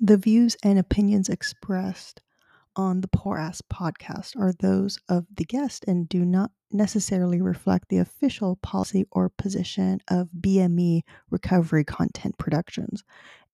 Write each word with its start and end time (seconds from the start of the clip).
The 0.00 0.18
views 0.18 0.58
and 0.62 0.78
opinions 0.78 1.30
expressed 1.30 2.20
on 2.76 3.00
the 3.00 3.08
Poor 3.08 3.38
Ass 3.38 3.62
podcast 3.62 4.38
are 4.38 4.52
those 4.52 4.98
of 5.08 5.24
the 5.34 5.44
guest 5.46 5.86
and 5.88 6.06
do 6.06 6.22
not 6.22 6.50
necessarily 6.70 7.40
reflect 7.40 7.88
the 7.88 7.96
official 7.96 8.56
policy 8.56 9.06
or 9.10 9.30
position 9.30 10.00
of 10.08 10.28
BME 10.38 11.00
Recovery 11.30 11.82
Content 11.82 12.36
Productions. 12.36 13.04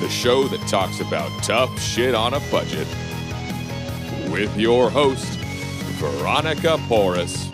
the 0.00 0.08
show 0.08 0.48
that 0.48 0.66
talks 0.66 1.00
about 1.00 1.30
tough 1.42 1.78
shit 1.78 2.14
on 2.14 2.32
a 2.32 2.40
budget. 2.50 2.88
With 4.30 4.56
your 4.56 4.88
host, 4.88 5.38
Veronica 5.98 6.78
Porras. 6.88 7.51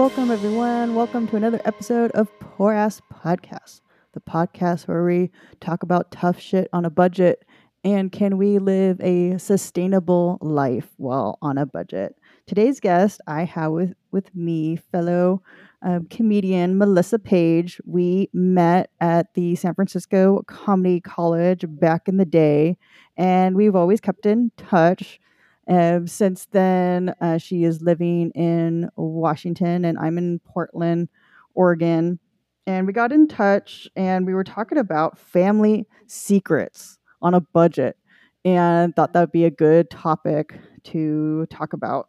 Welcome, 0.00 0.30
everyone. 0.30 0.94
Welcome 0.94 1.28
to 1.28 1.36
another 1.36 1.60
episode 1.66 2.10
of 2.12 2.26
Poor 2.40 2.72
Ass 2.72 3.02
Podcast, 3.12 3.82
the 4.14 4.20
podcast 4.20 4.88
where 4.88 5.04
we 5.04 5.30
talk 5.60 5.82
about 5.82 6.10
tough 6.10 6.40
shit 6.40 6.70
on 6.72 6.86
a 6.86 6.90
budget 6.90 7.44
and 7.84 8.10
can 8.10 8.38
we 8.38 8.58
live 8.58 8.98
a 9.02 9.36
sustainable 9.36 10.38
life 10.40 10.88
while 10.96 11.36
on 11.42 11.58
a 11.58 11.66
budget. 11.66 12.16
Today's 12.46 12.80
guest 12.80 13.20
I 13.26 13.44
have 13.44 13.72
with, 13.72 13.92
with 14.10 14.34
me, 14.34 14.76
fellow 14.76 15.42
um, 15.82 16.06
comedian 16.06 16.78
Melissa 16.78 17.18
Page. 17.18 17.78
We 17.84 18.30
met 18.32 18.88
at 19.02 19.34
the 19.34 19.54
San 19.54 19.74
Francisco 19.74 20.42
Comedy 20.46 21.02
College 21.02 21.66
back 21.68 22.08
in 22.08 22.16
the 22.16 22.24
day, 22.24 22.78
and 23.18 23.54
we've 23.54 23.76
always 23.76 24.00
kept 24.00 24.24
in 24.24 24.50
touch. 24.56 25.20
Um, 25.70 26.08
since 26.08 26.46
then, 26.46 27.14
uh, 27.20 27.38
she 27.38 27.62
is 27.62 27.80
living 27.80 28.32
in 28.32 28.90
Washington, 28.96 29.84
and 29.84 29.96
I'm 30.00 30.18
in 30.18 30.40
Portland, 30.40 31.08
Oregon. 31.54 32.18
And 32.66 32.88
we 32.88 32.92
got 32.92 33.12
in 33.12 33.28
touch, 33.28 33.88
and 33.94 34.26
we 34.26 34.34
were 34.34 34.42
talking 34.42 34.78
about 34.78 35.16
family 35.16 35.86
secrets 36.08 36.98
on 37.22 37.34
a 37.34 37.40
budget, 37.40 37.96
and 38.44 38.96
thought 38.96 39.12
that 39.12 39.20
would 39.20 39.32
be 39.32 39.44
a 39.44 39.50
good 39.50 39.90
topic 39.90 40.58
to 40.84 41.46
talk 41.50 41.72
about. 41.72 42.08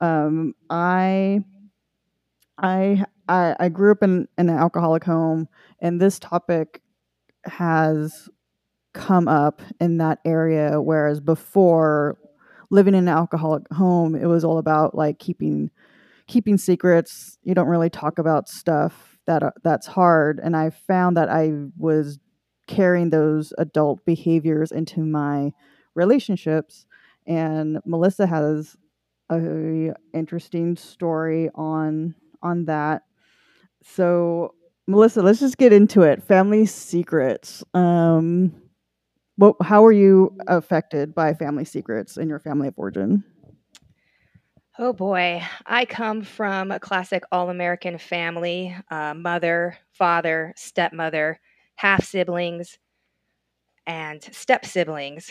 Um, 0.00 0.54
I, 0.68 1.40
I, 2.60 3.04
I, 3.28 3.54
I 3.60 3.68
grew 3.68 3.92
up 3.92 4.02
in, 4.02 4.26
in 4.36 4.48
an 4.48 4.58
alcoholic 4.58 5.04
home, 5.04 5.46
and 5.78 6.00
this 6.00 6.18
topic 6.18 6.82
has 7.44 8.28
come 8.92 9.28
up 9.28 9.62
in 9.80 9.98
that 9.98 10.18
area, 10.24 10.80
whereas 10.80 11.20
before 11.20 12.18
living 12.70 12.94
in 12.94 13.04
an 13.04 13.08
alcoholic 13.08 13.70
home, 13.72 14.14
it 14.14 14.26
was 14.26 14.44
all 14.44 14.58
about 14.58 14.94
like 14.94 15.18
keeping 15.18 15.70
keeping 16.26 16.58
secrets. 16.58 17.38
You 17.42 17.54
don't 17.54 17.68
really 17.68 17.90
talk 17.90 18.18
about 18.18 18.48
stuff 18.48 19.18
that 19.26 19.42
are, 19.42 19.54
that's 19.64 19.86
hard, 19.86 20.40
and 20.42 20.56
I 20.56 20.70
found 20.70 21.16
that 21.16 21.28
I 21.28 21.52
was 21.76 22.18
carrying 22.66 23.10
those 23.10 23.52
adult 23.58 24.04
behaviors 24.04 24.70
into 24.70 25.00
my 25.00 25.52
relationships. 25.94 26.86
And 27.26 27.80
Melissa 27.84 28.26
has 28.26 28.76
a 29.30 29.92
interesting 30.14 30.76
story 30.76 31.50
on 31.54 32.14
on 32.42 32.66
that. 32.66 33.02
So 33.82 34.54
Melissa, 34.86 35.22
let's 35.22 35.40
just 35.40 35.58
get 35.58 35.72
into 35.72 36.02
it. 36.02 36.22
Family 36.22 36.64
secrets. 36.64 37.62
Um, 37.74 38.54
what? 39.38 39.56
How 39.62 39.82
were 39.82 39.92
you 39.92 40.36
affected 40.48 41.14
by 41.14 41.32
family 41.32 41.64
secrets 41.64 42.16
in 42.16 42.28
your 42.28 42.40
family 42.40 42.68
of 42.68 42.74
origin? 42.76 43.24
Oh 44.80 44.92
boy, 44.92 45.42
I 45.66 45.84
come 45.86 46.22
from 46.22 46.70
a 46.70 46.78
classic 46.78 47.22
all 47.32 47.48
American 47.48 47.98
family 47.98 48.76
uh, 48.90 49.14
mother, 49.14 49.76
father, 49.92 50.52
stepmother, 50.56 51.40
half 51.76 52.04
siblings, 52.04 52.78
and 53.86 54.22
step 54.22 54.66
siblings, 54.66 55.30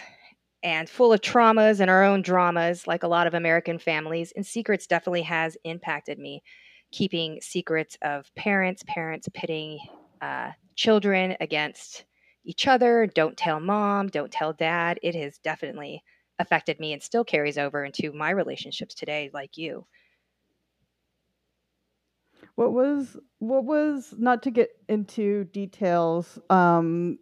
and 0.63 0.89
full 0.89 1.13
of 1.13 1.21
traumas 1.21 1.79
and 1.79 1.89
our 1.89 2.03
own 2.03 2.21
dramas, 2.21 2.87
like 2.87 3.03
a 3.03 3.07
lot 3.07 3.27
of 3.27 3.33
American 3.33 3.77
families. 3.77 4.33
And 4.35 4.45
secrets 4.45 4.87
definitely 4.87 5.21
has 5.23 5.57
impacted 5.63 6.17
me, 6.17 6.43
keeping 6.91 7.39
secrets 7.41 7.97
of 8.01 8.33
parents, 8.35 8.83
parents 8.87 9.29
pitting 9.33 9.79
uh, 10.21 10.51
children 10.75 11.35
against 11.39 12.05
each 12.47 12.67
other. 12.67 13.07
Don't 13.07 13.37
tell 13.37 13.59
mom, 13.59 14.07
don't 14.07 14.31
tell 14.31 14.53
dad. 14.53 14.99
It 15.03 15.15
has 15.15 15.37
definitely 15.39 16.03
affected 16.39 16.79
me 16.79 16.93
and 16.93 17.03
still 17.03 17.23
carries 17.23 17.57
over 17.57 17.83
into 17.83 18.11
my 18.13 18.29
relationships 18.31 18.95
today, 18.95 19.29
like 19.33 19.57
you. 19.57 19.85
What 22.55 22.73
was 22.73 23.17
what 23.39 23.65
was 23.65 24.13
not 24.17 24.43
to 24.43 24.51
get 24.51 24.69
into 24.89 25.45
details? 25.45 26.39
Um, 26.49 27.19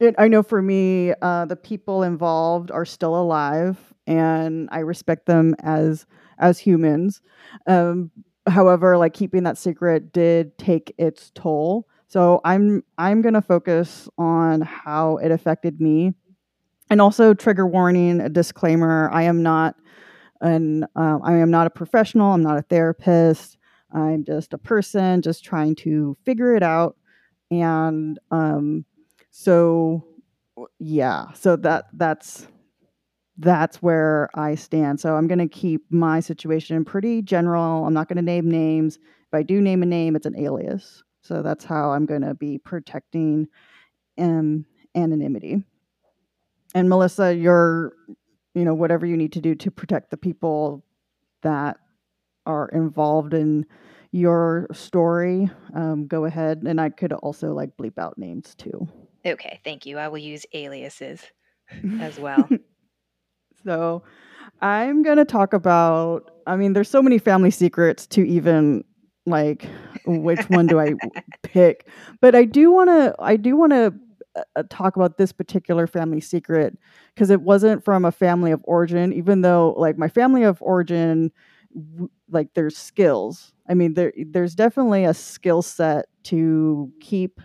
it, 0.00 0.14
I 0.18 0.28
know 0.28 0.42
for 0.42 0.62
me, 0.62 1.12
uh, 1.22 1.44
the 1.46 1.56
people 1.56 2.02
involved 2.02 2.70
are 2.70 2.84
still 2.84 3.16
alive, 3.16 3.78
and 4.06 4.68
I 4.72 4.80
respect 4.80 5.26
them 5.26 5.54
as 5.60 6.06
as 6.38 6.58
humans. 6.58 7.20
Um, 7.66 8.10
however, 8.48 8.96
like 8.96 9.14
keeping 9.14 9.44
that 9.44 9.58
secret 9.58 10.12
did 10.12 10.56
take 10.58 10.94
its 10.98 11.30
toll. 11.34 11.88
So 12.08 12.40
I'm 12.44 12.82
I'm 12.96 13.22
gonna 13.22 13.42
focus 13.42 14.08
on 14.18 14.62
how 14.62 15.18
it 15.18 15.30
affected 15.30 15.80
me, 15.80 16.14
and 16.90 17.00
also 17.00 17.34
trigger 17.34 17.66
warning, 17.66 18.20
a 18.20 18.28
disclaimer: 18.28 19.10
I 19.12 19.22
am 19.24 19.42
not 19.42 19.76
an 20.40 20.84
uh, 20.96 21.18
I 21.22 21.34
am 21.34 21.50
not 21.50 21.66
a 21.66 21.70
professional. 21.70 22.32
I'm 22.32 22.42
not 22.42 22.58
a 22.58 22.62
therapist. 22.62 23.58
I'm 23.92 24.24
just 24.24 24.52
a 24.52 24.58
person, 24.58 25.22
just 25.22 25.44
trying 25.44 25.74
to 25.76 26.16
figure 26.24 26.54
it 26.54 26.62
out. 26.62 26.96
And 27.50 28.18
um, 28.30 28.84
so, 29.30 30.04
yeah, 30.78 31.32
so 31.32 31.56
that 31.56 31.86
that's 31.94 32.46
that's 33.38 33.80
where 33.82 34.28
I 34.34 34.56
stand. 34.56 35.00
So 35.00 35.14
I'm 35.16 35.28
going 35.28 35.38
to 35.38 35.48
keep 35.48 35.82
my 35.90 36.20
situation 36.20 36.84
pretty 36.84 37.22
general. 37.22 37.86
I'm 37.86 37.94
not 37.94 38.08
going 38.08 38.16
to 38.16 38.22
name 38.22 38.50
names. 38.50 38.96
If 38.96 39.34
I 39.34 39.42
do 39.42 39.60
name 39.60 39.82
a 39.82 39.86
name, 39.86 40.16
it's 40.16 40.26
an 40.26 40.38
alias. 40.38 41.02
So 41.28 41.42
that's 41.42 41.64
how 41.64 41.90
I'm 41.90 42.06
going 42.06 42.22
to 42.22 42.32
be 42.32 42.56
protecting 42.56 43.48
um, 44.16 44.64
anonymity. 44.94 45.62
And 46.74 46.88
Melissa, 46.88 47.34
you're, 47.34 47.92
you 48.54 48.64
know, 48.64 48.72
whatever 48.72 49.04
you 49.04 49.16
need 49.16 49.32
to 49.32 49.40
do 49.40 49.54
to 49.56 49.70
protect 49.70 50.10
the 50.10 50.16
people 50.16 50.86
that 51.42 51.76
are 52.46 52.68
involved 52.68 53.34
in 53.34 53.66
your 54.10 54.68
story, 54.72 55.50
um, 55.74 56.06
go 56.06 56.24
ahead. 56.24 56.62
And 56.66 56.80
I 56.80 56.88
could 56.88 57.12
also 57.12 57.52
like 57.52 57.76
bleep 57.76 57.98
out 57.98 58.16
names 58.16 58.54
too. 58.54 58.88
Okay, 59.26 59.60
thank 59.64 59.84
you. 59.84 59.98
I 59.98 60.08
will 60.08 60.18
use 60.18 60.46
aliases 60.54 61.22
as 62.00 62.18
well. 62.18 62.48
so 63.64 64.02
I'm 64.62 65.02
going 65.02 65.18
to 65.18 65.26
talk 65.26 65.52
about, 65.52 66.30
I 66.46 66.56
mean, 66.56 66.72
there's 66.72 66.88
so 66.88 67.02
many 67.02 67.18
family 67.18 67.50
secrets 67.50 68.06
to 68.08 68.26
even 68.26 68.84
like 69.30 69.68
which 70.06 70.48
one 70.48 70.68
do 70.68 70.78
I 70.80 70.94
pick. 71.42 71.88
But 72.20 72.34
I 72.34 72.44
do 72.44 72.72
want 72.72 72.90
to 72.90 73.14
I 73.18 73.36
do 73.36 73.56
want 73.56 73.72
to 73.72 73.94
uh, 74.56 74.62
talk 74.70 74.96
about 74.96 75.18
this 75.18 75.32
particular 75.32 75.86
family 75.86 76.20
secret 76.20 76.76
because 77.14 77.30
it 77.30 77.42
wasn't 77.42 77.84
from 77.84 78.04
a 78.04 78.12
family 78.12 78.50
of 78.52 78.60
origin 78.64 79.12
even 79.12 79.40
though 79.42 79.74
like 79.76 79.98
my 79.98 80.08
family 80.08 80.44
of 80.44 80.60
origin 80.62 81.32
w- 81.74 82.10
like 82.30 82.48
there's 82.54 82.76
skills 82.76 83.52
i 83.68 83.74
mean 83.74 83.94
there 83.94 84.12
there's 84.30 84.54
definitely 84.54 85.04
a 85.04 85.14
skill 85.14 85.62
set 85.62 86.06
to 86.22 86.92
keep 87.00 87.40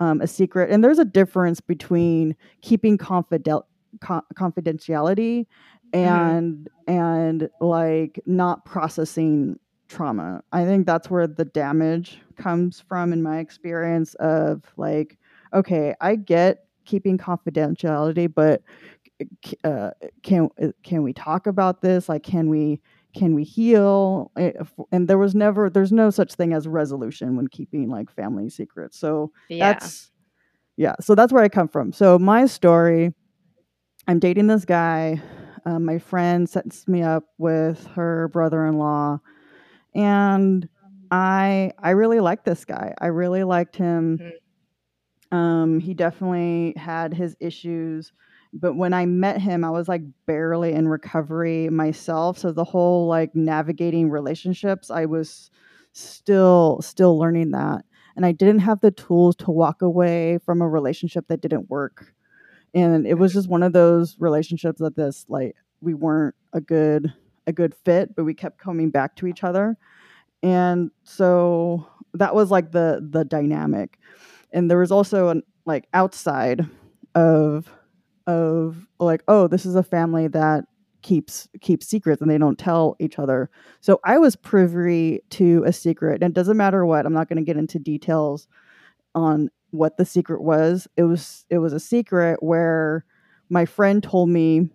um, 0.00 0.20
a 0.20 0.26
secret 0.26 0.70
and 0.70 0.82
there's 0.82 0.98
a 0.98 1.04
difference 1.04 1.60
between 1.60 2.34
keeping 2.60 2.98
confidel- 2.98 3.66
co- 4.00 4.22
confidentiality 4.34 5.46
and 5.92 6.68
and 6.86 7.48
like 7.60 8.20
not 8.26 8.64
processing 8.64 9.58
trauma. 9.90 10.42
I 10.52 10.64
think 10.64 10.86
that's 10.86 11.10
where 11.10 11.26
the 11.26 11.44
damage 11.44 12.20
comes 12.36 12.80
from 12.80 13.12
in 13.12 13.22
my 13.22 13.38
experience 13.38 14.14
of 14.14 14.62
like 14.78 15.18
okay 15.52 15.94
i 16.00 16.14
get 16.14 16.64
keeping 16.86 17.18
confidentiality 17.18 18.32
but 18.32 18.62
uh, 19.64 19.90
can 20.22 20.48
can 20.82 21.02
we 21.02 21.12
talk 21.12 21.46
about 21.46 21.82
this? 21.82 22.08
Like 22.08 22.22
can 22.22 22.48
we 22.48 22.80
can 23.14 23.34
we 23.34 23.44
heal? 23.44 24.30
Eh, 24.36 24.52
and 24.92 25.08
there 25.08 25.18
was 25.18 25.34
never 25.34 25.68
there's 25.68 25.92
no 25.92 26.10
such 26.10 26.34
thing 26.34 26.52
as 26.52 26.66
resolution 26.66 27.36
when 27.36 27.48
keeping 27.48 27.88
like 27.90 28.10
family 28.10 28.48
secrets. 28.48 28.98
So 28.98 29.32
Yeah. 29.48 29.72
that's 29.74 30.10
yeah 30.76 30.94
so 31.00 31.14
that's 31.14 31.32
where 31.32 31.42
i 31.44 31.48
come 31.48 31.68
from. 31.68 31.92
So 31.92 32.18
my 32.18 32.46
story 32.46 33.12
i'm 34.08 34.18
dating 34.18 34.46
this 34.46 34.64
guy. 34.64 35.20
Um, 35.66 35.84
my 35.84 35.98
friend 35.98 36.48
sets 36.48 36.88
me 36.88 37.02
up 37.02 37.24
with 37.36 37.86
her 37.88 38.28
brother-in-law 38.28 39.20
and 39.94 40.68
i 41.10 41.72
i 41.78 41.90
really 41.90 42.20
liked 42.20 42.44
this 42.44 42.64
guy. 42.64 42.94
I 43.00 43.06
really 43.08 43.44
liked 43.44 43.76
him. 43.76 44.18
Mhm. 45.32 45.36
um 45.36 45.80
he 45.80 45.94
definitely 45.94 46.74
had 46.76 47.14
his 47.14 47.36
issues 47.40 48.12
but 48.52 48.74
when 48.74 48.92
i 48.92 49.06
met 49.06 49.40
him 49.40 49.64
i 49.64 49.70
was 49.70 49.88
like 49.88 50.02
barely 50.26 50.72
in 50.72 50.88
recovery 50.88 51.68
myself. 51.70 52.38
So 52.38 52.52
the 52.52 52.64
whole 52.64 53.06
like 53.06 53.34
navigating 53.34 54.10
relationships 54.10 54.90
i 54.90 55.06
was 55.06 55.50
still 55.92 56.80
still 56.82 57.18
learning 57.18 57.50
that. 57.52 57.84
And 58.16 58.26
i 58.26 58.32
didn't 58.32 58.60
have 58.60 58.80
the 58.80 58.90
tools 58.90 59.36
to 59.36 59.50
walk 59.50 59.82
away 59.82 60.38
from 60.44 60.62
a 60.62 60.68
relationship 60.68 61.26
that 61.28 61.40
didn't 61.40 61.70
work. 61.70 62.12
And 62.74 63.06
it 63.06 63.14
was 63.18 63.32
just 63.32 63.48
one 63.48 63.62
of 63.64 63.72
those 63.72 64.16
relationships 64.20 64.80
that 64.80 64.96
this 64.96 65.26
like 65.28 65.56
we 65.80 65.94
weren't 65.94 66.34
a 66.52 66.60
good 66.60 67.12
a 67.50 67.52
good 67.52 67.74
fit 67.74 68.16
but 68.16 68.24
we 68.24 68.32
kept 68.32 68.58
coming 68.58 68.88
back 68.88 69.16
to 69.16 69.26
each 69.26 69.44
other. 69.44 69.76
And 70.42 70.90
so 71.04 71.86
that 72.14 72.34
was 72.34 72.50
like 72.50 72.72
the 72.72 73.06
the 73.06 73.24
dynamic. 73.24 73.98
And 74.52 74.70
there 74.70 74.78
was 74.78 74.90
also 74.90 75.28
an 75.28 75.42
like 75.66 75.86
outside 75.92 76.66
of 77.14 77.70
of 78.26 78.86
like 78.98 79.22
oh 79.28 79.46
this 79.46 79.66
is 79.66 79.74
a 79.74 79.82
family 79.82 80.28
that 80.28 80.64
keeps 81.02 81.48
keeps 81.60 81.86
secrets 81.86 82.22
and 82.22 82.30
they 82.30 82.38
don't 82.38 82.58
tell 82.58 82.96
each 82.98 83.18
other. 83.18 83.50
So 83.80 84.00
i 84.04 84.16
was 84.18 84.36
privy 84.36 85.20
to 85.30 85.62
a 85.66 85.72
secret 85.72 86.22
and 86.22 86.32
it 86.32 86.34
doesn't 86.34 86.56
matter 86.56 86.86
what 86.86 87.04
i'm 87.04 87.12
not 87.12 87.28
going 87.28 87.38
to 87.38 87.44
get 87.44 87.56
into 87.56 87.78
details 87.78 88.48
on 89.14 89.50
what 89.70 89.96
the 89.96 90.04
secret 90.04 90.42
was. 90.42 90.88
It 90.96 91.04
was 91.04 91.44
it 91.50 91.58
was 91.58 91.72
a 91.72 91.80
secret 91.80 92.42
where 92.42 93.04
my 93.48 93.64
friend 93.64 94.02
told 94.02 94.28
me 94.28 94.70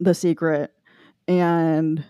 the 0.00 0.14
secret 0.14 0.72
and 1.28 2.04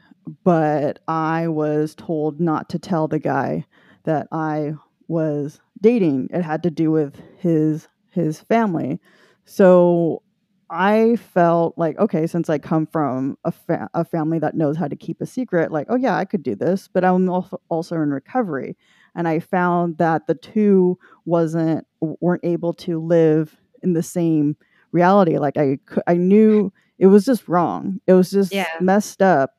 but 0.44 1.00
i 1.08 1.48
was 1.48 1.94
told 1.94 2.40
not 2.40 2.68
to 2.68 2.78
tell 2.78 3.08
the 3.08 3.18
guy 3.18 3.64
that 4.04 4.26
i 4.32 4.72
was 5.08 5.60
dating. 5.80 6.28
It 6.32 6.42
had 6.42 6.62
to 6.64 6.70
do 6.70 6.90
with 6.90 7.20
his 7.38 7.88
his 8.10 8.40
family. 8.40 9.00
So 9.44 10.22
i 10.70 11.16
felt 11.16 11.78
like 11.78 11.98
okay 11.98 12.26
since 12.26 12.50
i 12.50 12.58
come 12.58 12.86
from 12.86 13.38
a, 13.44 13.50
fa- 13.52 13.88
a 13.94 14.04
family 14.04 14.38
that 14.38 14.54
knows 14.54 14.76
how 14.76 14.86
to 14.86 14.96
keep 14.96 15.18
a 15.22 15.26
secret 15.26 15.72
like 15.72 15.86
oh 15.88 15.96
yeah 15.96 16.14
i 16.18 16.26
could 16.26 16.42
do 16.42 16.54
this 16.54 16.88
but 16.88 17.04
i'm 17.04 17.28
also 17.70 17.94
in 17.96 18.10
recovery. 18.10 18.76
And 19.14 19.26
i 19.28 19.40
found 19.40 19.98
that 19.98 20.26
the 20.26 20.34
two 20.34 20.98
wasn't 21.24 21.86
weren't 22.00 22.44
able 22.44 22.74
to 22.74 22.98
live 23.00 23.56
in 23.82 23.94
the 23.94 24.02
same 24.02 24.56
reality. 24.92 25.38
Like 25.38 25.56
i 25.58 25.78
i 26.06 26.14
knew 26.14 26.72
it 26.98 27.06
was 27.06 27.24
just 27.24 27.48
wrong. 27.48 28.00
It 28.06 28.14
was 28.14 28.30
just 28.30 28.52
Yeah. 28.52 28.66
messed 28.80 29.22
up. 29.22 29.54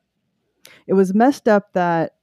It 0.86 0.94
was 0.94 1.14
messed 1.14 1.48
up 1.48 1.72
that 1.74 2.14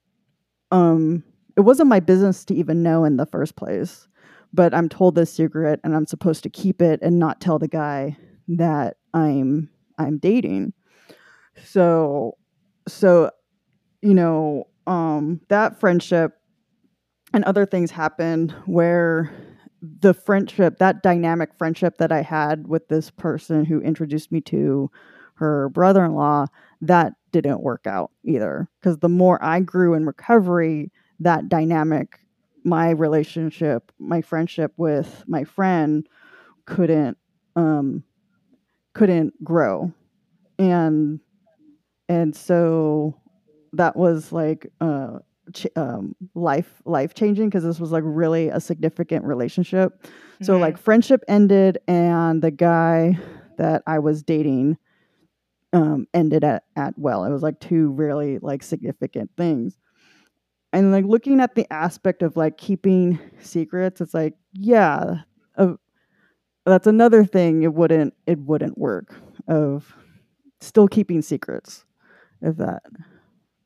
um 0.71 1.23
it 1.55 1.61
wasn't 1.61 1.89
my 1.89 1.99
business 1.99 2.43
to 2.45 2.53
even 2.53 2.83
know 2.83 3.03
in 3.05 3.15
the 3.17 3.25
first 3.25 3.55
place 3.55 4.07
but 4.53 4.73
i'm 4.73 4.89
told 4.89 5.15
this 5.15 5.31
secret 5.31 5.79
and 5.83 5.95
i'm 5.95 6.05
supposed 6.05 6.43
to 6.43 6.49
keep 6.49 6.81
it 6.81 6.99
and 7.01 7.17
not 7.17 7.39
tell 7.39 7.57
the 7.57 7.67
guy 7.69 8.15
that 8.49 8.97
i'm 9.13 9.69
i'm 9.97 10.17
dating. 10.17 10.73
So 11.63 12.37
so 12.87 13.31
you 14.01 14.13
know 14.13 14.67
um 14.87 15.39
that 15.47 15.79
friendship 15.79 16.33
and 17.33 17.43
other 17.45 17.65
things 17.65 17.89
happened 17.91 18.51
where 18.65 19.31
the 19.81 20.13
friendship 20.13 20.79
that 20.79 21.03
dynamic 21.03 21.51
friendship 21.57 21.97
that 21.97 22.11
i 22.11 22.21
had 22.21 22.67
with 22.67 22.87
this 22.87 23.11
person 23.11 23.63
who 23.65 23.79
introduced 23.81 24.31
me 24.31 24.41
to 24.41 24.89
her 25.35 25.69
brother-in-law 25.69 26.47
that 26.81 27.13
didn't 27.31 27.61
work 27.61 27.85
out 27.85 28.11
either. 28.23 28.67
Because 28.79 28.97
the 28.99 29.09
more 29.09 29.43
i 29.43 29.59
grew 29.59 29.93
in 29.93 30.05
recovery 30.05 30.91
that 31.19 31.49
dynamic 31.49 32.19
my 32.63 32.89
relationship 32.89 33.91
my 33.99 34.21
friendship 34.21 34.73
with 34.77 35.23
my 35.27 35.43
friend 35.43 36.07
couldn't 36.65 37.17
um 37.55 38.03
couldn't 38.93 39.43
grow. 39.43 39.93
And 40.57 41.19
and 42.09 42.35
so 42.35 43.15
that 43.73 43.95
was 43.95 44.31
like 44.31 44.71
uh 44.81 45.19
um 45.75 46.15
life 46.35 46.81
life 46.85 47.13
changing 47.13 47.49
because 47.49 47.63
this 47.63 47.79
was 47.79 47.91
like 47.91 48.03
really 48.05 48.49
a 48.49 48.59
significant 48.59 49.25
relationship. 49.25 50.05
So 50.41 50.57
Mhm. 50.57 50.61
like 50.61 50.77
friendship 50.77 51.23
ended 51.27 51.77
and 51.87 52.41
the 52.41 52.51
guy 52.51 53.17
that 53.57 53.81
i 53.87 53.97
was 53.99 54.21
dating 54.23 54.77
um 55.73 56.07
ended 56.13 56.43
at 56.43 56.63
at 56.75 56.93
well. 56.97 57.23
It 57.25 57.31
was 57.31 57.41
like 57.43 57.59
two 57.59 57.91
really 57.91 58.39
like 58.39 58.63
significant 58.63 59.31
things. 59.37 59.77
And 60.73 60.91
like 60.91 61.05
looking 61.05 61.39
at 61.39 61.55
the 61.55 61.65
aspect 61.73 62.21
of 62.21 62.35
like 62.37 62.57
keeping 62.57 63.19
secrets 63.41 64.01
it's 64.01 64.13
like 64.13 64.33
yeah 64.53 65.21
uh, 65.57 65.73
that's 66.65 66.87
another 66.87 67.23
thing 67.25 67.63
it 67.63 67.73
wouldn't 67.73 68.13
it 68.27 68.39
wouldn't 68.39 68.77
work 68.77 69.15
of 69.47 69.95
still 70.59 70.87
keeping 70.87 71.21
secrets 71.21 71.85
if 72.41 72.57
that 72.57 72.83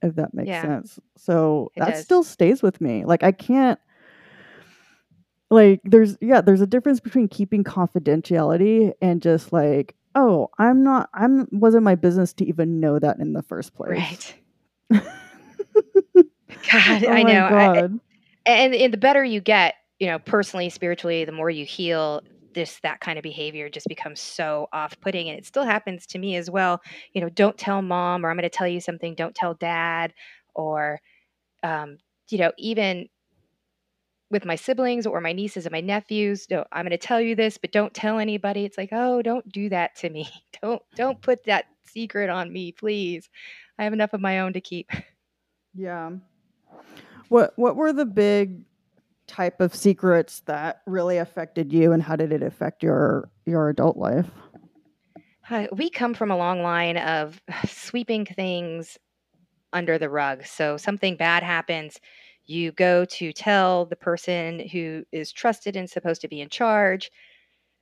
if 0.02 0.16
that 0.16 0.34
makes 0.34 0.50
Yeah. 0.50 0.62
sense 0.62 1.00
so 1.18 1.72
It 1.76 1.80
that 1.82 1.94
does. 1.94 2.04
still 2.06 2.24
stays 2.24 2.62
with 2.62 2.82
me 2.82 3.06
like 3.06 3.24
i 3.24 3.32
can't 3.32 3.80
like 5.50 5.82
there's 5.84 6.18
yeah 6.22 6.42
there's 6.42 6.62
a 6.62 6.68
difference 6.68 7.00
between 7.00 7.28
keeping 7.28 7.64
confidentiality 7.64 8.94
and 9.02 9.22
just 9.22 9.52
like 9.54 9.96
oh 10.16 10.50
i'm 10.58 10.84
not 10.84 11.10
i'm 11.14 11.48
wasn't 11.52 11.84
my 11.84 11.96
business 11.96 12.34
to 12.34 12.46
even 12.46 12.80
know 12.80 13.00
that 13.00 13.20
in 13.20 13.34
the 13.34 13.44
first 13.44 13.74
place 13.76 13.98
Right. 14.00 14.36
God, 16.72 17.04
oh 17.06 17.12
I 17.12 17.24
know. 17.24 17.46
I, 17.46 17.90
and, 18.46 18.74
and 18.76 18.94
the 18.94 18.98
better 18.98 19.24
you 19.24 19.42
get, 19.42 19.76
you 20.00 20.08
know, 20.08 20.20
personally, 20.20 20.70
spiritually, 20.70 21.26
the 21.26 21.32
more 21.32 21.50
you 21.50 21.66
heal, 21.66 22.22
this 22.54 22.80
that 22.84 23.00
kind 23.00 23.18
of 23.18 23.24
behavior 23.24 23.70
just 23.70 23.88
becomes 23.88 24.20
so 24.20 24.68
off-putting, 24.74 25.30
and 25.30 25.38
it 25.38 25.46
still 25.46 25.64
happens 25.64 26.06
to 26.08 26.20
me 26.20 26.36
as 26.36 26.50
well. 26.50 26.82
You 27.14 27.22
know, 27.22 27.30
don't 27.30 27.58
tell 27.58 27.82
mom, 27.82 28.26
or 28.26 28.30
I'm 28.30 28.38
going 28.38 28.44
to 28.44 28.50
tell 28.50 28.68
you 28.68 28.82
something. 28.82 29.16
Don't 29.16 29.36
tell 29.36 29.54
dad, 29.54 30.14
or 30.54 31.00
um, 31.64 31.98
you 32.30 32.38
know, 32.38 32.52
even 32.58 33.08
with 34.32 34.46
my 34.46 34.56
siblings 34.56 35.06
or 35.06 35.20
my 35.20 35.34
nieces 35.34 35.66
and 35.66 35.74
my 35.74 35.82
nephews, 35.82 36.48
no, 36.50 36.64
I'm 36.72 36.86
going 36.86 36.92
to 36.92 36.98
tell 36.98 37.20
you 37.20 37.36
this, 37.36 37.58
but 37.58 37.74
don't 37.74 37.94
tell 37.94 38.18
anybody. 38.18 38.64
It's 38.64 38.78
like, 38.78 38.90
oh, 38.94 39.22
don't 39.22 39.48
do 39.52 39.70
that 39.70 39.96
to 39.98 40.10
me. 40.10 40.28
Don't 40.62 40.82
don't 40.96 41.20
put 41.20 41.44
that 41.46 41.66
secret 41.86 42.30
on 42.30 42.54
me, 42.54 42.72
please. 42.72 43.32
I 43.80 43.84
have 43.84 43.94
enough 43.94 44.14
of 44.14 44.22
my 44.22 44.42
own 44.42 44.54
to 44.54 44.62
keep. 44.62 44.92
Yeah. 45.74 46.12
What 47.30 47.54
what 47.56 47.76
were 47.76 47.94
the 47.94 48.06
big 48.06 48.62
type 49.32 49.62
of 49.62 49.74
secrets 49.74 50.42
that 50.42 50.82
really 50.86 51.18
affected 51.18 51.72
you 51.72 51.92
and 51.94 52.04
how 52.04 52.16
did 52.16 52.32
it 52.32 52.44
affect 52.44 52.84
your 52.84 53.32
your 53.46 53.70
adult 53.70 53.98
life? 53.98 54.30
Uh, 55.50 55.68
we 55.72 55.90
come 55.90 56.14
from 56.14 56.32
a 56.32 56.38
long 56.38 56.62
line 56.62 56.98
of 56.98 57.42
sweeping 57.66 58.26
things 58.26 58.98
under 59.74 59.98
the 59.98 60.10
rug. 60.10 60.46
So 60.46 60.78
something 60.78 61.16
bad 61.16 61.44
happens, 61.44 62.00
you 62.46 62.72
go 62.74 63.06
to 63.06 63.32
tell 63.32 63.86
the 63.86 63.96
person 63.96 64.68
who 64.68 65.04
is 65.12 65.32
trusted 65.32 65.76
and 65.76 65.90
supposed 65.90 66.22
to 66.22 66.28
be 66.28 66.42
in 66.42 66.50
charge, 66.50 67.10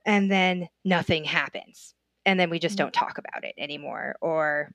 and 0.06 0.30
then 0.30 0.68
nothing 0.84 1.24
happens. 1.24 1.94
And 2.26 2.38
then 2.38 2.50
we 2.50 2.58
just 2.58 2.76
Mhm. 2.76 2.78
don't 2.78 2.94
talk 2.94 3.18
about 3.18 3.44
it 3.44 3.54
anymore. 3.58 4.16
Or 4.20 4.70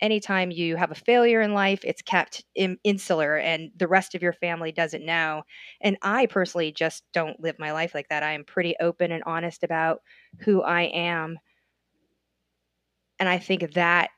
anytime 0.00 0.50
you 0.50 0.76
have 0.76 0.90
a 0.90 0.96
failure 0.96 1.40
in 1.40 1.54
life, 1.54 1.80
it's 1.84 2.02
kept 2.02 2.44
in, 2.54 2.78
insular 2.84 3.36
and 3.36 3.70
the 3.76 3.88
rest 3.88 4.14
of 4.14 4.22
your 4.22 4.32
family 4.32 4.72
doesn't 4.72 5.04
know. 5.04 5.42
And 5.80 5.96
I 6.02 6.26
personally 6.26 6.72
just 6.72 7.04
don't 7.12 7.40
live 7.40 7.58
my 7.58 7.72
life 7.72 7.94
like 7.94 8.08
that. 8.08 8.22
I 8.22 8.32
am 8.32 8.44
pretty 8.44 8.74
open 8.80 9.12
and 9.12 9.22
honest 9.24 9.62
about 9.64 10.02
who 10.40 10.62
I 10.62 10.82
am. 10.82 11.38
And 13.18 13.28
I 13.28 13.38
think 13.38 13.72
that 13.74 14.10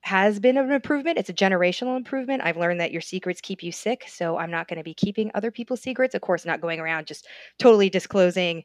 has 0.00 0.38
been 0.38 0.58
an 0.58 0.70
improvement. 0.70 1.18
It's 1.18 1.30
a 1.30 1.34
generational 1.34 1.96
improvement. 1.96 2.42
I've 2.44 2.58
learned 2.58 2.80
that 2.80 2.92
your 2.92 3.00
secrets 3.00 3.40
keep 3.40 3.62
you 3.62 3.72
sick. 3.72 4.04
So 4.06 4.36
I'm 4.36 4.50
not 4.50 4.68
going 4.68 4.78
to 4.78 4.84
be 4.84 4.92
keeping 4.92 5.30
other 5.34 5.50
people's 5.50 5.80
secrets. 5.80 6.14
Of 6.14 6.20
course, 6.20 6.44
not 6.44 6.60
going 6.60 6.78
around 6.78 7.06
just 7.06 7.26
totally 7.58 7.88
disclosing, 7.88 8.64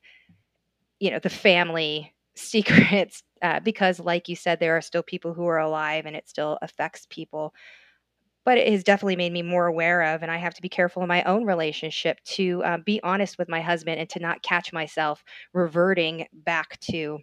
you 0.99 1.11
know, 1.11 1.19
the 1.19 1.29
family 1.29 2.13
secrets 2.39 3.23
uh, 3.41 3.59
because, 3.59 3.99
like 3.99 4.29
you 4.29 4.35
said, 4.35 4.59
there 4.59 4.77
are 4.77 4.81
still 4.81 5.03
people 5.03 5.33
who 5.33 5.45
are 5.47 5.59
alive 5.59 6.05
and 6.05 6.15
it 6.15 6.29
still 6.29 6.57
affects 6.61 7.07
people. 7.09 7.53
But 8.45 8.57
it 8.57 8.71
has 8.71 8.83
definitely 8.83 9.17
made 9.17 9.33
me 9.33 9.41
more 9.41 9.67
aware 9.67 10.01
of, 10.15 10.23
and 10.23 10.31
I 10.31 10.37
have 10.37 10.53
to 10.55 10.61
be 10.61 10.69
careful 10.69 11.01
in 11.03 11.07
my 11.07 11.23
own 11.23 11.45
relationship 11.45 12.19
to 12.23 12.63
uh, 12.63 12.77
be 12.77 12.99
honest 13.03 13.37
with 13.37 13.49
my 13.49 13.61
husband 13.61 13.99
and 13.99 14.09
to 14.11 14.19
not 14.19 14.41
catch 14.41 14.73
myself 14.73 15.23
reverting 15.53 16.25
back 16.33 16.79
to 16.91 17.19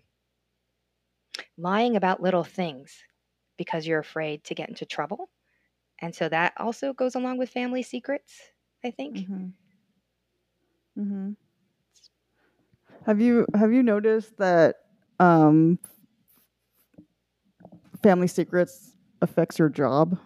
lying 1.58 1.96
about 1.96 2.22
little 2.22 2.44
things 2.44 3.02
because 3.56 3.86
you're 3.86 3.98
afraid 3.98 4.44
to 4.44 4.54
get 4.54 4.68
into 4.68 4.84
trouble. 4.84 5.30
And 6.00 6.14
so 6.14 6.28
that 6.28 6.52
also 6.58 6.92
goes 6.92 7.14
along 7.14 7.38
with 7.38 7.48
family 7.48 7.82
secrets, 7.82 8.34
I 8.84 8.90
think. 8.90 9.16
Mm-hmm. 9.16 9.46
Mm-hmm. 11.00 11.30
Have 13.06 13.20
you 13.20 13.46
have 13.54 13.72
you 13.72 13.82
noticed 13.82 14.36
that 14.38 14.76
um, 15.20 15.78
family 18.02 18.28
secrets 18.28 18.92
affects 19.22 19.58
your 19.58 19.68
job? 19.68 20.18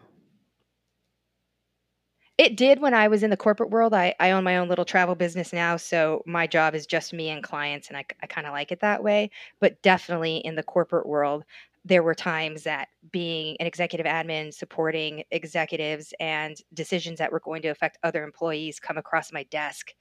It 2.38 2.56
did 2.56 2.80
when 2.80 2.94
I 2.94 3.09
was 3.09 3.23
in 3.23 3.30
the 3.30 3.37
corporate 3.37 3.70
world. 3.70 3.92
I, 3.92 4.14
I 4.18 4.30
own 4.30 4.44
my 4.44 4.56
own 4.56 4.68
little 4.68 4.85
travel 4.87 5.14
business 5.14 5.52
now. 5.52 5.76
So 5.76 6.23
my 6.26 6.47
job 6.47 6.75
is 6.75 6.87
just 6.87 7.12
me 7.12 7.28
and 7.28 7.42
clients, 7.42 7.88
and 7.88 7.97
I, 7.99 8.04
I 8.23 8.26
kind 8.26 8.47
of 8.47 8.52
like 8.52 8.73
it 8.73 8.80
that 8.80 9.02
way. 9.02 9.30
But 9.61 9.82
definitely 9.82 10.38
in 10.38 10.54
the 10.54 10.62
corporate 10.62 11.06
world, 11.06 11.44
there 11.85 12.02
were 12.02 12.14
times 12.14 12.62
that 12.64 12.88
being 13.12 13.56
an 13.61 13.66
executive 13.66 14.06
admin, 14.06 14.54
supporting 14.54 15.25
executives 15.30 16.14
and 16.18 16.56
decisions 16.73 17.18
that 17.18 17.32
were 17.32 17.40
going 17.40 17.62
to 17.62 17.68
affect 17.68 17.99
other 18.02 18.25
employees 18.25 18.80
come 18.80 18.97
across 18.99 19.32
my 19.32 19.42
desk, 19.44 19.92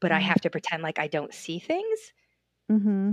but 0.00 0.12
I 0.12 0.20
Mm. 0.20 0.22
have 0.22 0.40
to 0.42 0.50
pretend 0.50 0.82
like 0.82 0.98
I 0.98 1.08
don't 1.08 1.34
see 1.34 1.58
things. 1.58 2.12
Mm-hmm. 2.70 3.12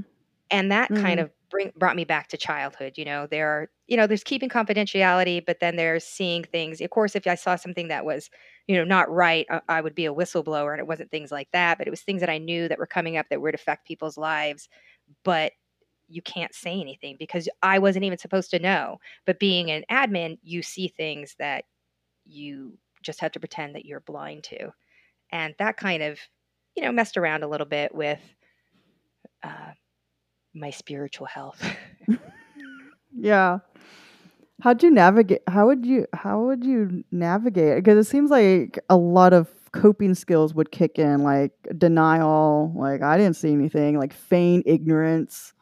And 0.53 0.71
that 0.71 0.95
kind 0.95 1.19
Mm. 1.19 1.25
of 1.25 1.33
bring, 1.51 1.73
brought 1.77 1.97
me 1.97 2.05
back 2.05 2.29
to 2.29 2.37
childhood. 2.37 2.97
You 2.97 3.05
know, 3.05 3.27
there 3.27 3.49
are, 3.49 3.71
you 3.87 3.97
know, 3.97 4.07
there's 4.07 4.23
keeping 4.23 4.49
confidentiality, 4.49 5.45
but 5.45 5.59
then 5.61 5.77
there's 5.77 6.05
seeing 6.05 6.45
things. 6.45 6.81
Of 6.81 6.91
course, 6.91 7.15
if 7.17 7.27
I 7.27 7.35
saw 7.35 7.57
something 7.57 7.89
that 7.89 8.05
was, 8.05 8.29
you 8.67 8.77
know, 8.77 8.85
not 8.85 9.11
right, 9.11 9.47
I, 9.51 9.61
I 9.69 9.81
would 9.81 9.95
be 9.95 10.05
a 10.07 10.13
whistleblower, 10.15 10.71
and 10.71 10.79
it 10.79 10.87
wasn't 10.87 11.11
things 11.11 11.31
like 11.31 11.51
that. 11.53 11.79
But 11.79 11.87
it 11.87 11.91
was 11.91 12.03
things 12.03 12.21
that 12.21 12.29
I 12.29 12.39
knew 12.39 12.69
that 12.69 12.79
were 12.79 12.87
coming 12.87 13.17
up 13.17 13.27
that 13.29 13.41
would 13.41 13.55
affect 13.55 13.87
people's 13.87 14.17
lives. 14.17 14.69
But 15.23 15.53
you 16.07 16.21
can't 16.21 16.55
say 16.55 16.79
anything 16.79 17.17
because 17.19 17.49
I 17.63 17.79
wasn't 17.79 18.05
even 18.05 18.19
supposed 18.19 18.51
to 18.51 18.59
know. 18.59 18.99
But 19.25 19.39
being 19.39 19.71
an 19.71 19.85
admin, 19.91 20.39
you 20.43 20.63
see 20.63 20.87
things 20.89 21.35
that 21.39 21.65
you 22.25 22.77
just 23.03 23.21
have 23.21 23.33
to 23.33 23.39
pretend 23.41 23.75
that 23.75 23.85
you're 23.85 24.01
blind 24.01 24.45
to. 24.45 24.71
And 25.31 25.55
that 25.59 25.77
kind 25.77 26.03
of, 26.03 26.19
you 26.75 26.83
know, 26.83 26.91
messed 26.93 27.17
around 27.17 27.43
a 27.43 27.49
little 27.49 27.67
bit 27.67 27.95
with 27.95 28.21
uh, 29.43 29.73
my 30.53 30.69
spiritual 30.69 31.27
health. 31.27 31.63
Yeah. 33.15 33.59
How'd 34.63 34.81
you 34.81 34.89
navigate? 34.89 35.41
How 35.47 35.67
would 35.67 35.85
you? 35.85 36.07
How 36.13 36.41
would 36.45 36.63
you 36.65 37.03
navigate? 37.11 37.75
Because 37.83 38.05
it 38.05 38.09
seems 38.09 38.31
like 38.31 38.79
a 38.89 38.97
lot 38.97 39.33
of 39.33 39.47
coping 39.71 40.15
skills 40.15 40.53
would 40.55 40.71
kick 40.71 40.97
in, 40.97 41.21
like 41.21 41.51
denial, 41.77 42.73
like 42.75 43.03
I 43.03 43.17
didn't 43.17 43.35
see 43.35 43.51
anything, 43.53 43.99
like 43.99 44.13
feign 44.13 44.63
ignorance. 44.65 45.53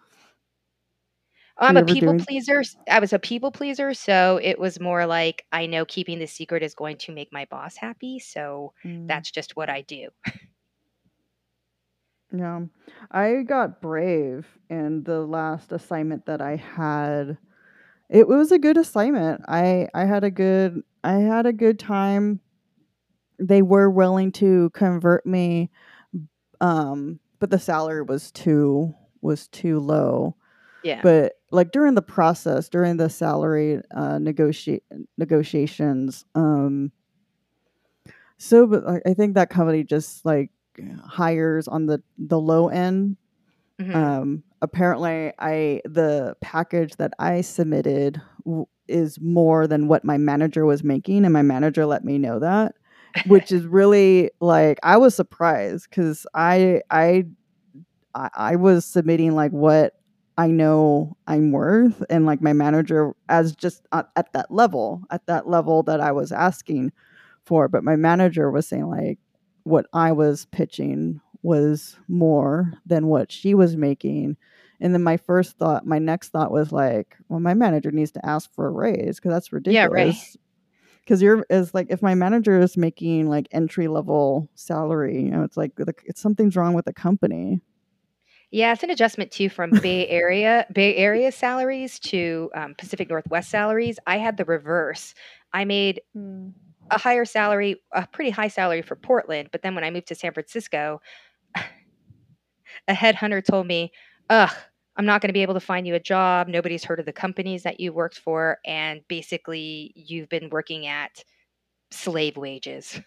I'm 1.58 1.78
a 1.78 1.84
people 1.86 2.14
doing- 2.14 2.20
pleaser. 2.26 2.64
I 2.90 3.00
was 3.00 3.12
a 3.14 3.20
people 3.20 3.52
pleaser, 3.52 3.94
so 3.94 4.40
it 4.42 4.58
was 4.58 4.80
more 4.80 5.06
like 5.06 5.46
I 5.52 5.66
know 5.66 5.84
keeping 5.86 6.20
the 6.20 6.28
secret 6.28 6.64
is 6.64 6.74
going 6.74 6.98
to 7.00 7.12
make 7.12 7.34
my 7.34 7.46
boss 7.52 7.76
happy, 7.76 8.18
so 8.20 8.74
Mm. 8.86 9.08
that's 9.08 9.30
just 9.30 9.56
what 9.56 9.70
I 9.70 9.82
do. 9.82 10.08
Yeah. 12.34 12.62
I 13.12 13.44
got 13.44 13.82
brave 13.82 14.48
in 14.70 15.04
the 15.04 15.22
last 15.22 15.72
assignment 15.72 16.26
that 16.28 16.42
I 16.42 16.56
had. 16.56 17.38
It 18.10 18.28
was 18.28 18.52
a 18.52 18.60
good 18.60 18.78
assignment. 18.78 19.42
I 19.48 19.88
I 19.94 20.06
had 20.06 20.24
a 20.24 20.32
good 20.32 20.84
I 21.04 21.14
had 21.14 21.46
a 21.46 21.54
good 21.54 21.80
time. 21.80 22.40
They 23.40 23.62
were 23.62 23.90
willing 23.90 24.32
to 24.34 24.70
convert 24.72 25.26
me 25.26 25.72
um 26.62 27.20
but 27.40 27.50
the 27.50 27.60
salary 27.60 28.04
was 28.04 28.32
too 28.32 28.94
was 29.22 29.48
too 29.48 29.80
low. 29.80 30.36
Yeah. 30.84 31.02
But 31.02 31.34
like 31.52 31.72
during 31.72 31.96
the 31.96 32.02
process, 32.02 32.70
during 32.70 32.98
the 32.98 33.10
salary 33.10 33.82
uh 33.96 34.20
negotiate 34.20 34.84
negotiations, 35.18 36.26
um 36.36 36.92
so 38.38 38.68
but 38.68 38.84
I 39.06 39.14
think 39.14 39.36
that 39.36 39.50
company 39.50 39.84
just 39.84 40.26
like 40.26 40.50
hires 41.06 41.68
on 41.68 41.86
the 41.86 42.02
the 42.18 42.40
low 42.40 42.70
end 42.70 43.18
Mhm. 43.80 43.96
um 43.96 44.44
apparently 44.62 45.34
i 45.40 45.82
the 45.86 46.36
package 46.42 46.96
that 46.98 47.14
i 47.20 47.42
submitted 47.42 48.22
w- 48.46 48.68
is 48.88 49.20
more 49.22 49.68
than 49.68 49.88
what 49.88 50.04
my 50.06 50.18
manager 50.18 50.66
was 50.66 50.84
making 50.84 51.24
and 51.26 51.34
my 51.34 51.42
manager 51.42 51.86
let 51.86 52.04
me 52.04 52.18
know 52.18 52.40
that 52.40 52.76
which 53.28 53.52
is 53.52 53.66
really 53.66 54.30
like 54.40 54.78
i 54.84 54.98
was 54.98 55.16
surprised 55.16 55.88
because 55.90 56.26
I, 56.36 56.82
I 56.92 57.26
i 58.16 58.30
i 58.36 58.56
was 58.56 58.86
submitting 58.86 59.34
like 59.36 59.52
what 59.52 59.94
i 60.38 60.48
know 60.48 61.16
i'm 61.28 61.52
worth 61.52 62.04
and 62.10 62.26
like 62.26 62.42
my 62.42 62.54
manager 62.54 63.14
as 63.30 63.56
just 63.56 63.86
at, 63.92 64.08
at 64.16 64.32
that 64.34 64.52
level 64.52 65.04
at 65.12 65.26
that 65.28 65.48
level 65.48 65.84
that 65.84 66.00
i 66.02 66.12
was 66.12 66.32
asking 66.32 66.92
for 67.46 67.68
but 67.68 67.84
my 67.84 67.96
manager 67.96 68.52
was 68.52 68.68
saying 68.68 68.88
like 68.88 69.20
what 69.64 69.86
i 69.94 70.12
was 70.12 70.46
pitching 70.46 71.20
was 71.44 71.98
more 72.08 72.72
than 72.86 73.08
what 73.08 73.32
she 73.32 73.54
was 73.54 73.76
making 73.76 74.38
and 74.80 74.94
then 74.94 75.04
my 75.04 75.18
first 75.18 75.58
thought 75.58 75.86
my 75.86 76.00
next 76.00 76.30
thought 76.30 76.52
was 76.52 76.72
like 76.72 77.18
well 77.30 77.40
my 77.40 77.54
manager 77.54 77.92
needs 77.92 78.12
to 78.12 78.26
ask 78.26 78.54
for 78.54 78.68
a 78.68 78.72
raise 78.72 79.18
because 79.18 79.32
that's 79.32 79.52
ridiculous. 79.54 79.76
Yeah, 79.76 79.86
right. 79.86 80.06
ridiculous 80.06 80.38
because 81.04 81.22
you're 81.22 81.46
is 81.50 81.74
like 81.74 81.88
if 81.90 82.02
my 82.02 82.16
manager 82.16 82.60
is 82.60 82.78
making 82.78 83.30
like 83.30 83.48
entry 83.52 83.88
level 83.88 84.50
salary 84.56 85.22
you 85.22 85.32
know 85.32 85.44
it's 85.44 85.58
like 85.58 85.76
the, 85.76 85.94
it's 86.06 86.22
something's 86.22 86.56
wrong 86.56 86.74
with 86.74 86.86
the 86.86 86.94
company 86.94 87.62
Yeah, 88.52 88.74
it's 88.74 88.84
an 88.84 88.90
adjustment 88.90 89.32
too 89.32 89.50
from 89.50 89.72
Bay 89.82 90.08
Area 90.08 90.66
Bay 90.72 90.96
Area 90.96 91.32
salaries 91.32 92.00
to 92.00 92.50
um, 92.56 92.76
Pacific 92.78 93.10
Northwest 93.10 93.50
salaries. 93.50 93.98
I 94.06 94.18
had 94.18 94.38
the 94.38 94.46
reverse. 94.46 95.14
I 95.54 95.66
made 95.66 96.02
a 96.92 97.00
higher 97.00 97.26
salary, 97.26 97.82
a 97.94 98.08
pretty 98.08 98.32
high 98.32 98.50
salary 98.50 98.82
for 98.84 98.96
Portland, 98.96 99.50
but 99.52 99.64
then 99.64 99.76
when 99.76 99.84
I 99.84 99.92
moved 99.92 100.08
to 100.10 100.16
San 100.16 100.34
Francisco, 100.34 101.02
a 102.88 102.94
headhunter 102.94 103.44
told 103.44 103.68
me, 103.68 103.92
"Ugh, 104.30 104.52
I'm 104.98 105.06
not 105.06 105.22
going 105.22 105.30
to 105.30 105.34
be 105.34 105.42
able 105.42 105.54
to 105.56 105.60
find 105.60 105.88
you 105.88 105.96
a 105.96 106.00
job. 106.00 106.48
Nobody's 106.48 106.84
heard 106.84 107.00
of 107.00 107.06
the 107.06 107.14
companies 107.14 107.64
that 107.64 107.80
you 107.80 107.94
worked 107.94 108.20
for, 108.20 108.60
and 108.66 109.02
basically, 109.08 109.94
you've 109.96 110.30
been 110.30 110.50
working 110.50 110.88
at 110.88 111.24
slave 111.92 112.38
wages." 112.38 113.00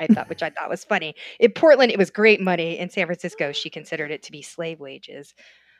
I 0.00 0.08
thought, 0.08 0.28
which 0.28 0.42
I 0.42 0.50
thought 0.50 0.68
was 0.70 0.84
funny. 0.84 1.14
In 1.40 1.52
Portland, 1.52 1.92
it 1.92 1.98
was 1.98 2.10
great 2.10 2.40
money. 2.40 2.78
In 2.78 2.90
San 2.90 3.06
Francisco, 3.06 3.52
she 3.52 3.70
considered 3.70 4.10
it 4.10 4.22
to 4.24 4.32
be 4.32 4.42
slave 4.42 4.80
wages. 4.80 5.34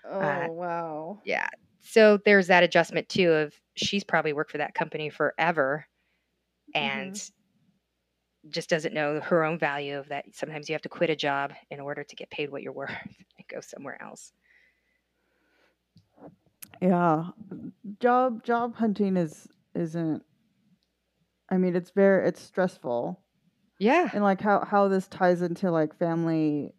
oh 0.05 0.21
Uh, 0.21 0.49
wow 0.49 1.21
Yeah. 1.25 1.49
So 1.81 2.19
there's 2.25 2.49
that 2.49 2.63
adjustment 2.65 3.09
too 3.09 3.33
of 3.33 3.55
she's 3.77 4.05
probably 4.05 4.33
worked 4.33 4.51
for 4.51 4.59
that 4.59 4.75
company 4.75 5.11
forever 5.11 5.87
and 6.75 7.31
just 8.51 8.69
doesn't 8.69 8.95
know 8.95 9.21
her 9.21 9.45
own 9.45 9.59
value 9.59 9.99
of 9.99 10.09
that 10.09 10.25
sometimes 10.33 10.69
you 10.69 10.75
have 10.75 10.83
to 10.83 10.89
quit 10.89 11.11
a 11.11 11.17
job 11.17 11.53
in 11.71 11.81
order 11.81 12.05
to 12.05 12.17
get 12.17 12.31
paid 12.31 12.51
what 12.51 12.63
you're 12.63 12.73
worth 12.83 12.91
and 13.05 13.49
go 13.49 13.61
somewhere 13.61 14.01
else. 14.03 14.33
yeah. 16.81 17.27
Job 18.01 18.45
job 18.45 18.77
hunting 18.77 19.17
is 19.17 19.49
isn't 19.75 20.23
i 21.51 21.57
mean 21.57 21.77
it's 21.77 21.91
very 21.91 22.29
it's 22.29 22.41
stressful. 22.41 23.21
Yeah. 23.79 24.09
and 24.13 24.25
like 24.25 24.41
how 24.41 24.65
how 24.65 24.89
this 24.89 25.07
ties 25.07 25.43
into 25.43 25.71
like 25.71 25.97
family 25.99 26.73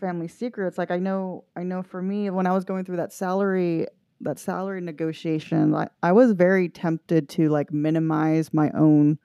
family 0.00 0.28
secrets. 0.28 0.78
Like 0.78 0.90
i 0.90 0.98
know 0.98 1.44
i 1.56 1.62
know 1.62 1.82
for 1.82 2.02
me 2.02 2.30
when 2.30 2.46
i 2.46 2.52
was 2.52 2.64
going 2.64 2.84
through 2.84 2.98
that 2.98 3.12
salary 3.12 3.86
that 4.20 4.38
salary 4.38 4.80
negotiation 4.80 5.70
like 5.72 5.90
i 6.02 6.10
was 6.10 6.32
very 6.32 6.68
tempted 6.68 7.28
to 7.28 7.50
like 7.50 7.70
minimize 7.72 8.52
my 8.54 8.70
own 8.70 9.18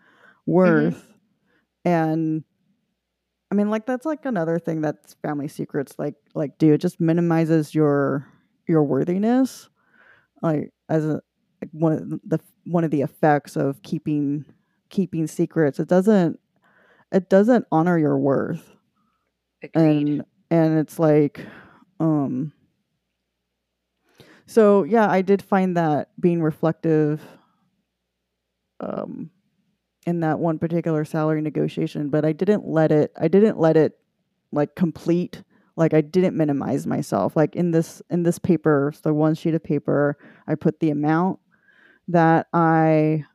worth 0.45 0.95
mm-hmm. 0.95 1.10
And 1.85 2.43
i 3.51 3.55
mean 3.55 3.69
like 3.69 3.85
that's 3.85 4.05
like 4.05 4.25
another 4.25 4.59
thing 4.59 4.81
that 4.81 4.95
family 5.21 5.47
secrets 5.47 5.95
like 5.97 6.15
like 6.35 6.57
do 6.57 6.73
it 6.73 6.77
just 6.79 6.99
minimizes 6.99 7.73
your 7.73 8.27
your 8.67 8.83
worthiness 8.83 9.69
like 10.41 10.71
as 10.89 11.05
a 11.05 11.21
like 11.61 11.69
one 11.71 11.93
of 11.93 12.19
the 12.25 12.39
one 12.65 12.83
of 12.83 12.91
the 12.91 13.01
effects 13.01 13.55
of 13.55 13.81
keeping 13.83 14.45
keeping 14.89 15.27
secrets. 15.27 15.79
It 15.79 15.87
doesn't 15.87 16.39
it 17.11 17.29
doesn't 17.29 17.65
honor 17.71 17.97
your 17.97 18.17
worth. 18.17 18.75
Agreed. 19.63 19.75
and 19.75 20.25
and 20.49 20.79
it's 20.79 20.97
like 20.97 21.45
um 21.99 22.51
so 24.47 24.83
yeah 24.83 25.07
i 25.07 25.21
did 25.21 25.39
find 25.39 25.77
that 25.77 26.09
being 26.19 26.41
reflective 26.41 27.21
um 28.79 29.29
in 30.05 30.19
that 30.21 30.39
one 30.39 30.57
particular 30.57 31.05
salary 31.05 31.41
negotiation 31.41 32.09
but 32.09 32.25
i 32.25 32.31
didn't 32.31 32.67
let 32.67 32.91
it 32.91 33.11
i 33.19 33.27
didn't 33.27 33.59
let 33.59 33.77
it 33.77 33.97
like 34.51 34.75
complete 34.75 35.43
like 35.75 35.93
i 35.93 36.01
didn't 36.01 36.35
minimize 36.35 36.85
myself. 36.85 37.35
Like 37.35 37.55
in 37.55 37.71
this 37.71 38.01
in 38.09 38.23
this 38.23 38.39
paper 38.39 38.93
the 39.03 39.13
one 39.13 39.35
sheet 39.35 39.55
of 39.55 39.63
paper 39.63 40.17
i 40.47 40.55
put 40.55 40.79
the 40.79 40.89
amount 40.89 41.39
that 42.07 42.47
i 42.53 43.25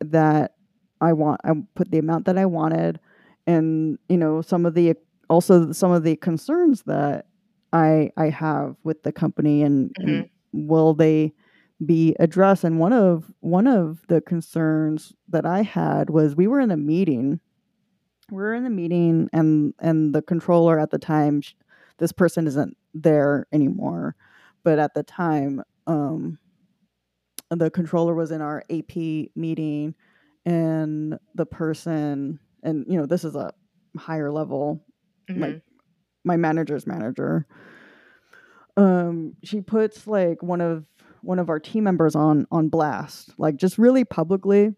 that 0.00 0.54
i 1.00 1.12
want 1.12 1.40
i 1.44 1.52
put 1.74 1.90
the 1.90 1.98
amount 1.98 2.26
that 2.26 2.38
i 2.38 2.46
wanted. 2.46 3.00
And 3.46 3.98
you 4.08 4.18
know 4.18 4.42
some 4.42 4.66
of 4.66 4.74
the 4.74 4.94
also 5.30 5.72
some 5.72 5.90
of 5.92 6.02
the 6.02 6.16
concerns 6.16 6.82
that 6.82 7.26
I 7.72 8.10
I 8.16 8.30
have 8.30 8.76
with 8.82 9.02
the 9.02 9.12
company 9.12 9.62
and, 9.62 9.90
and 9.96 10.08
mm-hmm. 10.08 10.66
will 10.68 10.94
they 10.94 11.32
be 11.84 12.14
addressed. 12.18 12.64
And 12.64 12.78
one 12.78 12.92
of 12.92 13.30
one 13.40 13.66
of 13.66 14.00
the 14.08 14.20
concerns 14.20 15.12
that 15.28 15.46
I 15.46 15.62
had 15.62 16.10
was 16.10 16.34
we 16.36 16.46
were 16.46 16.60
in 16.60 16.70
a 16.70 16.76
meeting. 16.76 17.40
We 18.30 18.36
were 18.36 18.54
in 18.54 18.66
a 18.66 18.70
meeting 18.70 19.28
and 19.32 19.74
and 19.78 20.14
the 20.14 20.22
controller 20.22 20.78
at 20.78 20.90
the 20.90 20.98
time 20.98 21.42
this 21.98 22.12
person 22.12 22.46
isn't 22.46 22.76
there 22.94 23.46
anymore. 23.52 24.16
But 24.64 24.78
at 24.78 24.94
the 24.94 25.02
time 25.02 25.62
um 25.86 26.38
the 27.50 27.70
controller 27.70 28.14
was 28.14 28.30
in 28.30 28.42
our 28.42 28.62
AP 28.70 29.30
meeting 29.34 29.94
and 30.44 31.18
the 31.34 31.46
person 31.46 32.38
and 32.62 32.84
you 32.88 32.98
know 32.98 33.06
this 33.06 33.24
is 33.24 33.34
a 33.36 33.52
higher 33.96 34.30
level 34.30 34.84
Mhm. 35.30 35.40
like 35.40 35.62
my 36.24 36.36
manager's 36.36 36.86
manager. 36.86 37.46
Um 38.76 39.34
she 39.42 39.60
puts 39.60 40.06
like 40.06 40.42
one 40.42 40.60
of 40.60 40.84
one 41.22 41.38
of 41.38 41.48
our 41.48 41.60
team 41.60 41.84
members 41.84 42.14
on 42.14 42.46
on 42.50 42.68
blast 42.68 43.30
like 43.38 43.56
just 43.56 43.78
really 43.78 44.04
publicly. 44.04 44.74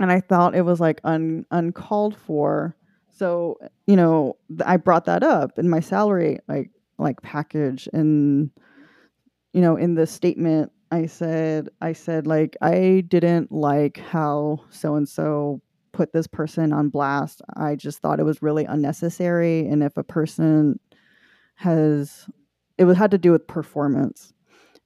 And 0.00 0.10
i 0.10 0.20
thought 0.20 0.56
it 0.56 0.62
was 0.62 0.80
like 0.80 1.00
un 1.04 1.46
uncalled 1.50 2.16
for. 2.16 2.76
So 3.10 3.58
you 3.86 3.96
know 3.96 4.36
i 4.64 4.76
brought 4.76 5.04
that 5.06 5.22
up 5.22 5.58
in 5.58 5.68
my 5.68 5.80
salary 5.80 6.38
like 6.48 6.70
like 6.98 7.22
package. 7.22 7.88
And 7.92 8.50
you 9.52 9.60
know 9.60 9.76
in 9.76 9.94
the 9.94 10.06
statement 10.06 10.72
i 10.90 11.06
said 11.06 11.68
i 11.80 11.92
said 11.92 12.26
like 12.26 12.56
i 12.60 13.04
didn't 13.08 13.50
like 13.50 13.98
how 13.98 14.60
so 14.70 14.96
and 14.96 15.08
so 15.08 15.62
put 15.94 16.12
this 16.12 16.26
person 16.26 16.72
on 16.72 16.88
blast. 16.90 17.40
I 17.56 17.76
just 17.76 18.00
thought 18.00 18.20
it 18.20 18.24
was 18.24 18.42
really 18.42 18.64
unnecessary. 18.64 19.66
And 19.66 19.82
if 19.82 19.96
a 19.96 20.04
person 20.04 20.78
has 21.54 22.26
it 22.76 22.84
was 22.84 22.96
had 22.96 23.12
to 23.12 23.18
do 23.18 23.30
with 23.30 23.46
performance 23.46 24.32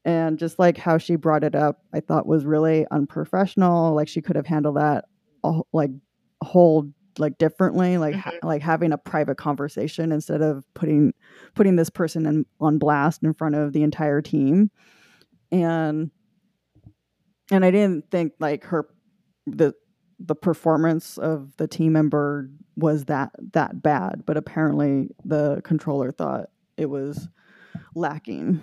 and 0.04 0.38
just 0.38 0.58
like 0.58 0.76
how 0.76 0.98
she 0.98 1.16
brought 1.16 1.44
it 1.44 1.54
up 1.54 1.82
i 1.92 2.00
thought 2.00 2.26
was 2.26 2.44
really 2.44 2.86
unprofessional 2.90 3.94
like 3.94 4.08
she 4.08 4.20
could 4.20 4.36
have 4.36 4.46
handled 4.46 4.76
that 4.76 5.04
like 5.72 5.90
whole 6.42 6.88
like 7.18 7.38
differently 7.38 7.98
like 7.98 8.14
ha- 8.14 8.30
mm-hmm. 8.30 8.46
like 8.46 8.62
having 8.62 8.92
a 8.92 8.98
private 8.98 9.36
conversation 9.36 10.12
instead 10.12 10.40
of 10.40 10.64
putting 10.74 11.12
putting 11.54 11.76
this 11.76 11.90
person 11.90 12.26
in, 12.26 12.46
on 12.60 12.78
blast 12.78 13.22
in 13.22 13.34
front 13.34 13.54
of 13.54 13.72
the 13.72 13.82
entire 13.82 14.22
team. 14.22 14.70
And 15.50 16.10
and 17.50 17.64
i 17.64 17.70
didn't 17.70 18.10
think 18.10 18.32
like 18.38 18.64
her 18.64 18.86
the 19.46 19.72
the 20.18 20.34
performance 20.34 21.16
of 21.16 21.56
the 21.56 21.66
team 21.68 21.92
member 21.92 22.50
was 22.76 23.06
that 23.06 23.30
that 23.52 23.82
bad 23.82 24.24
but 24.26 24.36
apparently 24.36 25.08
the 25.24 25.60
controller 25.64 26.10
thought 26.10 26.50
it 26.76 26.90
was 26.90 27.28
lacking 27.94 28.60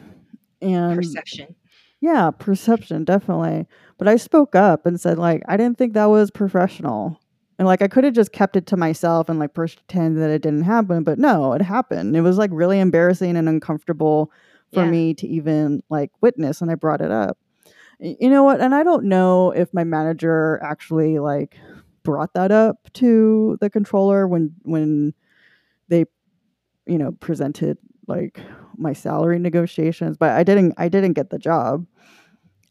and 0.66 0.96
Perception. 0.98 1.56
yeah 2.02 2.32
perception 2.32 3.04
definitely. 3.04 3.66
But 3.98 4.08
i 4.08 4.16
spoke 4.18 4.56
up 4.56 4.86
and 4.86 5.00
said 5.00 5.18
like 5.18 5.42
i 5.48 5.58
didn't 5.58 5.78
think 5.78 5.94
that 5.94 6.06
was 6.06 6.32
professional. 6.32 7.20
And 7.58 7.68
like 7.68 7.82
i 7.82 7.88
could 7.88 8.04
have 8.04 8.14
just 8.14 8.32
kept 8.34 8.56
it 8.58 8.66
to 8.68 8.78
myself 8.78 9.30
and 9.30 9.40
like 9.40 9.54
pretend 9.54 10.18
that 10.22 10.30
it 10.30 10.42
didn't 10.42 10.64
happen 10.64 11.04
but 11.04 11.18
no 11.20 11.54
it 11.54 11.62
happened. 11.62 12.16
It 12.16 12.22
was 12.22 12.38
like 12.38 12.50
really 12.54 12.80
embarrassing 12.80 13.38
and 13.38 13.48
uncomfortable 13.50 14.32
for 14.74 14.84
Yeah. 14.84 14.90
me 14.92 15.14
to 15.16 15.28
even 15.28 15.82
like 15.90 16.12
witness 16.22 16.62
and 16.62 16.70
i 16.72 16.76
brought 16.76 17.02
it 17.02 17.12
up. 17.12 17.38
You 18.00 18.30
know 18.30 18.44
what? 18.44 18.60
And 18.62 18.76
i 18.76 18.84
don't 18.84 19.06
know 19.06 19.52
if 19.52 19.74
my 19.74 19.84
manager 19.86 20.60
actually 20.64 21.20
like 21.20 21.58
brought 22.04 22.34
that 22.34 22.52
up 22.52 22.78
to 22.94 23.58
the 23.62 23.70
controller 23.70 24.28
when 24.28 24.54
when 24.64 25.14
they 25.88 26.06
you 26.86 26.98
know 26.98 27.14
presented 27.14 27.78
like 28.08 28.40
my 28.78 28.94
salary 28.94 29.40
negotiations 29.40 30.18
but 30.18 30.32
i 30.32 30.44
didn't 30.44 30.74
i 30.78 30.88
didn't 30.90 31.14
get 31.14 31.30
the 31.30 31.40
job. 31.40 31.86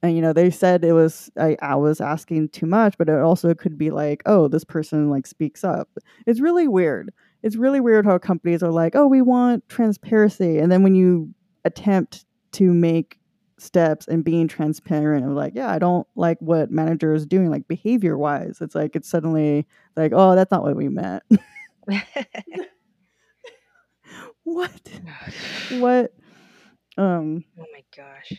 And 0.03 0.15
you 0.15 0.21
know 0.21 0.35
they 0.35 0.51
said 0.51 0.85
it 0.85 0.93
was 0.93 1.31
I, 1.39 1.57
I 1.63 1.77
was 1.77 1.99
asking 1.99 2.51
too 2.51 2.67
much 2.67 2.99
but 2.99 3.09
it 3.09 3.19
also 3.19 3.55
could 3.55 3.79
be 3.79 3.91
like 3.91 4.23
oh 4.27 4.49
this 4.49 4.65
person 4.65 5.09
like 5.09 5.27
speaks 5.27 5.65
up. 5.65 5.89
It's 6.27 6.41
really 6.41 6.69
weird. 6.69 7.11
It's 7.43 7.57
really 7.57 7.81
weird 7.81 8.05
how 8.05 8.19
companies 8.19 8.63
are 8.63 8.71
like 8.71 8.95
oh 8.95 9.07
we 9.07 9.23
want 9.23 9.67
transparency. 9.71 10.59
And 10.59 10.71
then 10.71 10.83
when 10.83 10.95
you 10.95 11.33
attempt 11.65 12.27
to 12.53 12.73
make 12.75 13.19
steps 13.59 14.07
and 14.07 14.25
being 14.25 14.47
transparent 14.49 15.25
and 15.25 15.35
like 15.35 15.55
yeah 15.55 15.71
i 15.71 15.79
don't 15.79 16.07
like 16.17 16.37
what 16.41 16.71
manager 16.71 17.15
is 17.15 17.25
doing 17.25 17.51
like 17.51 17.67
behavior 17.69 18.19
wise 18.19 18.59
it's 18.61 18.75
like 18.75 18.97
it's 18.97 19.09
suddenly 19.09 19.65
like 19.97 20.13
oh 20.15 20.35
that's 20.35 20.51
not 20.51 20.63
what 20.63 20.77
we 20.77 20.89
meant 20.89 21.23
what 24.45 24.91
what 25.73 26.13
um 26.97 27.45
oh 27.59 27.67
my 27.73 27.83
gosh. 27.97 28.33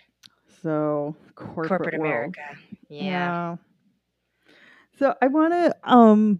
so 0.61 1.15
corporate, 1.35 1.67
Corporate. 1.67 1.93
America. 1.95 2.41
Yeah. 2.89 3.57
So 4.97 5.13
I 5.21 5.27
want 5.27 5.53
to 5.53 5.75
um 5.83 6.39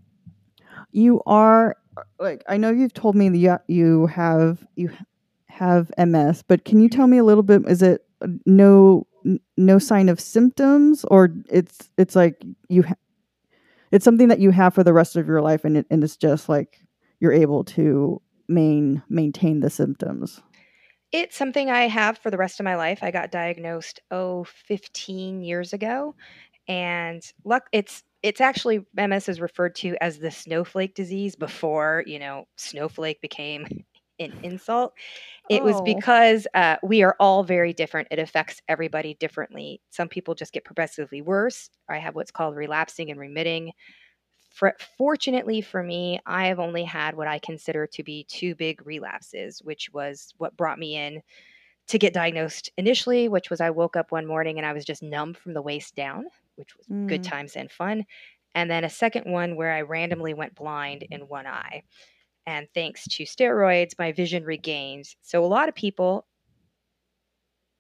you 0.92 1.22
are 1.26 1.76
like 2.20 2.44
I 2.48 2.58
know 2.58 2.70
you've 2.70 2.94
told 2.94 3.16
me 3.16 3.30
that 3.30 3.38
you, 3.38 3.58
you 3.68 4.08
have 4.08 4.66
you 4.76 4.90
have 5.48 5.92
MS, 5.98 6.44
but 6.48 6.66
can 6.66 6.80
you 6.80 6.90
tell 6.90 7.08
me 7.08 7.18
a 7.18 7.24
little 7.24 7.44
bit 7.44 7.68
is 7.68 7.82
it 7.82 8.06
uh, 8.22 8.28
no 8.46 9.08
no 9.58 9.80
sign 9.80 10.10
of 10.10 10.20
symptoms 10.20 11.06
or 11.06 11.34
it's 11.50 11.90
it's 11.98 12.16
like 12.16 12.44
you 12.70 12.84
ha- 12.84 12.96
it's 13.92 14.06
something 14.06 14.28
that 14.28 14.40
you 14.40 14.52
have 14.52 14.74
for 14.74 14.84
the 14.84 14.94
rest 14.94 15.16
of 15.16 15.28
your 15.28 15.42
life 15.42 15.66
and 15.66 15.78
it, 15.78 15.88
and 15.90 16.04
it's 16.04 16.18
just 16.18 16.48
like 16.50 16.82
you're 17.20 17.32
able 17.32 17.64
to 17.64 18.22
main 18.48 19.04
maintain 19.10 19.60
the 19.60 19.70
symptoms. 19.70 20.42
It's 21.12 21.38
something 21.38 21.70
I 21.70 21.88
have 21.88 22.18
for 22.18 22.30
the 22.32 22.38
rest 22.38 22.60
of 22.60 22.64
my 22.66 22.76
life. 22.76 23.00
I 23.02 23.12
got 23.12 23.32
diagnosed 23.32 24.02
oh 24.12 24.44
15 24.68 25.42
years 25.42 25.72
ago 25.74 26.16
and 26.68 27.22
luck 27.44 27.64
it's 27.72 28.04
it's 28.24 28.42
actually 28.42 28.86
MS 28.98 29.30
is 29.30 29.40
referred 29.40 29.76
to 29.76 29.96
as 30.02 30.18
the 30.18 30.32
snowflake 30.32 30.96
disease 30.96 31.36
before, 31.36 32.04
you 32.08 32.18
know, 32.18 32.48
snowflake 32.58 33.22
became 33.22 33.68
an 34.20 34.34
insult. 34.44 34.94
It 35.50 35.64
was 35.64 35.76
Oh. 35.76 35.84
because 35.84 36.48
uh, 36.56 36.78
we 36.82 37.04
are 37.04 37.16
all 37.20 37.44
very 37.44 37.72
different. 37.74 38.08
It 38.12 38.18
affects 38.18 38.62
everybody 38.68 39.16
differently. 39.20 39.82
Some 39.92 40.08
people 40.10 40.34
just 40.34 40.54
get 40.54 40.64
progressively 40.66 41.22
worse. 41.22 41.70
I 41.90 41.98
have 42.00 42.16
what's 42.16 42.32
called 42.32 42.56
relapsing 42.56 43.12
and 43.12 43.20
remitting. 43.20 43.74
For, 44.56 44.76
fortunately 44.98 45.62
for 45.62 45.84
me, 45.84 46.20
I 46.26 46.48
have 46.48 46.60
only 46.60 46.84
had 46.86 47.16
what 47.16 47.28
I 47.28 47.40
consider 47.40 47.88
to 47.88 48.04
be 48.04 48.26
two 48.26 48.56
big 48.56 48.86
relapses, 48.88 49.62
which 49.64 49.92
was 49.94 50.34
what 50.38 50.58
brought 50.58 50.80
me 50.80 50.96
in 50.96 51.22
to 51.88 52.00
get 52.00 52.14
diagnosed 52.14 52.72
initially, 52.78 53.30
which 53.30 53.50
was 53.50 53.62
I 53.62 53.70
woke 53.72 53.96
up 53.96 54.12
one 54.12 54.26
morning 54.28 54.58
and 54.58 54.66
I 54.66 54.74
was 54.74 54.86
just 54.86 55.04
numb 55.04 55.34
from 55.34 55.54
the 55.54 55.62
waist 55.62 55.96
down, 55.96 56.26
which 56.56 56.78
was 56.78 56.90
good 57.08 57.22
Mm. 57.22 57.24
times 57.24 57.56
and 57.56 57.72
fun. 57.72 58.06
And 58.56 58.72
then 58.72 58.84
a 58.86 58.90
second 58.90 59.32
one 59.32 59.56
where 59.58 59.74
I 59.74 59.82
randomly 59.82 60.34
went 60.34 60.56
blind 60.56 61.06
in 61.12 61.28
one 61.28 61.48
eye. 61.48 61.84
And 62.48 62.68
thanks 62.74 63.08
to 63.10 63.24
steroids, 63.24 64.00
my 64.00 64.12
vision 64.14 64.46
regained. 64.46 65.08
So 65.22 65.44
a 65.44 65.48
lot 65.48 65.70
of 65.70 65.76
people 65.76 66.28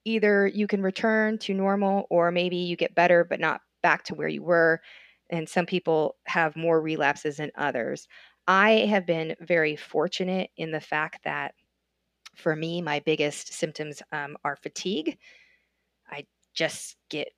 either 0.06 0.48
you 0.48 0.68
can 0.68 0.82
return 0.82 1.38
to 1.40 1.54
normal 1.54 2.06
or 2.10 2.32
maybe 2.32 2.58
you 2.58 2.76
get 2.76 2.96
better 2.96 3.24
but 3.24 3.40
not 3.40 3.62
back 3.82 4.04
to 4.04 4.16
where 4.16 4.28
you 4.28 4.44
were. 4.44 4.82
And 5.30 5.50
some 5.50 5.66
people 5.66 6.18
have 6.28 6.56
more 6.56 6.82
relapses 6.82 7.38
than 7.38 7.52
others. 7.56 8.08
I 8.48 8.72
have 8.88 9.06
been 9.06 9.36
very 9.42 9.76
fortunate 9.76 10.52
in 10.58 10.72
the 10.72 10.82
fact 10.82 11.24
that 11.24 11.56
for 12.36 12.56
me, 12.56 12.82
my 12.82 13.00
biggest 13.02 13.54
symptoms 13.54 14.02
um, 14.12 14.38
are 14.44 14.56
fatigue. 14.58 15.18
I 16.10 16.28
just 16.54 16.98
get 17.10 17.30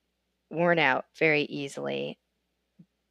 worn 0.52 0.80
out 0.80 1.06
very 1.17 1.43
easily. 1.43 2.19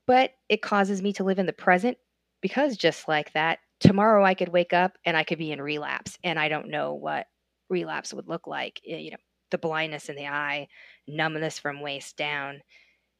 But 0.06 0.34
it 0.48 0.62
causes 0.62 1.02
me 1.02 1.12
to 1.14 1.24
live 1.24 1.38
in 1.38 1.46
the 1.46 1.52
present 1.52 1.98
because 2.40 2.76
just 2.76 3.08
like 3.08 3.32
that, 3.32 3.58
tomorrow 3.80 4.24
I 4.24 4.34
could 4.34 4.48
wake 4.48 4.72
up 4.72 4.98
and 5.04 5.16
I 5.16 5.24
could 5.24 5.38
be 5.38 5.52
in 5.52 5.60
relapse 5.60 6.18
and 6.22 6.38
I 6.38 6.48
don't 6.48 6.68
know 6.68 6.94
what 6.94 7.26
relapse 7.68 8.14
would 8.14 8.28
look 8.28 8.46
like. 8.46 8.80
eh, 8.86 8.96
You 8.98 9.10
know, 9.12 9.16
the 9.50 9.58
blindness 9.58 10.08
in 10.08 10.16
the 10.16 10.28
eye, 10.28 10.68
numbness 11.06 11.58
from 11.58 11.80
waist 11.80 12.16
down. 12.16 12.62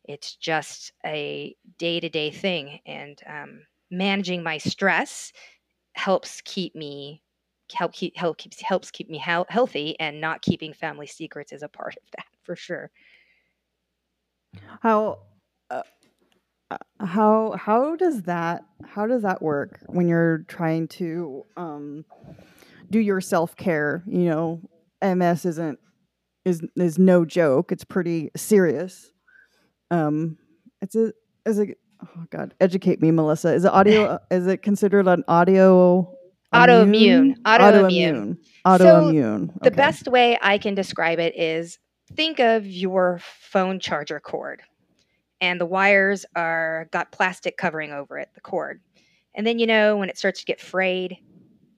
It's 0.06 0.36
just 0.36 0.92
a 1.04 1.56
day 1.78 2.00
to 2.00 2.08
day 2.08 2.30
thing. 2.30 2.80
And 2.86 3.20
um, 3.26 3.60
managing 3.90 4.42
my 4.42 4.58
stress 4.58 5.32
helps 5.94 6.40
keep 6.44 6.74
me 6.74 7.22
help 7.72 7.92
keep 7.92 8.16
help 8.16 8.38
keeps 8.38 8.60
helps 8.60 8.90
keep 8.90 9.08
me 9.10 9.18
he- 9.18 9.44
healthy 9.48 9.98
and 9.98 10.20
not 10.20 10.42
keeping 10.42 10.72
family 10.72 11.06
secrets 11.06 11.52
is 11.52 11.62
a 11.64 11.68
part 11.68 11.96
of 11.96 12.10
that 12.16 12.26
for 12.44 12.54
sure 12.54 12.90
How 14.82 15.20
uh, 15.70 15.82
uh, 16.70 16.78
how 17.00 17.52
how 17.58 17.96
does 17.96 18.22
that 18.22 18.64
how 18.84 19.06
does 19.06 19.22
that 19.22 19.42
work 19.42 19.80
when 19.86 20.08
you're 20.08 20.44
trying 20.48 20.88
to 20.88 21.44
um 21.56 22.04
do 22.90 23.00
your 23.00 23.20
self-care, 23.20 24.04
you 24.06 24.26
know, 24.26 24.60
MS 25.02 25.44
isn't 25.44 25.78
is 26.44 26.62
is 26.76 26.98
no 26.98 27.24
joke. 27.24 27.72
It's 27.72 27.84
pretty 27.84 28.30
serious. 28.36 29.12
Um 29.90 30.38
it's 30.80 30.94
a 30.94 31.12
is 31.44 31.58
it 31.58 31.78
oh 32.02 32.24
god, 32.30 32.54
educate 32.60 33.00
me 33.00 33.10
Melissa. 33.10 33.54
Is 33.54 33.64
it 33.64 33.72
audio 33.72 34.18
is 34.30 34.46
it 34.46 34.62
considered 34.62 35.06
an 35.06 35.24
audio 35.28 36.16
Autoimmune. 36.54 36.82
immune? 36.82 37.36
Autoimmune. 37.44 38.38
Autoimmune. 38.66 38.78
So, 38.78 38.84
Autoimmune. 38.84 39.62
the 39.62 39.70
best 39.70 40.08
way 40.08 40.38
i 40.42 40.58
can 40.58 40.74
describe 40.74 41.18
it 41.18 41.38
is 41.38 41.78
think 42.14 42.38
of 42.40 42.66
your 42.66 43.20
phone 43.22 43.80
charger 43.80 44.20
cord 44.20 44.62
and 45.40 45.60
the 45.60 45.66
wires 45.66 46.24
are 46.34 46.88
got 46.92 47.12
plastic 47.12 47.56
covering 47.56 47.92
over 47.92 48.18
it 48.18 48.28
the 48.34 48.40
cord 48.40 48.80
and 49.34 49.46
then 49.46 49.58
you 49.58 49.66
know 49.66 49.96
when 49.96 50.08
it 50.08 50.18
starts 50.18 50.40
to 50.40 50.46
get 50.46 50.60
frayed 50.60 51.16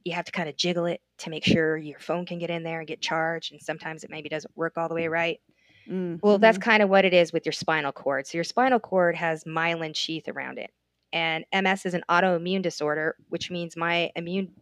you 0.05 0.15
have 0.15 0.25
to 0.25 0.33
kind 0.33 0.49
of 0.49 0.57
jiggle 0.57 0.87
it 0.87 1.01
to 1.19 1.31
make 1.31 1.45
sure 1.45 1.77
your 1.77 1.99
phone 1.99 2.25
can 2.25 2.39
get 2.39 2.51
in 2.51 2.63
there 2.63 2.79
and 2.79 2.89
get 2.89 3.01
charged 3.01 3.53
and 3.53 3.61
sometimes 3.61 4.05
it 4.05 4.11
maybe 4.11 4.29
doesn't 4.29 4.57
work 4.57 4.75
all 4.77 4.89
the 4.89 4.95
way 4.95 5.09
right 5.09 5.41
Mm, 5.89 6.21
Well, 6.23 6.39
that's 6.39 6.59
kind 6.59 6.83
of 6.83 6.89
what 6.89 7.05
it 7.05 7.15
is 7.15 7.33
with 7.33 7.47
your 7.47 7.53
spinal 7.53 7.93
cord. 7.93 8.27
So 8.27 8.37
your 8.39 8.45
spinal 8.45 8.81
cord 8.81 9.15
has 9.17 9.45
myelin 9.45 9.95
sheath 9.97 10.29
around 10.29 10.59
it. 10.59 10.71
And 11.13 11.45
MS 11.53 11.87
is 11.87 11.95
an 11.95 12.05
autoimmune 12.11 12.63
disorder, 12.63 13.17
which 13.29 13.51
means 13.51 13.77
my 13.77 14.11
immune 14.15 14.55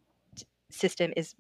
system 0.71 1.13
is 1.17 1.35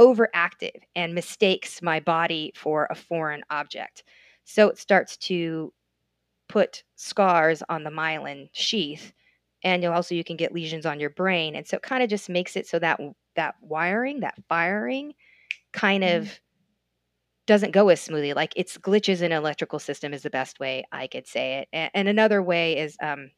overactive 0.00 0.82
and 0.96 1.14
mistakes 1.14 1.82
my 1.82 2.00
body 2.00 2.52
for 2.56 2.88
a 2.90 2.96
foreign 2.96 3.44
object. 3.50 4.04
So 4.44 4.68
it 4.68 4.78
starts 4.78 5.16
to 5.18 5.72
put 6.48 6.84
scars 6.96 7.62
on 7.68 7.84
the 7.84 7.90
myelin 7.90 8.48
sheath 8.52 9.12
and 9.64 9.82
you'll 9.82 9.92
also 9.92 10.14
you 10.14 10.24
can 10.24 10.36
get 10.36 10.52
lesions 10.52 10.86
on 10.86 11.00
your 11.00 11.10
brain 11.10 11.56
and 11.56 11.66
so 11.66 11.76
it 11.76 11.82
kind 11.82 12.02
of 12.02 12.08
just 12.08 12.28
makes 12.28 12.56
it 12.56 12.66
so 12.66 12.78
that 12.78 13.00
that 13.34 13.56
wiring, 13.60 14.20
that 14.20 14.34
firing 14.48 15.14
kind 15.72 16.04
Mhm. 16.04 16.28
of 16.28 16.40
doesn't 17.46 17.72
go 17.72 17.88
as 17.88 18.00
smoothly. 18.00 18.34
Like 18.34 18.52
it's 18.56 18.78
glitches 18.78 19.22
in 19.22 19.32
electrical 19.32 19.78
system 19.78 20.12
is 20.14 20.22
the 20.22 20.30
best 20.30 20.60
way 20.60 20.84
I 20.92 21.06
could 21.06 21.26
say 21.26 21.60
it. 21.60 21.68
A- 21.72 21.90
And, 21.96 22.08
another 22.08 22.42
way 22.42 22.78
is 22.78 22.96
um, 23.02 23.30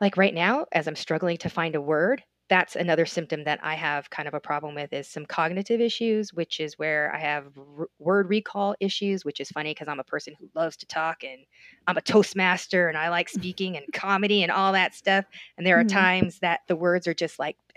like 0.00 0.16
right 0.16 0.34
now, 0.34 0.66
as 0.72 0.86
I'm 0.86 0.96
struggling 0.96 1.36
to 1.38 1.50
find 1.50 1.74
a 1.74 1.80
word, 1.80 2.22
that's 2.48 2.76
another 2.76 3.06
symptom 3.06 3.44
that 3.44 3.58
I 3.62 3.74
have 3.74 4.10
kind 4.10 4.28
of 4.28 4.34
a 4.34 4.40
problem 4.40 4.74
with 4.74 4.92
is 4.92 5.08
some 5.08 5.24
cognitive 5.26 5.80
issues, 5.80 6.32
which 6.34 6.60
is 6.60 6.78
where 6.78 7.12
I 7.14 7.18
have 7.18 7.46
r- 7.56 7.86
word 7.98 8.28
recall 8.28 8.74
issues, 8.80 9.24
which 9.24 9.40
is 9.40 9.50
funny 9.50 9.70
because 9.72 9.88
I'm 9.88 10.00
a 10.00 10.04
person 10.04 10.34
who 10.38 10.48
loves 10.54 10.76
to 10.78 10.86
talk 10.86 11.24
and 11.24 11.40
I'm 11.86 11.96
a 11.96 12.02
Toastmaster 12.02 12.88
and 12.88 12.98
I 12.98 13.08
like 13.08 13.28
speaking 13.30 13.76
and 13.76 13.86
comedy 13.92 14.42
and 14.42 14.52
all 14.52 14.72
that 14.72 14.94
stuff. 14.94 15.24
And 15.56 15.66
there 15.66 15.78
are 15.80 15.84
Mhm. 15.84 15.86
times 15.86 16.38
that 16.40 16.60
the 16.68 16.76
words 16.76 17.06
are 17.06 17.14
just 17.14 17.38
like, 17.38 17.56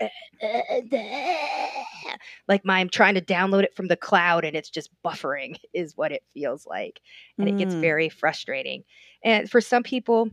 like 2.48 2.64
my, 2.64 2.78
I'm 2.78 2.88
trying 2.88 3.14
to 3.14 3.20
download 3.20 3.64
it 3.64 3.74
from 3.74 3.88
the 3.88 3.96
cloud 3.96 4.44
and 4.44 4.56
it's 4.56 4.70
just 4.70 4.90
buffering, 5.04 5.56
is 5.72 5.96
what 5.96 6.12
it 6.12 6.22
feels 6.34 6.66
like. 6.66 7.00
And 7.40 7.48
it 7.48 7.56
gets 7.56 7.74
Mm. 7.74 7.80
very 7.80 8.08
frustrating. 8.08 8.84
And 9.24 9.50
for 9.50 9.60
some 9.60 9.82
people, 9.82 10.28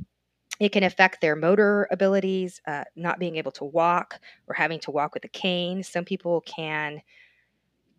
it 0.60 0.70
can 0.72 0.84
affect 0.84 1.22
their 1.22 1.36
motor 1.36 1.88
abilities, 1.92 2.62
uh, 2.68 2.86
not 2.96 3.20
being 3.20 3.36
able 3.38 3.52
to 3.54 3.66
walk 3.66 4.20
or 4.48 4.56
having 4.56 4.80
to 4.82 4.92
walk 4.92 5.14
with 5.14 5.26
a 5.26 5.30
cane. 5.30 5.84
Some 5.84 6.06
people 6.06 6.42
can 6.42 7.02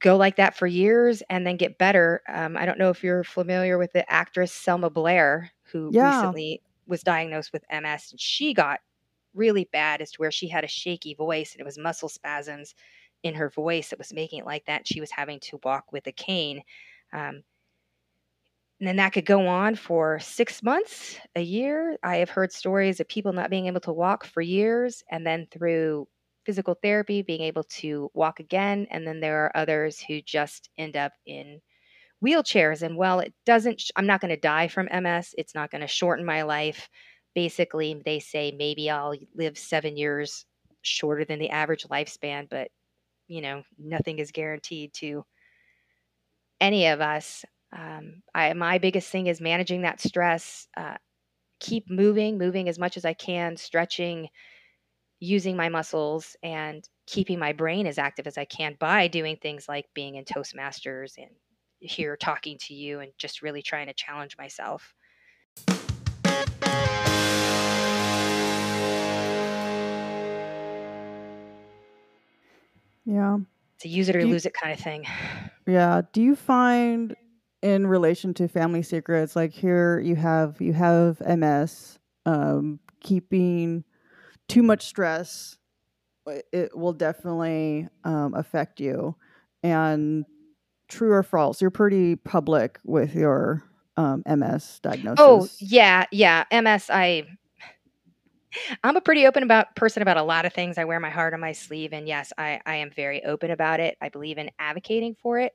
go 0.01 0.17
like 0.17 0.37
that 0.37 0.57
for 0.57 0.67
years 0.67 1.23
and 1.31 1.47
then 1.47 1.57
get 1.57 1.79
better. 1.79 2.23
Um, 2.29 2.57
I 2.57 2.67
don't 2.67 2.79
know 2.79 2.91
if 2.91 3.03
you're 3.03 3.25
familiar 3.25 3.79
with 3.79 3.93
the 3.93 4.11
actress 4.13 4.53
Selma 4.53 4.91
Blair, 4.91 5.51
who 5.73 5.91
Yeah. 5.91 5.97
recently 5.99 6.63
was 6.87 7.03
diagnosed 7.03 7.53
with 7.53 7.65
MS, 7.71 8.13
and 8.13 8.21
she 8.21 8.53
got 8.55 8.81
really 9.35 9.69
bad 9.73 10.01
as 10.01 10.13
to 10.13 10.19
where 10.21 10.31
she 10.31 10.49
had 10.49 10.65
a 10.65 10.69
shaky 10.69 11.15
voice 11.15 11.53
and 11.53 11.61
it 11.61 11.65
was 11.65 11.79
muscle 11.79 12.09
spasms 12.09 12.75
in 13.23 13.35
her 13.35 13.51
voice 13.51 13.91
that 13.91 13.99
was 13.99 14.13
making 14.13 14.39
it 14.41 14.47
like 14.47 14.65
that. 14.67 14.87
She 14.87 15.01
was 15.01 15.11
having 15.11 15.41
to 15.41 15.59
walk 15.63 15.93
with 15.93 16.07
a 16.07 16.13
cane. 16.13 16.63
Um, 17.13 17.43
and 18.81 18.87
then 18.87 18.97
that 18.97 19.13
could 19.13 19.25
go 19.25 19.47
on 19.47 19.75
for 19.75 20.19
six 20.19 20.63
months, 20.63 21.19
a 21.35 21.41
year. 21.41 21.97
I 22.03 22.17
have 22.17 22.29
heard 22.31 22.53
stories 22.53 23.01
of 23.01 23.09
people 23.09 23.33
not 23.33 23.49
being 23.51 23.67
able 23.67 23.81
to 23.81 23.93
walk 23.93 24.25
for 24.27 24.43
years, 24.43 25.03
and 25.11 25.27
then 25.27 25.47
through 25.51 26.09
physical 26.45 26.77
therapy, 26.83 27.23
being 27.23 27.41
able 27.41 27.65
to 27.65 28.11
walk 28.15 28.39
again. 28.39 28.87
And 28.91 29.07
then 29.07 29.21
there 29.21 29.45
are 29.45 29.57
others 29.57 29.99
who 30.01 30.21
just 30.21 30.71
end 30.79 30.97
up 30.97 31.13
in 31.27 31.61
wheelchairs. 32.25 32.83
And 32.83 32.97
well, 32.97 33.21
it 33.21 33.35
doesn't, 33.47 33.81
sh- 33.81 33.91
I'm 33.97 34.07
not 34.07 34.21
going 34.21 34.31
to 34.31 34.41
die 34.41 34.69
from 34.69 34.89
MS, 34.93 35.35
it's 35.39 35.55
not 35.55 35.71
going 35.71 35.81
to 35.81 35.87
shorten 35.87 36.25
my 36.25 36.43
life. 36.43 36.89
Basically, 37.35 38.01
they 38.05 38.21
say 38.21 38.55
maybe 38.57 38.91
I'll 38.91 39.15
live 39.35 39.59
seven 39.59 39.97
years 39.97 40.45
shorter 40.83 41.25
than 41.25 41.39
the 41.39 41.51
average 41.51 41.85
lifespan, 41.89 42.49
but 42.49 42.69
you 43.29 43.41
know, 43.41 43.63
nothing 43.79 44.19
is 44.19 44.31
guaranteed 44.31 44.93
to 44.95 45.25
any 46.61 46.87
of 46.87 47.01
us. 47.01 47.45
Um, 47.73 48.23
I, 48.35 48.53
my 48.55 48.79
biggest 48.79 49.11
thing 49.11 49.27
is 49.27 49.41
managing 49.41 49.83
that 49.83 50.01
stress. 50.01 50.69
Uh, 50.77 50.97
keep 51.61 51.91
moving, 51.91 52.39
moving 52.39 52.69
as 52.69 52.79
much 52.79 52.97
as 52.97 53.05
I 53.05 53.13
can, 53.15 53.57
stretching, 53.57 54.29
using 55.21 55.57
my 55.57 55.69
muscles, 55.69 56.37
and 56.43 56.87
keeping 57.07 57.39
my 57.39 57.53
brain 57.53 57.87
as 57.87 57.99
active 57.99 58.27
as 58.27 58.37
I 58.39 58.45
can 58.45 58.77
by 58.79 59.09
doing 59.09 59.37
things 59.37 59.69
like 59.69 59.87
being 59.95 60.17
in 60.17 60.25
Toastmasters 60.25 61.17
and 61.19 61.31
here 61.81 62.17
talking 62.17 62.59
to 62.59 62.75
you 62.75 63.01
and 63.01 63.13
just 63.19 63.43
really 63.43 63.63
trying 63.63 63.87
to 63.87 63.95
challenge 63.95 64.37
myself. 64.39 64.95
Yeah. 73.05 73.39
It's 73.77 73.85
a 73.85 73.89
use 73.89 74.09
it 74.09 74.17
or 74.17 74.21
you- 74.21 74.27
lose 74.27 74.47
it 74.47 74.55
kind 74.55 74.73
of 74.73 74.81
thing. 74.81 75.07
Yeah. 75.69 76.03
Do 76.13 76.23
you 76.23 76.37
find 76.37 77.17
in 77.67 77.85
relation 77.85 78.33
to 78.33 78.47
family 78.47 78.81
secrets, 78.81 79.35
like 79.35 79.53
here 79.53 79.99
you 79.99 80.15
have 80.15 80.61
you 80.61 80.73
have 80.73 81.21
MS, 81.21 81.99
um, 82.25 82.79
keeping 83.01 83.83
too 84.47 84.63
much 84.63 84.87
stress, 84.87 85.59
it 86.53 86.77
will 86.79 86.93
definitely 86.93 87.89
um, 88.05 88.35
affect 88.35 88.79
you. 88.79 89.17
And 89.65 90.25
true 90.87 91.11
or 91.11 91.25
false, 91.25 91.61
you're 91.61 91.73
pretty 91.73 92.15
public 92.15 92.79
with 92.85 93.17
your 93.17 93.65
um, 93.97 94.23
MS 94.27 94.79
diagnosis. 94.81 95.19
Oh 95.19 95.49
yeah, 95.59 96.05
yeah. 96.13 96.45
MS. 96.53 96.89
I 96.89 97.27
I'm 98.85 98.95
a 98.95 99.01
pretty 99.01 99.27
open 99.27 99.43
about 99.43 99.75
person 99.75 100.03
about 100.03 100.19
a 100.19 100.23
lot 100.23 100.47
of 100.47 100.53
things. 100.53 100.79
I 100.79 100.85
wear 100.85 101.01
my 101.01 101.11
heart 101.11 101.35
on 101.35 101.41
my 101.41 101.51
sleeve, 101.51 101.93
and 101.93 102.07
yes, 102.07 102.33
I 102.39 102.61
I 102.65 102.77
am 102.77 102.93
very 102.93 103.25
open 103.25 103.51
about 103.51 103.81
it. 103.81 103.97
I 104.01 104.09
believe 104.09 104.39
in 104.39 104.53
advocating 104.61 105.17
for 105.21 105.41
it. 105.41 105.53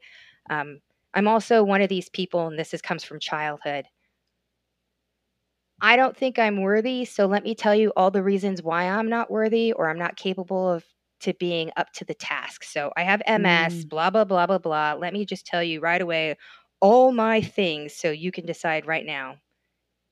Um, 0.50 0.82
I'm 1.14 1.28
also 1.28 1.64
one 1.64 1.82
of 1.82 1.90
these 1.90 2.10
people, 2.10 2.48
and 2.48 2.58
this 2.60 2.74
is 2.74 2.82
comes 2.82 3.04
from 3.04 3.20
childhood. 3.20 3.88
I 5.82 5.96
don't 5.96 6.16
think 6.16 6.38
I'm 6.38 6.62
worthy, 6.62 7.06
so 7.06 7.26
let 7.26 7.44
me 7.44 7.56
tell 7.56 7.74
you 7.74 7.92
all 7.96 8.12
the 8.12 8.22
reasons 8.24 8.62
why 8.62 8.84
I'm 8.88 9.10
not 9.10 9.32
worthy 9.32 9.74
or 9.74 9.90
I'm 9.90 9.98
not 9.98 10.16
capable 10.16 10.70
of 10.72 10.86
to 11.22 11.34
being 11.36 11.72
up 11.76 11.92
to 11.94 12.06
the 12.06 12.14
task. 12.14 12.64
So 12.64 12.92
I 12.96 13.04
have 13.04 13.22
MS, 13.26 13.86
Mm. 13.86 13.90
blah 13.90 14.10
blah 14.10 14.26
blah 14.26 14.46
blah 14.48 14.58
blah. 14.60 14.94
Let 14.94 15.14
me 15.14 15.26
just 15.26 15.46
tell 15.46 15.64
you 15.64 15.80
right 15.80 16.02
away 16.02 16.38
all 16.82 17.12
my 17.12 17.42
things 17.42 17.96
so 17.96 18.10
you 18.12 18.32
can 18.32 18.46
decide 18.46 18.86
right 18.88 19.06
now 19.06 19.38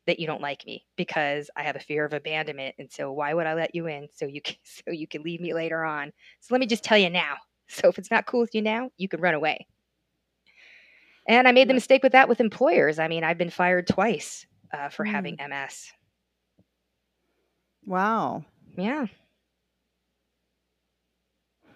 that 0.08 0.20
you 0.20 0.28
don't 0.28 0.42
like 0.42 0.66
me 0.66 0.86
because 0.98 1.50
I 1.58 1.64
have 1.64 1.76
a 1.78 1.80
fear 1.82 2.06
of 2.06 2.14
abandonment 2.14 2.76
and 2.80 2.92
so 2.92 3.12
why 3.14 3.34
would 3.34 3.48
I 3.48 3.56
let 3.56 3.76
you 3.76 3.88
in 3.88 4.10
so 4.14 4.26
you 4.28 4.42
can 4.42 4.58
so 4.64 4.92
you 4.92 5.08
can 5.08 5.24
leave 5.24 5.42
me 5.42 5.54
later 5.54 5.84
on. 5.86 6.14
So 6.42 6.54
let 6.56 6.60
me 6.62 6.68
just 6.68 6.84
tell 6.84 6.98
you 7.00 7.10
now. 7.12 7.38
So 7.70 7.90
if 7.90 8.00
it's 8.00 8.12
not 8.12 8.26
cool 8.28 8.42
with 8.42 8.56
you 8.56 8.62
now, 8.64 8.92
you 8.98 9.10
can 9.10 9.22
run 9.22 9.36
away. 9.36 9.68
And 11.30 11.48
I 11.48 11.52
made 11.52 11.70
the 11.70 11.76
mistake 11.76 12.02
with 12.02 12.13
that 12.13 12.28
with 12.28 12.39
employers. 12.39 12.98
I 12.98 13.08
mean, 13.08 13.24
I've 13.24 13.38
been 13.38 13.52
fired 13.52 13.88
twice 13.88 14.48
uh, 14.74 14.89
for 14.89 15.06
having 15.06 15.38
MS. 15.38 15.94
Wow. 17.86 18.44
Yeah. 18.76 19.06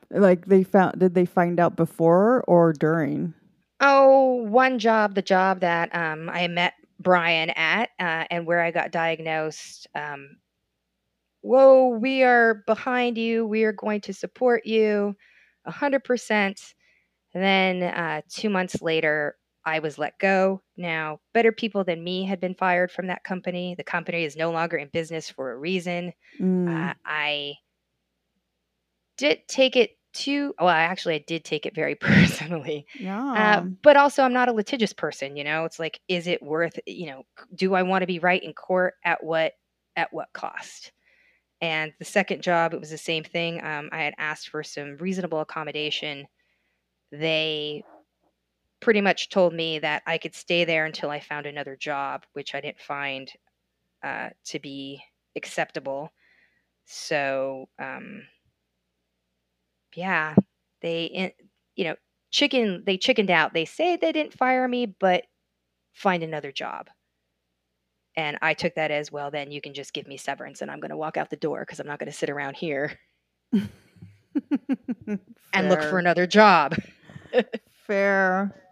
Like 0.09 0.47
they 0.47 0.63
found 0.63 0.99
did 0.99 1.13
they 1.13 1.25
find 1.25 1.59
out 1.59 1.75
before 1.75 2.43
or 2.47 2.73
during? 2.73 3.35
Oh, 3.79 4.43
one 4.47 4.79
job, 4.79 5.13
the 5.13 5.21
job 5.21 5.59
that 5.59 5.93
um, 5.93 6.31
I 6.31 6.47
met 6.47 6.73
Brian 6.99 7.51
at, 7.51 7.89
uh, 7.99 8.25
and 8.31 8.47
where 8.47 8.61
I 8.61 8.71
got 8.71 8.91
diagnosed. 8.91 9.87
Um, 9.93 10.37
Whoa, 11.41 11.89
we 11.89 12.23
are 12.23 12.63
behind 12.65 13.17
you. 13.17 13.45
We 13.45 13.65
are 13.65 13.73
going 13.73 14.01
to 14.01 14.13
support 14.13 14.65
you 14.65 15.15
a 15.65 15.71
hundred 15.71 16.05
percent. 16.05 16.73
And 17.35 17.43
then 17.43 17.83
uh, 17.83 18.21
two 18.29 18.49
months 18.49 18.81
later, 18.81 19.35
I 19.65 19.79
was 19.79 19.97
let 19.97 20.19
go. 20.19 20.61
Now, 20.77 21.19
better 21.33 21.51
people 21.51 21.83
than 21.83 22.03
me 22.03 22.25
had 22.25 22.39
been 22.39 22.55
fired 22.55 22.91
from 22.91 23.07
that 23.07 23.23
company. 23.23 23.75
The 23.75 23.83
company 23.83 24.23
is 24.23 24.35
no 24.35 24.51
longer 24.51 24.77
in 24.77 24.89
business 24.89 25.29
for 25.29 25.51
a 25.51 25.57
reason. 25.57 26.13
Mm. 26.39 26.89
Uh, 26.89 26.93
I 27.05 27.53
did 29.17 29.47
take 29.47 29.75
it 29.75 29.91
too 30.13 30.53
well. 30.59 30.69
Actually, 30.69 31.15
I 31.15 31.23
did 31.25 31.45
take 31.45 31.65
it 31.65 31.75
very 31.75 31.95
personally. 32.01 32.85
yeah. 32.99 33.59
Uh, 33.59 33.61
but 33.81 33.97
also, 33.97 34.23
I'm 34.23 34.33
not 34.33 34.49
a 34.49 34.53
litigious 34.53 34.93
person. 34.93 35.35
You 35.35 35.43
know, 35.43 35.65
it's 35.65 35.79
like, 35.79 35.99
is 36.07 36.27
it 36.27 36.41
worth? 36.41 36.77
You 36.85 37.07
know, 37.07 37.23
do 37.55 37.73
I 37.73 37.83
want 37.83 38.01
to 38.01 38.07
be 38.07 38.19
right 38.19 38.43
in 38.43 38.53
court 38.53 38.95
at 39.03 39.23
what 39.23 39.53
at 39.95 40.13
what 40.13 40.27
cost? 40.33 40.91
And 41.61 41.93
the 41.97 42.05
second 42.05 42.41
job, 42.41 42.73
it 42.73 42.79
was 42.81 42.89
the 42.89 42.97
same 42.97 43.23
thing. 43.23 43.63
Um, 43.63 43.87
I 43.93 44.03
had 44.03 44.15
asked 44.17 44.49
for 44.49 44.63
some 44.63 44.97
reasonable 44.97 45.39
accommodation. 45.39 46.27
They 47.13 47.83
pretty 48.83 49.01
much 49.01 49.29
told 49.29 49.53
me 49.53 49.79
that 49.79 50.03
I 50.05 50.17
could 50.17 50.35
stay 50.35 50.65
there 50.65 50.85
until 50.85 51.09
I 51.09 51.21
found 51.21 51.45
another 51.45 51.77
job, 51.77 52.25
which 52.33 52.53
I 52.53 52.59
didn't 52.59 52.81
find 52.81 53.31
uh, 54.03 54.29
to 54.47 54.59
be 54.59 55.01
acceptable. 55.37 56.11
So, 56.85 57.69
um, 57.79 58.23
yeah, 59.95 60.35
they, 60.81 61.33
you 61.75 61.85
know, 61.85 61.95
chicken. 62.29 62.83
They 62.85 62.97
chickened 62.97 63.31
out. 63.31 63.53
They 63.53 63.63
say 63.63 63.95
they 63.95 64.11
didn't 64.11 64.37
fire 64.37 64.67
me, 64.67 64.85
but 64.85 65.23
find 65.93 66.21
another 66.21 66.51
job. 66.51 66.89
And 68.17 68.37
I 68.41 68.53
took 68.53 68.75
that 68.75 68.91
as 68.91 69.11
well. 69.13 69.31
Then 69.31 69.49
you 69.49 69.61
can 69.61 69.73
just 69.73 69.93
give 69.93 70.07
me 70.07 70.17
severance, 70.17 70.61
and 70.61 70.69
I'm 70.69 70.81
going 70.81 70.91
to 70.91 70.97
walk 70.97 71.15
out 71.15 71.29
the 71.29 71.37
door 71.37 71.61
because 71.61 71.79
I'm 71.79 71.87
not 71.87 71.99
going 71.99 72.11
to 72.11 72.17
sit 72.17 72.29
around 72.29 72.57
here 72.57 72.99
and 73.53 73.69
look 75.69 75.83
for 75.83 75.99
another 75.99 76.27
job. 76.27 76.75
Fair. 77.87 78.62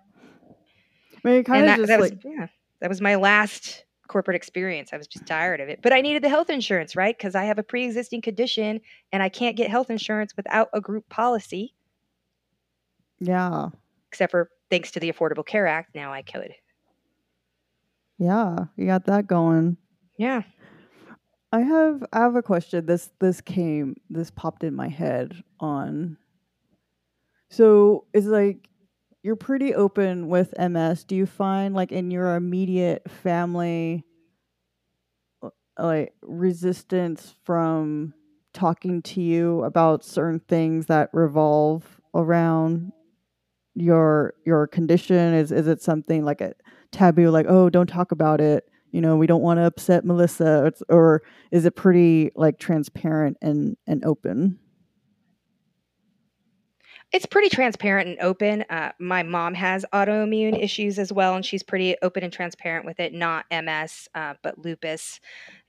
I 1.24 1.28
mean, 1.30 1.44
kind 1.44 1.62
of 1.62 1.68
that, 1.68 1.78
just 1.78 1.88
that 1.88 2.00
like 2.00 2.14
was 2.14 2.20
yeah, 2.24 2.48
that 2.80 2.90
was 2.90 3.02
my 3.02 3.16
last 3.16 3.86
corporate 4.08 4.36
experience. 4.36 4.90
I 4.92 4.98
was 4.98 5.08
just 5.08 5.26
tired 5.26 5.62
of 5.62 5.70
it, 5.70 5.80
but 5.82 5.94
I 5.94 6.02
needed 6.02 6.24
the 6.24 6.30
health 6.30 6.50
insurance, 6.50 6.96
right? 6.96 7.18
Because 7.18 7.36
I 7.36 7.46
have 7.46 7.60
a 7.60 7.64
pre-existing 7.64 8.22
condition, 8.22 8.82
and 9.12 9.24
I 9.24 9.30
can't 9.30 9.56
get 9.56 9.70
health 9.70 9.90
insurance 9.90 10.36
without 10.36 10.70
a 10.74 10.82
group 10.82 11.08
policy. 11.10 11.74
yeah, 13.20 13.70
Except 14.10 14.32
for 14.32 14.50
thanks 14.70 14.92
to 14.92 15.00
the 15.00 15.12
Affordable 15.12 15.46
Care 15.46 15.68
Act, 15.68 15.96
now 15.96 16.12
I 16.12 16.22
could. 16.24 16.54
yeah, 18.18 18.66
you 18.76 18.86
got 18.86 19.06
that 19.06 19.28
going. 19.28 19.78
Yeah. 20.18 20.44
I 21.54 21.62
have 21.62 22.04
I 22.14 22.20
have 22.20 22.36
a 22.36 22.42
question. 22.44 22.86
This 22.86 23.10
this 23.20 23.42
came 23.42 23.96
this 24.10 24.32
popped 24.32 24.64
in 24.64 24.74
my 24.74 24.88
head 24.88 25.44
on. 25.60 26.18
So 27.50 28.06
it's 28.14 28.28
like 28.28 28.70
you're 29.24 29.36
pretty 29.36 29.74
open 29.76 30.28
with 30.30 30.54
MS. 30.58 31.04
Do 31.04 31.16
you 31.16 31.26
find 31.26 31.76
like 31.76 31.92
in 31.92 32.12
your 32.12 32.36
immediate 32.36 33.10
family 33.10 34.04
uh, 35.44 35.50
like 35.80 36.14
resistance 36.22 37.36
from 37.44 38.14
talking 38.54 39.02
to 39.02 39.22
you 39.22 39.64
about 39.64 40.04
certain 40.04 40.40
things 40.40 40.88
that 40.88 41.10
revolve 41.14 42.02
around 42.16 42.92
your 43.76 44.34
your 44.46 44.68
condition? 44.68 45.34
Is 45.34 45.52
is 45.52 45.68
it 45.68 45.82
something 45.82 46.26
like 46.26 46.42
a 46.42 46.54
taboo 46.92 47.30
like 47.30 47.46
oh 47.48 47.70
don't 47.70 47.88
talk 47.88 48.12
about 48.12 48.42
it? 48.42 48.68
You 48.92 49.02
know, 49.02 49.16
we 49.16 49.28
don't 49.28 49.42
want 49.42 49.58
to 49.60 49.64
upset 49.64 50.04
Melissa. 50.04 50.66
It's, 50.66 50.84
or 50.90 51.24
is 51.52 51.66
it 51.66 51.76
pretty 51.76 52.32
like 52.36 52.60
transparent 52.60 53.38
and 53.42 53.78
and 53.88 54.04
open? 54.04 54.60
It's 57.12 57.26
pretty 57.26 57.50
transparent 57.50 58.08
and 58.08 58.20
open. 58.22 58.62
Uh, 58.70 58.94
my 59.00 59.22
mom 59.24 59.54
has 59.54 59.86
autoimmune 59.94 60.62
issues 60.62 60.98
as 60.98 61.12
well, 61.12 61.36
and 61.36 61.46
she's 61.46 61.64
pretty 61.64 61.96
open 62.02 62.24
and 62.24 62.32
transparent 62.32 62.86
with 62.86 63.00
it. 63.02 63.14
Not 63.14 63.46
MS, 63.52 64.08
uh, 64.16 64.36
but 64.42 64.58
lupus. 64.58 65.20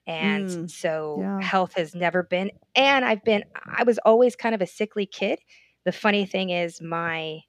And 0.07 0.48
Mm, 0.48 0.66
so 0.66 1.31
yeah. 1.38 1.38
health 1.40 1.74
has 1.76 1.94
never 1.94 2.22
been. 2.22 2.52
And 2.76 3.05
I've 3.05 3.24
been, 3.24 3.44
I 3.66 3.85
was 3.85 3.98
always 3.98 4.37
kind 4.37 4.55
of 4.55 4.62
a 4.62 4.66
sickly 4.66 5.07
kid. 5.07 5.40
The 5.85 5.92
funny 5.92 6.26
thing 6.26 6.50
is, 6.50 6.81
my 6.81 7.40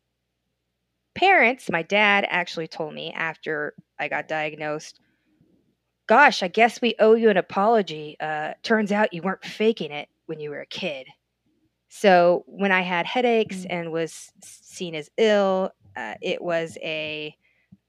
parents, 1.15 1.69
my 1.71 1.81
dad 1.83 2.25
actually 2.29 2.67
told 2.67 2.93
me 2.93 3.11
after 3.13 3.75
I 3.99 4.07
got 4.07 4.27
diagnosed, 4.27 4.99
Gosh, 6.07 6.43
I 6.43 6.47
guess 6.47 6.81
we 6.81 6.95
owe 6.99 7.13
you 7.15 7.29
an 7.29 7.37
apology. 7.37 8.15
Uh, 8.19 8.53
turns 8.63 8.91
out 8.91 9.13
you 9.13 9.21
weren't 9.21 9.43
faking 9.45 9.91
it 9.91 10.09
when 10.25 10.39
you 10.39 10.49
were 10.49 10.61
a 10.61 10.65
kid. 10.65 11.07
So 11.95 12.43
when 12.47 12.71
I 12.71 12.81
had 12.81 13.05
headaches 13.05 13.57
Mm. 13.57 13.67
and 13.69 13.91
was 13.91 14.31
seen 14.43 14.95
as 14.95 15.11
ill, 15.15 15.69
uh, 15.95 16.15
it 16.23 16.41
was 16.41 16.75
a, 16.81 17.37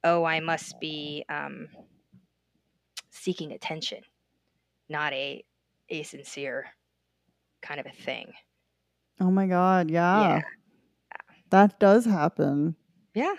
oh, 0.04 0.24
I 0.24 0.40
must 0.40 0.78
be 0.78 1.24
um, 1.30 1.68
seeking 3.10 3.50
attention, 3.52 4.02
not 4.90 5.14
a, 5.14 5.42
a 5.88 6.02
sincere 6.02 6.66
kind 7.62 7.80
of 7.80 7.86
a 7.86 7.92
thing. 7.92 8.34
Oh 9.20 9.30
my 9.30 9.46
god, 9.46 9.90
yeah. 9.90 10.20
Yeah. 10.20 10.42
That 11.48 11.80
does 11.80 12.04
happen. 12.04 12.76
Yeah. 13.14 13.36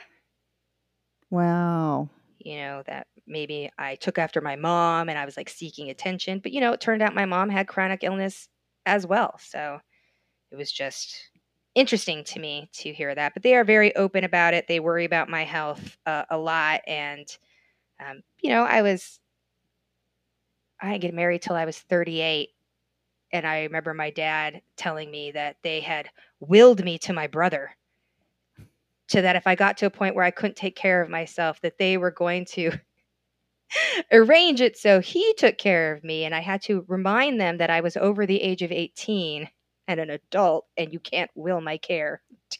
Wow. 1.29 2.09
You 2.39 2.57
know, 2.57 2.83
that 2.87 3.05
maybe 3.27 3.69
I 3.77 3.95
took 3.95 4.17
after 4.17 4.41
my 4.41 4.55
mom 4.55 5.09
and 5.09 5.17
I 5.19 5.25
was 5.25 5.37
like 5.37 5.49
seeking 5.49 5.91
attention, 5.91 6.39
but 6.39 6.53
you 6.53 6.59
know, 6.59 6.71
it 6.73 6.81
turned 6.81 7.03
out 7.03 7.13
my 7.13 7.25
mom 7.25 7.49
had 7.49 7.67
chronic 7.67 8.03
illness 8.03 8.49
as 8.87 9.05
well. 9.05 9.37
So 9.39 9.79
it 10.51 10.55
was 10.55 10.71
just 10.71 11.29
interesting 11.75 12.23
to 12.23 12.39
me 12.39 12.69
to 12.73 12.93
hear 12.93 13.13
that. 13.13 13.33
But 13.33 13.43
they 13.43 13.55
are 13.55 13.65
very 13.65 13.95
open 13.95 14.23
about 14.23 14.53
it. 14.53 14.67
They 14.67 14.79
worry 14.79 15.05
about 15.05 15.29
my 15.29 15.43
health 15.43 15.97
uh, 16.05 16.23
a 16.29 16.37
lot. 16.37 16.81
And, 16.87 17.27
um, 17.99 18.23
you 18.41 18.49
know, 18.49 18.63
I 18.63 18.81
was, 18.81 19.19
I 20.81 20.91
didn't 20.91 21.01
get 21.01 21.13
married 21.13 21.41
till 21.41 21.55
I 21.55 21.65
was 21.65 21.77
38. 21.77 22.49
And 23.33 23.45
I 23.45 23.63
remember 23.63 23.93
my 23.93 24.09
dad 24.09 24.61
telling 24.77 25.11
me 25.11 25.31
that 25.31 25.57
they 25.61 25.81
had 25.81 26.09
willed 26.39 26.83
me 26.83 26.97
to 26.99 27.13
my 27.13 27.27
brother. 27.27 27.71
To 29.09 29.21
that, 29.21 29.35
if 29.35 29.45
I 29.45 29.53
got 29.53 29.77
to 29.77 29.85
a 29.85 29.91
point 29.91 30.15
where 30.15 30.23
I 30.23 30.31
couldn't 30.31 30.55
take 30.55 30.75
care 30.75 31.01
of 31.01 31.11
myself, 31.11 31.61
that 31.61 31.77
they 31.77 31.97
were 31.97 32.09
going 32.09 32.45
to 32.45 32.71
arrange 34.11 34.61
it 34.61 34.77
so 34.77 34.99
he 34.99 35.33
took 35.37 35.59
care 35.59 35.93
of 35.93 36.03
me. 36.03 36.23
And 36.23 36.33
I 36.33 36.39
had 36.39 36.61
to 36.63 36.85
remind 36.87 37.39
them 37.39 37.57
that 37.57 37.69
I 37.69 37.81
was 37.81 37.97
over 37.97 38.25
the 38.25 38.41
age 38.41 38.63
of 38.63 38.71
18 38.71 39.47
and 39.87 39.99
an 39.99 40.09
adult, 40.09 40.65
and 40.77 40.91
you 40.91 40.99
can't 40.99 41.31
will 41.35 41.61
my 41.61 41.77
care 41.77 42.21
to, 42.51 42.59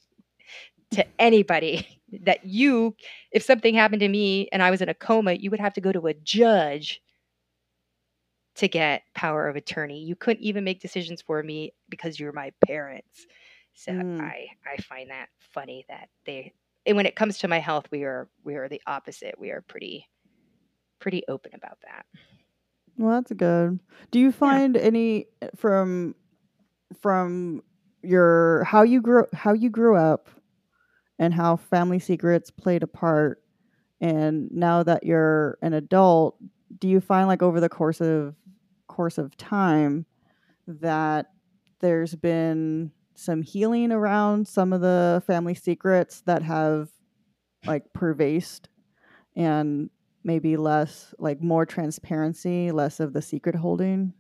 to 0.92 1.06
anybody. 1.20 1.88
That 2.22 2.46
you, 2.46 2.96
if 3.32 3.44
something 3.44 3.76
happened 3.76 4.00
to 4.00 4.08
me 4.08 4.48
and 4.54 4.64
I 4.64 4.72
was 4.72 4.82
in 4.82 4.88
a 4.88 4.94
coma, 4.94 5.34
you 5.34 5.52
would 5.52 5.60
have 5.60 5.74
to 5.74 5.82
go 5.82 5.92
to 5.92 6.08
a 6.08 6.14
judge 6.14 7.02
to 8.56 8.68
get 8.68 9.04
power 9.14 9.50
of 9.50 9.56
attorney. 9.58 10.00
You 10.04 10.16
couldn't 10.16 10.44
even 10.44 10.64
make 10.64 10.80
decisions 10.80 11.22
for 11.22 11.44
me 11.44 11.74
because 11.90 12.20
you're 12.20 12.32
my 12.32 12.54
parents. 12.66 13.26
So 13.74 13.92
Mm. 13.92 14.22
I 14.22 14.48
I 14.66 14.78
find 14.84 15.10
that 15.10 15.28
funny 15.40 15.84
that 15.90 16.10
they 16.26 16.54
and 16.86 16.96
when 16.96 17.06
it 17.06 17.16
comes 17.16 17.38
to 17.40 17.48
my 17.48 17.60
health, 17.60 17.88
we 17.92 18.04
are 18.04 18.30
we 18.44 18.56
are 18.56 18.70
the 18.70 18.82
opposite. 18.88 19.38
We 19.38 19.50
are 19.52 19.62
pretty 19.62 20.08
pretty 21.00 21.24
open 21.28 21.52
about 21.54 21.80
that. 21.82 22.06
Well, 22.98 23.16
that's 23.16 23.34
good. 23.34 23.80
Do 24.12 24.20
you 24.20 24.32
find 24.32 24.78
any 24.78 25.28
eh, 25.42 25.50
from 25.58 26.16
from 27.02 27.62
your 28.02 28.64
how 28.64 28.84
you 28.84 29.02
grew 29.02 29.26
how 29.34 29.54
you 29.54 29.70
grew 29.70 29.96
up 29.96 30.30
and 31.18 31.34
how 31.34 31.56
family 31.56 32.00
secrets 32.00 32.52
played 32.52 32.84
a 32.84 32.88
part 32.88 33.42
and 34.02 34.52
now 34.52 34.84
that 34.84 35.04
you're 35.04 35.58
an 35.62 35.74
adult, 35.74 36.38
do 36.80 36.88
you 36.88 37.00
find 37.00 37.28
like 37.28 37.42
over 37.42 37.60
the 37.60 37.70
course 37.70 38.02
of 38.02 38.36
course 38.88 39.18
of 39.18 39.36
time 39.38 40.06
that 40.68 41.28
there's 41.80 42.16
been 42.16 42.92
some 43.16 43.42
healing 43.42 43.92
around 43.92 44.48
some 44.48 44.74
of 44.74 44.82
the 44.82 45.24
family 45.26 45.56
secrets 45.56 46.22
that 46.26 46.42
have 46.42 46.90
like 47.66 47.84
pervased 47.94 48.68
and 49.36 49.90
maybe 50.24 50.58
less 50.58 51.14
like 51.20 51.42
more 51.42 51.66
transparency, 51.66 52.72
less 52.72 53.00
of 53.00 53.14
the 53.14 53.22
secret 53.22 53.56
holding? 53.56 54.14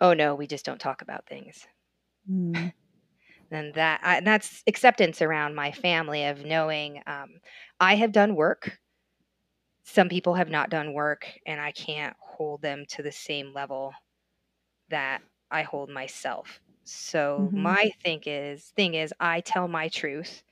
Oh 0.00 0.14
no, 0.14 0.34
we 0.34 0.46
just 0.46 0.64
don't 0.64 0.80
talk 0.80 1.02
about 1.02 1.26
things. 1.28 1.66
Mm. 2.28 2.72
and 3.50 3.74
that 3.74 4.00
I, 4.02 4.16
and 4.18 4.26
that's 4.26 4.62
acceptance 4.66 5.22
around 5.22 5.54
my 5.54 5.72
family 5.72 6.24
of 6.26 6.44
knowing 6.44 7.02
um, 7.06 7.40
I 7.80 7.96
have 7.96 8.12
done 8.12 8.34
work. 8.36 8.80
Some 9.84 10.08
people 10.08 10.34
have 10.34 10.48
not 10.50 10.70
done 10.70 10.92
work, 10.92 11.38
and 11.46 11.60
I 11.60 11.70
can't 11.70 12.16
hold 12.20 12.62
them 12.62 12.84
to 12.86 13.02
the 13.02 13.12
same 13.12 13.52
level 13.52 13.94
that 14.88 15.22
I 15.50 15.62
hold 15.62 15.90
myself. 15.90 16.60
So 16.84 17.52
Mhm. 17.52 17.52
my 17.54 17.90
thing 18.02 18.22
is 18.26 18.70
thing 18.76 18.94
is 18.94 19.14
I 19.20 19.40
tell 19.42 19.68
my 19.68 19.88
truth, 19.88 20.42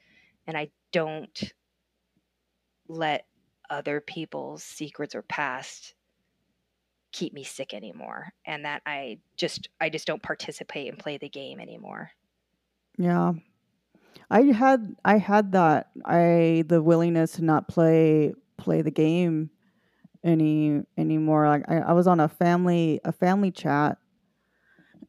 and 0.46 0.56
I 0.58 0.70
don't 0.92 1.52
let 2.88 3.26
other 3.68 4.00
people's 4.00 4.62
secrets 4.64 5.14
or 5.14 5.22
past 5.22 5.94
keep 7.12 7.32
me 7.32 7.44
sick 7.44 7.74
anymore 7.74 8.32
and 8.46 8.64
that 8.64 8.82
i 8.86 9.18
just 9.36 9.68
i 9.80 9.88
just 9.88 10.06
don't 10.06 10.22
participate 10.22 10.88
and 10.88 10.98
play 10.98 11.16
the 11.18 11.28
game 11.28 11.60
anymore 11.60 12.10
Yeah. 12.98 13.32
I 14.30 14.42
had 14.42 14.94
I 15.04 15.18
had 15.18 15.52
that 15.52 15.90
I 16.04 16.64
the 16.68 16.82
willingness 16.82 17.32
to 17.32 17.44
not 17.44 17.68
play 17.68 18.32
play 18.56 18.82
the 18.82 18.90
game 18.90 19.50
any 20.22 20.82
anymore. 20.96 21.48
Like 21.48 21.64
I, 21.68 21.78
I 21.78 21.92
was 21.92 22.06
on 22.06 22.20
a 22.20 22.28
family 22.28 23.00
a 23.04 23.12
family 23.12 23.50
chat 23.50 23.98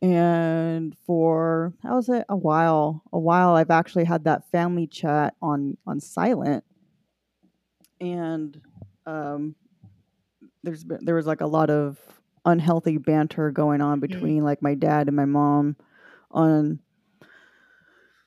and 0.01 0.95
for 1.05 1.73
how 1.83 1.95
was 1.95 2.09
it 2.09 2.25
a 2.29 2.35
while 2.35 3.03
a 3.13 3.19
while 3.19 3.55
I've 3.55 3.69
actually 3.69 4.05
had 4.05 4.23
that 4.23 4.49
family 4.49 4.87
chat 4.87 5.35
on 5.41 5.77
on 5.85 5.99
silent 5.99 6.63
and 7.99 8.59
um 9.05 9.55
there's 10.63 10.84
been 10.84 11.04
there 11.06 11.15
was 11.15 11.26
like 11.28 11.41
a 11.41 11.47
lot 11.47 11.69
of 11.69 11.97
unhealthy 12.45 12.97
banter 12.97 13.52
going 13.52 13.82
on 13.82 14.00
between 14.00 14.43
like 14.43 14.62
my 14.62 14.74
dad 14.74 15.08
and 15.08 15.15
my 15.15 15.26
mom 15.26 15.76
on 16.32 16.80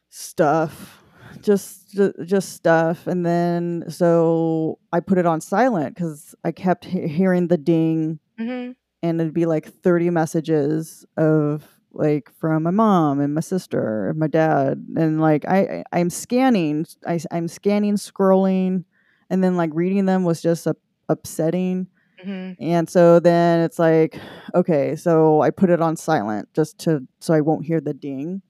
stuff 0.09 1.01
just 1.41 1.99
just 2.25 2.53
stuff. 2.53 3.07
And 3.07 3.27
then 3.27 3.85
so 3.89 4.79
i 4.93 5.01
put 5.01 5.19
it 5.19 5.27
on 5.27 5.41
silent 5.41 5.95
because 5.95 6.35
i 6.45 6.53
kept 6.53 6.85
he- 6.85 7.09
hearing 7.09 7.49
the 7.49 7.59
ding 7.59 8.19
hmm 8.39 8.71
and 9.03 9.21
it'd 9.21 9.35
be 9.35 9.45
like 9.45 9.67
30 9.67 10.09
messages 10.11 11.05
of 11.19 11.67
like 11.93 12.31
from 12.39 12.63
my 12.63 12.71
mom 12.71 13.21
and 13.21 13.35
my 13.35 13.41
sister 13.43 14.09
and 14.09 14.19
my 14.19 14.27
dad. 14.29 14.85
And 14.97 15.21
like 15.21 15.45
i 15.49 15.59
I- 15.59 15.85
i'm 16.01 16.11
scanning 16.11 16.87
I, 17.07 17.19
i'm 17.33 17.49
scanning 17.49 17.97
scrolling 17.97 18.85
and 19.31 19.43
then 19.43 19.57
like 19.57 19.71
reading 19.73 20.07
them 20.07 20.23
was 20.25 20.41
just 20.41 20.67
up 20.67 20.77
upsetting 21.09 21.89
hmm 22.25 22.53
and 22.59 22.89
so 22.89 23.21
then 23.21 23.61
it's 23.61 23.79
like, 23.79 24.19
okay, 24.55 24.97
so 24.97 25.43
I 25.43 25.51
put 25.51 25.71
it 25.71 25.81
on 25.83 25.97
silent 25.97 26.49
just 26.55 26.79
to 26.81 27.07
so 27.21 27.35
I 27.35 27.41
won't 27.41 27.67
hear 27.67 27.81
the 27.81 27.95
ding 27.95 28.43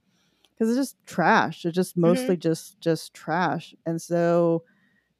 because 0.54 0.70
it's 0.70 0.78
just 0.78 0.96
trash. 1.06 1.64
It's 1.64 1.74
just 1.74 1.96
mostly 1.96 2.36
just 2.36 2.80
just 2.80 3.14
trash. 3.14 3.74
And 3.86 4.00
so 4.00 4.64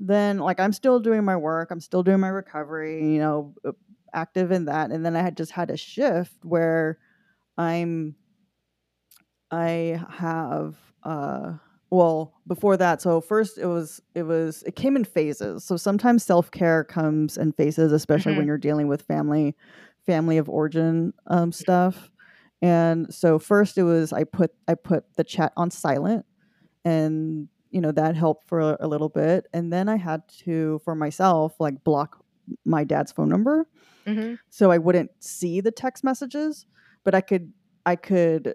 then 0.00 0.38
like 0.38 0.60
I'm 0.60 0.72
still 0.72 1.00
doing 1.00 1.24
my 1.24 1.36
work, 1.36 1.70
I'm 1.70 1.80
still 1.80 2.02
doing 2.02 2.20
my 2.20 2.28
recovery, 2.28 3.00
you 3.12 3.18
know, 3.20 3.54
uh, 3.64 3.72
active 4.14 4.52
in 4.52 4.66
that. 4.66 4.90
And 4.92 5.04
then 5.06 5.16
I 5.16 5.22
had 5.22 5.36
just 5.36 5.52
had 5.52 5.70
a 5.70 5.76
shift 5.76 6.34
where 6.44 6.98
I'm 7.58 8.16
I 9.50 10.02
have 10.10 10.76
uh 11.02 11.54
well 11.94 12.35
before 12.46 12.76
that 12.76 13.00
so 13.02 13.20
first 13.20 13.59
it 13.59 13.66
was 13.66 14.00
it 14.14 14.24
was 14.24 14.62
it 14.64 14.76
came 14.76 14.96
in 14.96 15.04
phases. 15.04 15.64
So 15.64 15.76
sometimes 15.76 16.24
self-care 16.24 16.85
comes 16.85 17.37
in 17.38 17.52
phases 17.52 17.92
especially 17.92 18.33
when 18.33 18.46
Mhm. 18.46 18.48
you're 18.48 18.59
dealing 18.59 18.88
with 18.88 19.02
family 19.02 19.57
family 20.07 20.37
of 20.38 20.48
origin 20.48 21.12
um, 21.28 21.52
stuff. 21.52 22.11
And 22.62 23.12
so 23.14 23.38
first 23.38 23.78
it 23.78 23.85
was 23.85 24.12
i 24.12 24.24
put 24.24 24.52
i 24.68 24.74
put 24.74 25.04
the 25.16 25.24
chat 25.24 25.52
on 25.57 25.70
silent 25.70 26.26
and 26.85 27.48
you 27.70 27.80
know 27.80 27.92
that 27.92 28.16
helped 28.16 28.48
for 28.48 28.61
a, 28.61 28.76
a 28.80 28.88
little 28.88 29.09
bit. 29.11 29.46
And 29.52 29.72
then 29.72 29.88
i 29.88 29.96
had 29.96 30.22
to 30.44 30.80
for 30.85 30.94
myself 30.94 31.57
like 31.61 31.85
block 31.85 32.24
my 32.64 32.85
dad's 32.85 33.12
phone 33.12 33.28
number 33.30 33.66
hmm 34.07 34.35
so 34.50 34.70
I 34.70 34.78
wouldn't 34.78 35.11
see 35.20 35.61
the 35.61 35.70
text 35.70 36.04
messages, 36.04 36.66
but 37.04 37.14
I 37.14 37.20
could 37.20 37.52
I 37.87 37.96
could 37.96 38.54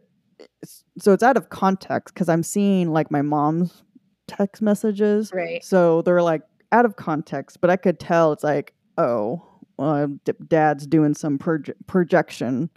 so 0.98 1.14
it's 1.14 1.24
out 1.24 1.38
of 1.38 1.50
context 1.50 2.14
because 2.14 2.30
I'm 2.30 2.44
seeing 2.44 2.92
like 2.92 3.12
my 3.12 3.22
mom's 3.22 3.84
text 4.28 4.62
messages. 4.62 5.32
Right. 5.34 5.64
So 5.64 6.02
they're 6.02 6.22
like 6.22 6.42
out 6.72 6.86
of 6.86 6.96
context, 6.96 7.62
but 7.62 7.70
I 7.70 7.76
could 7.76 8.00
tell 8.00 8.32
it's 8.32 8.44
like, 8.44 8.74
oh, 8.98 9.44
uh, 9.78 10.08
dad's 10.48 10.86
doing 10.86 11.14
some 11.14 11.40
proje- 11.40 11.74
projection 11.88 12.70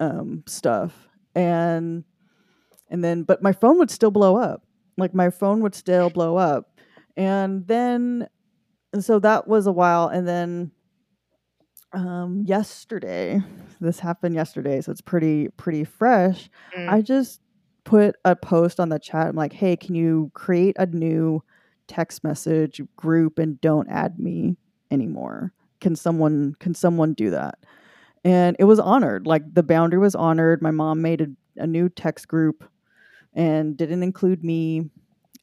um, 0.00 0.42
stuff, 0.46 1.08
and 1.34 2.04
and 2.88 3.04
then 3.04 3.22
but 3.22 3.42
my 3.42 3.52
phone 3.52 3.78
would 3.78 3.90
still 3.90 4.10
blow 4.10 4.36
up. 4.36 4.62
Like 4.96 5.14
my 5.14 5.30
phone 5.30 5.60
would 5.60 5.74
still 5.74 6.10
blow 6.10 6.36
up, 6.36 6.78
and 7.16 7.66
then 7.66 8.28
so 8.98 9.18
that 9.18 9.46
was 9.46 9.66
a 9.66 9.72
while, 9.72 10.08
and 10.08 10.26
then 10.26 10.72
um 11.92 12.44
yesterday 12.46 13.42
this 13.80 14.00
happened 14.00 14.34
yesterday 14.34 14.80
so 14.80 14.92
it's 14.92 15.00
pretty 15.00 15.48
pretty 15.56 15.84
fresh. 15.84 16.50
Mm. 16.76 16.88
i 16.88 17.00
just 17.00 17.40
put 17.84 18.14
a 18.24 18.36
post 18.36 18.78
on 18.78 18.88
the 18.90 18.98
chat 18.98 19.26
i'm 19.26 19.36
like 19.36 19.52
hey 19.52 19.76
can 19.76 19.94
you 19.94 20.30
create 20.34 20.76
a 20.78 20.86
new 20.86 21.42
text 21.90 22.22
message 22.22 22.80
group 22.96 23.38
and 23.40 23.60
don't 23.60 23.88
add 23.90 24.18
me 24.18 24.56
anymore? 24.92 25.52
Can 25.80 25.96
someone 25.96 26.54
can 26.60 26.72
someone 26.72 27.14
do 27.14 27.30
that? 27.30 27.58
And 28.24 28.54
it 28.58 28.64
was 28.64 28.78
honored 28.78 29.26
like 29.26 29.42
the 29.52 29.62
boundary 29.62 29.98
was 29.98 30.14
honored. 30.14 30.62
My 30.62 30.70
mom 30.70 31.02
made 31.02 31.20
a, 31.20 31.26
a 31.56 31.66
new 31.66 31.88
text 31.88 32.28
group 32.28 32.64
and 33.34 33.76
didn't 33.76 34.02
include 34.02 34.44
me 34.44 34.88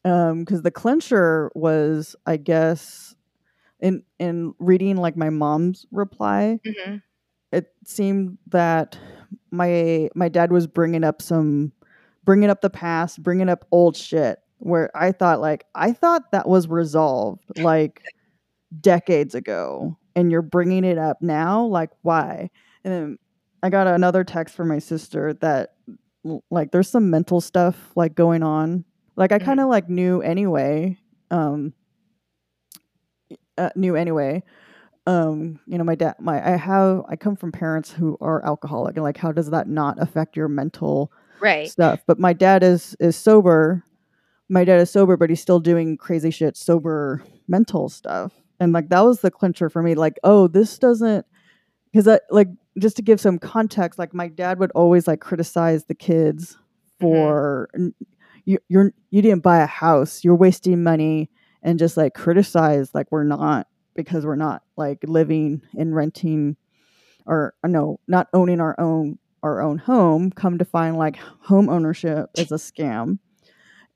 um 0.04 0.40
because 0.44 0.62
the 0.62 0.70
clincher 0.70 1.50
was 1.54 2.14
i 2.26 2.36
guess 2.36 3.16
in 3.80 4.02
in 4.18 4.54
reading 4.58 4.96
like 4.96 5.16
my 5.16 5.30
mom's 5.30 5.86
reply 5.90 6.60
hmm 6.64 6.96
it 7.52 7.72
seemed 7.84 8.38
that 8.48 8.98
my 9.50 10.08
my 10.14 10.28
dad 10.28 10.52
was 10.52 10.66
bringing 10.66 11.04
up 11.04 11.22
some 11.22 11.72
bringing 12.24 12.50
up 12.50 12.60
the 12.60 12.70
past 12.70 13.22
bringing 13.22 13.48
up 13.48 13.64
old 13.72 13.96
shit 13.96 14.38
where 14.58 14.90
i 14.96 15.12
thought 15.12 15.40
like 15.40 15.64
i 15.74 15.92
thought 15.92 16.30
that 16.32 16.46
was 16.48 16.68
resolved 16.68 17.42
like 17.56 18.02
decades 18.80 19.34
ago 19.34 19.96
and 20.14 20.30
you're 20.30 20.42
bringing 20.42 20.84
it 20.84 20.98
up 20.98 21.22
now? 21.22 21.64
Like 21.64 21.90
why? 22.02 22.50
And 22.84 22.92
then 22.92 23.18
i 23.62 23.70
got 23.70 23.86
another 23.86 24.24
text 24.24 24.54
from 24.54 24.68
my 24.68 24.78
sister 24.78 25.32
that 25.34 25.74
like 26.50 26.70
there's 26.70 26.90
some 26.90 27.08
mental 27.08 27.40
stuff 27.40 27.92
like 27.96 28.14
going 28.14 28.42
on. 28.42 28.84
Like 29.16 29.32
i 29.32 29.38
Mhm. 29.38 29.44
kind 29.44 29.60
of 29.60 29.68
like 29.68 29.88
knew 29.88 30.20
anyway 30.20 30.98
um 31.30 31.72
uh, 33.56 33.70
knew 33.74 33.96
anyway 33.96 34.42
um 35.08 35.58
you 35.66 35.78
know 35.78 35.84
my 35.84 35.94
dad 35.94 36.14
my 36.20 36.36
i 36.52 36.56
have 36.56 37.02
i 37.08 37.16
come 37.16 37.34
from 37.34 37.50
parents 37.50 37.90
who 37.90 38.16
are 38.20 38.44
alcoholic 38.44 38.94
and 38.96 39.02
like 39.02 39.16
how 39.16 39.32
does 39.32 39.50
that 39.50 39.66
not 39.66 40.00
affect 40.00 40.36
your 40.36 40.48
mental 40.48 41.10
Right. 41.40 41.68
stuff? 41.70 42.00
But 42.06 42.18
my 42.18 42.32
dad 42.32 42.62
is 42.64 42.96
is 42.98 43.14
sober. 43.16 43.84
My 44.48 44.64
dad 44.64 44.80
is 44.80 44.90
sober 44.90 45.16
but 45.16 45.30
he's 45.30 45.40
still 45.40 45.60
doing 45.60 45.96
crazy 45.96 46.30
shit 46.30 46.56
sober 46.56 47.22
mental 47.46 47.88
stuff. 47.88 48.32
And 48.60 48.72
like 48.72 48.88
that 48.88 49.00
was 49.04 49.20
the 49.20 49.30
clincher 49.30 49.70
for 49.70 49.82
me 49.82 49.94
like 49.94 50.18
oh 50.24 50.48
this 50.48 50.78
doesn't 50.78 51.24
because 51.92 52.08
i 52.08 52.18
like 52.30 52.48
just 52.78 52.96
to 52.96 53.02
give 53.02 53.20
some 53.20 53.38
context 53.38 53.98
like 54.00 54.12
my 54.12 54.26
dad 54.28 54.58
would 54.58 54.72
always 54.72 55.06
like 55.06 55.20
criticize 55.20 55.84
the 55.84 55.94
kids 55.94 56.58
for 57.00 57.68
"N- 57.74 57.94
you 58.44 58.58
you're 58.68 58.92
you 59.10 59.22
didn't 59.22 59.44
buy 59.44 59.58
a 59.62 59.66
house 59.66 60.24
you're 60.24 60.34
wasting 60.34 60.82
money 60.82 61.30
and 61.62 61.78
just 61.78 61.96
like 61.96 62.14
criticize 62.14 62.92
like 62.94 63.06
we're 63.12 63.22
not 63.22 63.67
because 63.98 64.24
we're 64.24 64.36
not 64.36 64.62
like 64.76 64.98
living 65.02 65.60
and 65.76 65.92
renting 65.94 66.56
or 67.26 67.52
no 67.64 67.98
not 68.06 68.28
owning 68.32 68.60
our 68.60 68.78
own 68.80 69.18
our 69.42 69.60
own 69.60 69.76
home 69.76 70.30
come 70.30 70.56
to 70.58 70.64
find 70.64 70.96
like 70.96 71.16
home 71.16 71.68
ownership 71.68 72.30
is 72.38 72.52
a 72.52 72.54
scam. 72.54 73.18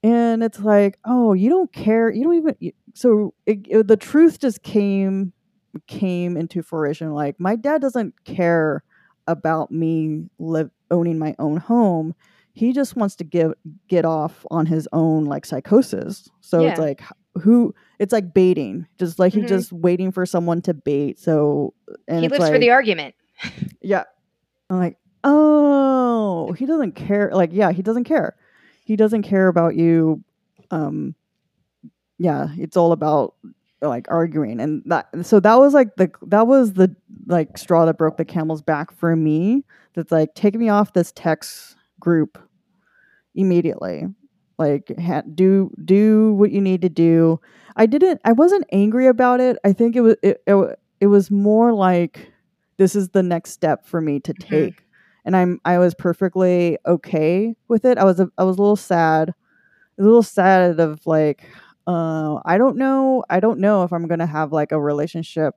And 0.02 0.42
it's 0.42 0.58
like 0.58 0.98
oh 1.04 1.32
you 1.32 1.48
don't 1.48 1.72
care 1.72 2.10
you 2.10 2.24
don't 2.24 2.34
even 2.34 2.56
so 2.94 3.32
it, 3.46 3.60
it- 3.68 3.86
the 3.86 3.96
truth 3.96 4.40
just 4.40 4.62
came 4.64 5.32
came 5.86 6.36
into 6.36 6.62
fruition. 6.62 7.12
Like 7.14 7.38
my 7.38 7.54
dad 7.56 7.80
doesn't 7.80 8.14
care 8.24 8.82
about 9.28 9.70
me 9.70 10.28
live 10.40 10.70
owning 10.90 11.18
my 11.18 11.34
own 11.38 11.58
home. 11.58 12.14
He 12.54 12.72
just 12.72 12.96
wants 12.96 13.14
to 13.16 13.24
give 13.24 13.52
get 13.88 14.04
off 14.04 14.44
on 14.50 14.66
his 14.66 14.88
own 14.92 15.24
like 15.26 15.46
psychosis. 15.46 16.28
So 16.40 16.60
it's 16.72 16.80
like 16.80 17.00
who 17.40 17.74
it's 17.98 18.12
like 18.12 18.34
baiting 18.34 18.86
just 18.98 19.18
like 19.18 19.32
Mhm. 19.32 19.40
he's 19.42 19.48
just 19.50 19.72
waiting 19.72 20.12
for 20.12 20.26
someone 20.26 20.60
to 20.62 20.74
bait 20.74 21.18
so 21.18 21.72
and 22.06 22.20
he 22.22 22.28
lives 22.28 22.40
like 22.40 22.52
for 22.52 22.58
the 22.58 22.70
argument. 22.70 23.14
yeah. 23.80 24.04
I'm 24.70 24.78
like, 24.78 24.96
oh, 25.24 26.52
he 26.52 26.66
doesn't 26.66 26.92
care. 26.92 27.30
Like, 27.32 27.50
yeah, 27.52 27.72
he 27.72 27.82
doesn't 27.82 28.04
care. 28.04 28.36
He 28.84 28.96
doesn't 28.96 29.22
care 29.22 29.48
about 29.48 29.74
you. 29.76 30.22
Um, 30.70 31.14
yeah, 32.18 32.48
it's 32.56 32.76
all 32.76 32.92
about 32.92 33.34
like 33.80 34.06
arguing, 34.10 34.60
and 34.60 34.82
that. 34.86 35.08
So 35.26 35.40
that 35.40 35.58
was 35.58 35.74
like 35.74 35.96
the 35.96 36.10
that 36.28 36.46
was 36.46 36.74
the 36.74 36.94
like 37.26 37.58
straw 37.58 37.84
that 37.84 37.98
broke 37.98 38.16
the 38.16 38.24
camel's 38.24 38.62
back 38.62 38.90
for 38.92 39.14
me. 39.16 39.64
That's 39.94 40.12
like 40.12 40.34
take 40.34 40.54
me 40.54 40.68
off 40.68 40.92
this 40.92 41.12
text 41.14 41.76
group 42.00 42.38
immediately. 43.34 44.06
Like, 44.62 44.92
ha- 45.00 45.22
do 45.34 45.70
do 45.84 46.34
what 46.34 46.52
you 46.52 46.60
need 46.60 46.82
to 46.82 46.88
do. 46.88 47.40
I 47.76 47.86
didn't. 47.86 48.20
I 48.24 48.32
wasn't 48.32 48.64
angry 48.72 49.06
about 49.06 49.40
it. 49.40 49.56
I 49.64 49.72
think 49.72 49.96
it 49.96 50.00
was 50.02 50.16
it. 50.22 50.42
It, 50.46 50.78
it 51.00 51.06
was 51.06 51.30
more 51.30 51.72
like 51.72 52.30
this 52.78 52.94
is 52.94 53.10
the 53.10 53.22
next 53.22 53.50
step 53.50 53.86
for 53.86 54.00
me 54.00 54.20
to 54.20 54.32
Mhm. 54.34 54.48
take 54.48 54.86
and 55.24 55.36
i'm 55.36 55.60
i 55.64 55.78
was 55.78 55.94
perfectly 55.94 56.78
okay 56.86 57.54
with 57.68 57.84
it 57.84 57.98
i 57.98 58.04
was 58.04 58.18
a, 58.18 58.28
i 58.38 58.44
was 58.44 58.56
a 58.58 58.60
little 58.62 58.76
sad 58.76 59.34
a 59.98 60.02
little 60.02 60.22
sad 60.22 60.80
of 60.80 61.06
like 61.06 61.44
uh 61.86 62.38
i 62.44 62.58
don't 62.58 62.76
know 62.76 63.24
i 63.30 63.38
don't 63.40 63.60
know 63.60 63.84
if 63.84 63.92
i'm 63.92 64.08
gonna 64.08 64.26
have 64.26 64.52
like 64.52 64.72
a 64.72 64.80
relationship 64.80 65.54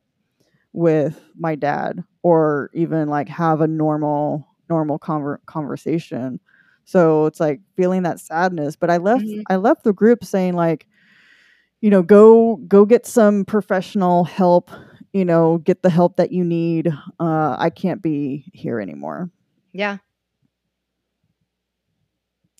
with 0.74 1.22
my 1.38 1.56
dad 1.56 2.04
or 2.24 2.70
even 2.74 3.08
like 3.10 3.30
have 3.30 3.62
a 3.62 3.68
normal 3.68 4.48
normal 4.70 5.00
conver- 5.00 5.44
conversation 5.46 6.40
So 6.86 7.26
it's 7.26 7.40
like 7.40 7.62
feeling 7.76 8.04
that 8.04 8.20
sadness. 8.20 8.76
But 8.76 8.90
I 8.92 8.98
left 8.98 9.26
Mhm. 9.26 9.44
I 9.50 9.58
left 9.58 9.84
the 9.84 9.94
group 9.94 10.24
saying 10.24 10.56
like, 10.56 10.88
you 11.82 11.90
know, 11.90 12.02
go 12.04 12.58
go 12.68 12.86
get 12.86 13.06
some 13.06 13.46
professional 13.46 14.24
help, 14.26 14.72
you 15.14 15.26
know, 15.26 15.60
get 15.60 15.84
the 15.84 15.90
help 15.90 16.18
that 16.18 16.32
you 16.32 16.44
need. 16.44 16.88
Uh 17.20 17.56
I 17.60 17.70
can't 17.70 18.02
be 18.02 18.50
here 18.54 18.80
anymore. 18.80 19.30
Yeah. 19.74 19.98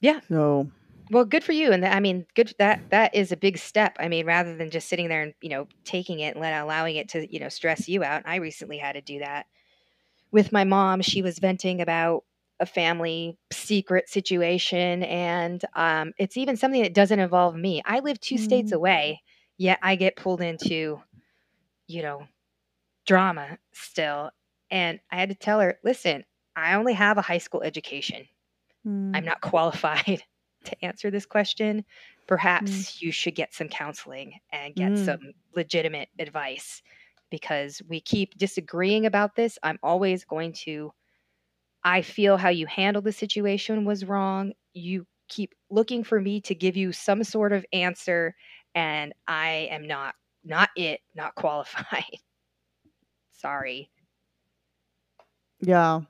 Yeah. 0.02 0.20
So 0.28 0.70
Well, 1.12 1.26
good 1.26 1.44
for 1.44 1.52
you. 1.52 1.72
And 1.72 1.84
that, 1.84 1.96
I 1.96 2.00
mean, 2.00 2.26
good 2.36 2.54
that 2.60 2.82
that 2.90 3.16
is 3.16 3.32
a 3.32 3.38
big 3.38 3.58
step. 3.58 3.96
I 4.00 4.08
mean, 4.08 4.26
rather 4.26 4.56
than 4.56 4.72
just 4.72 4.90
sitting 4.90 5.08
there 5.08 5.22
and, 5.22 5.34
you 5.42 5.50
know, 5.50 5.68
taking 5.84 6.20
it 6.20 6.36
and 6.36 6.42
let 6.42 6.60
allowing 6.60 6.96
it 6.96 7.10
to, 7.10 7.32
you 7.32 7.40
know, 7.40 7.50
stress 7.50 7.88
you 7.88 8.04
out. 8.04 8.24
I 8.26 8.38
recently 8.38 8.78
had 8.78 8.94
to 8.94 9.02
do 9.02 9.20
that 9.20 9.46
with 10.32 10.52
my 10.52 10.64
mom. 10.64 11.02
She 11.02 11.22
was 11.22 11.40
venting 11.40 11.82
about 11.82 12.24
a 12.60 12.66
family 12.66 13.38
secret 13.52 14.10
situation 14.10 15.04
and 15.04 15.64
um 15.76 16.14
it's 16.18 16.38
even 16.38 16.58
something 16.58 16.82
that 16.84 16.94
doesn't 16.94 17.20
involve 17.20 17.56
me. 17.56 17.82
I 17.86 18.00
live 18.00 18.20
2 18.20 18.38
states 18.38 18.72
Mm. 18.72 18.74
away, 18.74 19.22
yet 19.58 19.80
I 19.82 19.96
get 19.96 20.16
pulled 20.16 20.42
into, 20.42 21.02
you 21.88 22.02
know, 22.02 22.28
drama 23.08 23.60
still. 23.74 24.32
And 24.72 25.00
I 25.12 25.18
had 25.18 25.30
to 25.30 25.36
tell 25.36 25.60
her, 25.62 25.80
"Listen, 25.84 26.26
I 26.56 26.76
only 26.76 26.94
have 26.94 27.18
a 27.18 27.22
high 27.24 27.40
school 27.40 27.64
education. 27.64 28.28
mm, 28.86 28.92
I'm 29.14 29.26
not 29.26 29.42
qualified 29.44 30.24
to 30.66 30.86
answer 30.86 31.12
this 31.12 31.26
question. 31.26 31.86
Perhaps 32.28 33.02
you 33.02 33.12
should 33.12 33.36
get 33.36 33.54
some 33.54 33.70
counseling 33.70 34.40
and 34.52 34.76
get 34.76 34.98
Mm. 34.98 34.98
some 34.98 35.34
legitimate 35.56 36.10
advice 36.20 36.82
because 37.30 37.82
we 37.88 38.02
keep 38.02 38.36
disagreeing 38.38 39.06
about 39.06 39.36
this. 39.36 39.58
I'm 39.64 39.80
always 39.84 40.26
going 40.26 40.54
to, 40.66 40.92
I 41.86 42.02
feel 42.02 42.36
how 42.36 42.50
you 42.50 42.66
handled 42.66 43.06
the 43.06 43.12
situation 43.12 43.86
was 43.86 44.06
wrong. 44.06 44.54
You 44.74 45.06
keep 45.30 45.54
looking 45.70 46.04
for 46.04 46.20
me 46.20 46.42
to 46.42 46.56
give 46.56 46.76
you 46.76 46.92
some 46.92 47.24
sort 47.24 47.54
of 47.54 47.64
answer, 47.72 48.36
and 48.74 49.14
I 49.28 49.70
am 49.72 49.86
not, 49.88 50.16
not 50.44 50.72
it, 50.76 51.02
not 51.14 51.36
qualified. 51.36 52.04
Sorry. 53.32 53.92
yeah. 55.62 56.02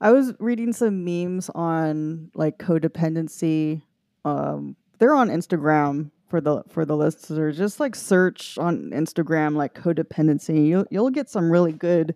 I 0.00 0.12
was 0.12 0.34
reading 0.38 0.72
some 0.72 1.04
memes 1.04 1.50
on 1.54 2.30
like 2.34 2.58
codependency. 2.58 3.82
Um, 4.24 4.76
they're 4.98 5.14
on 5.14 5.30
Instagram 5.30 6.10
for 6.28 6.40
the 6.40 6.62
for 6.68 6.84
the 6.84 6.96
listeners. 6.96 7.56
Just 7.56 7.80
like 7.80 7.96
search 7.96 8.56
on 8.58 8.90
Instagram 8.90 9.56
like 9.56 9.74
codependency. 9.74 10.68
You'll 10.68 10.86
you'll 10.90 11.10
get 11.10 11.28
some 11.28 11.50
really 11.50 11.72
good 11.72 12.14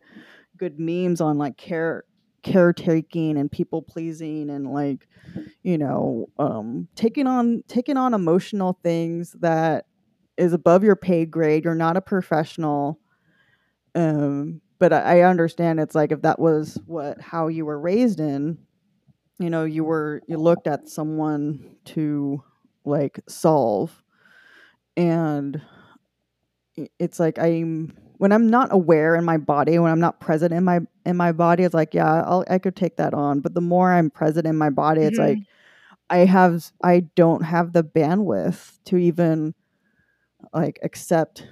good 0.57 0.79
memes 0.79 1.21
on 1.21 1.37
like 1.37 1.57
care 1.57 2.05
caretaking 2.45 3.37
and 3.37 3.51
people 3.51 3.83
pleasing 3.83 4.51
and 4.51 4.73
like 4.73 5.09
you 5.63 5.79
know 5.79 6.29
um 6.39 6.87
taking 6.95 7.27
on 7.27 7.65
taking 7.67 7.97
on 7.97 8.15
emotional 8.15 8.79
things 8.85 9.35
that 9.41 9.87
is 10.37 10.53
above 10.53 10.85
your 10.85 10.97
pay 10.97 11.25
grade. 11.25 11.65
You're 11.65 11.75
not 11.75 11.97
a 11.97 12.01
professional. 12.01 12.99
Um, 13.95 14.61
but 14.79 14.93
I, 14.93 15.21
I 15.21 15.23
understand 15.23 15.81
it's 15.81 15.95
like 15.95 16.13
if 16.13 16.23
that 16.23 16.39
was 16.39 16.79
what 16.87 17.21
how 17.21 17.49
you 17.49 17.65
were 17.65 17.79
raised 17.79 18.21
in, 18.21 18.59
you 19.39 19.51
know, 19.51 19.65
you 19.65 19.85
were 19.85 20.23
you 20.27 20.37
looked 20.37 20.67
at 20.67 20.89
someone 20.89 21.77
to 21.87 22.43
like 22.85 23.21
solve, 23.29 24.03
and 24.97 25.61
it's 26.99 27.21
like 27.21 27.39
I'm 27.39 27.97
when 28.19 28.33
I'm 28.33 28.49
not 28.49 28.73
aware 28.73 29.15
in 29.17 29.25
my 29.25 29.37
body, 29.37 29.79
when 29.79 29.91
I'm 29.91 30.01
not 30.01 30.21
present 30.21 30.53
in 30.53 30.65
my 30.65 30.81
in 31.05 31.17
my 31.17 31.33
body, 31.33 31.65
it's 31.65 31.75
like 31.75 31.95
yeah, 31.95 32.23
I'll, 32.23 32.45
I 32.49 32.59
could 32.59 32.77
take 32.77 32.97
that 32.97 33.15
on. 33.15 33.41
But 33.41 33.55
the 33.55 33.61
more 33.61 33.93
I'm 33.93 34.11
present 34.11 34.47
in 34.47 34.57
my 34.57 34.71
body, 34.71 35.03
it's 35.03 35.19
Mhm. 35.19 35.29
like 35.29 35.39
I 36.11 36.19
have 36.19 36.71
I 36.83 37.01
don't 37.17 37.43
have 37.43 37.73
the 37.73 37.83
bandwidth 37.85 38.79
to 38.87 38.97
even 38.97 39.55
like 40.53 40.79
accept 40.83 41.47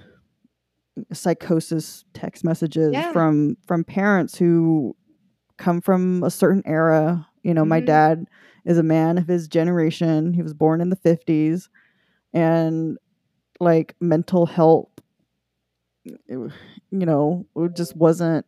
psychosis 1.11 2.05
text 2.13 2.43
messages 2.43 2.93
Yeah. 2.93 3.11
from 3.11 3.57
from 3.65 3.83
parents 3.83 4.37
who 4.37 4.95
come 5.57 5.81
from 5.81 6.23
a 6.23 6.29
certain 6.29 6.63
era. 6.65 7.27
You 7.43 7.53
know, 7.53 7.65
my 7.65 7.81
Mhm. 7.81 7.85
dad 7.85 8.25
is 8.65 8.77
a 8.77 8.83
man 8.83 9.17
of 9.17 9.27
his 9.27 9.47
generation. 9.47 10.33
He 10.33 10.41
was 10.41 10.53
born 10.53 10.81
in 10.81 10.89
the 10.89 10.95
50s 10.95 11.69
and 12.33 12.97
like 13.59 13.95
mental 13.99 14.45
health 14.45 14.89
it 16.05 16.51
you 16.91 17.05
know, 17.05 17.45
it 17.55 17.75
just 17.75 17.95
wasn't 17.95 18.45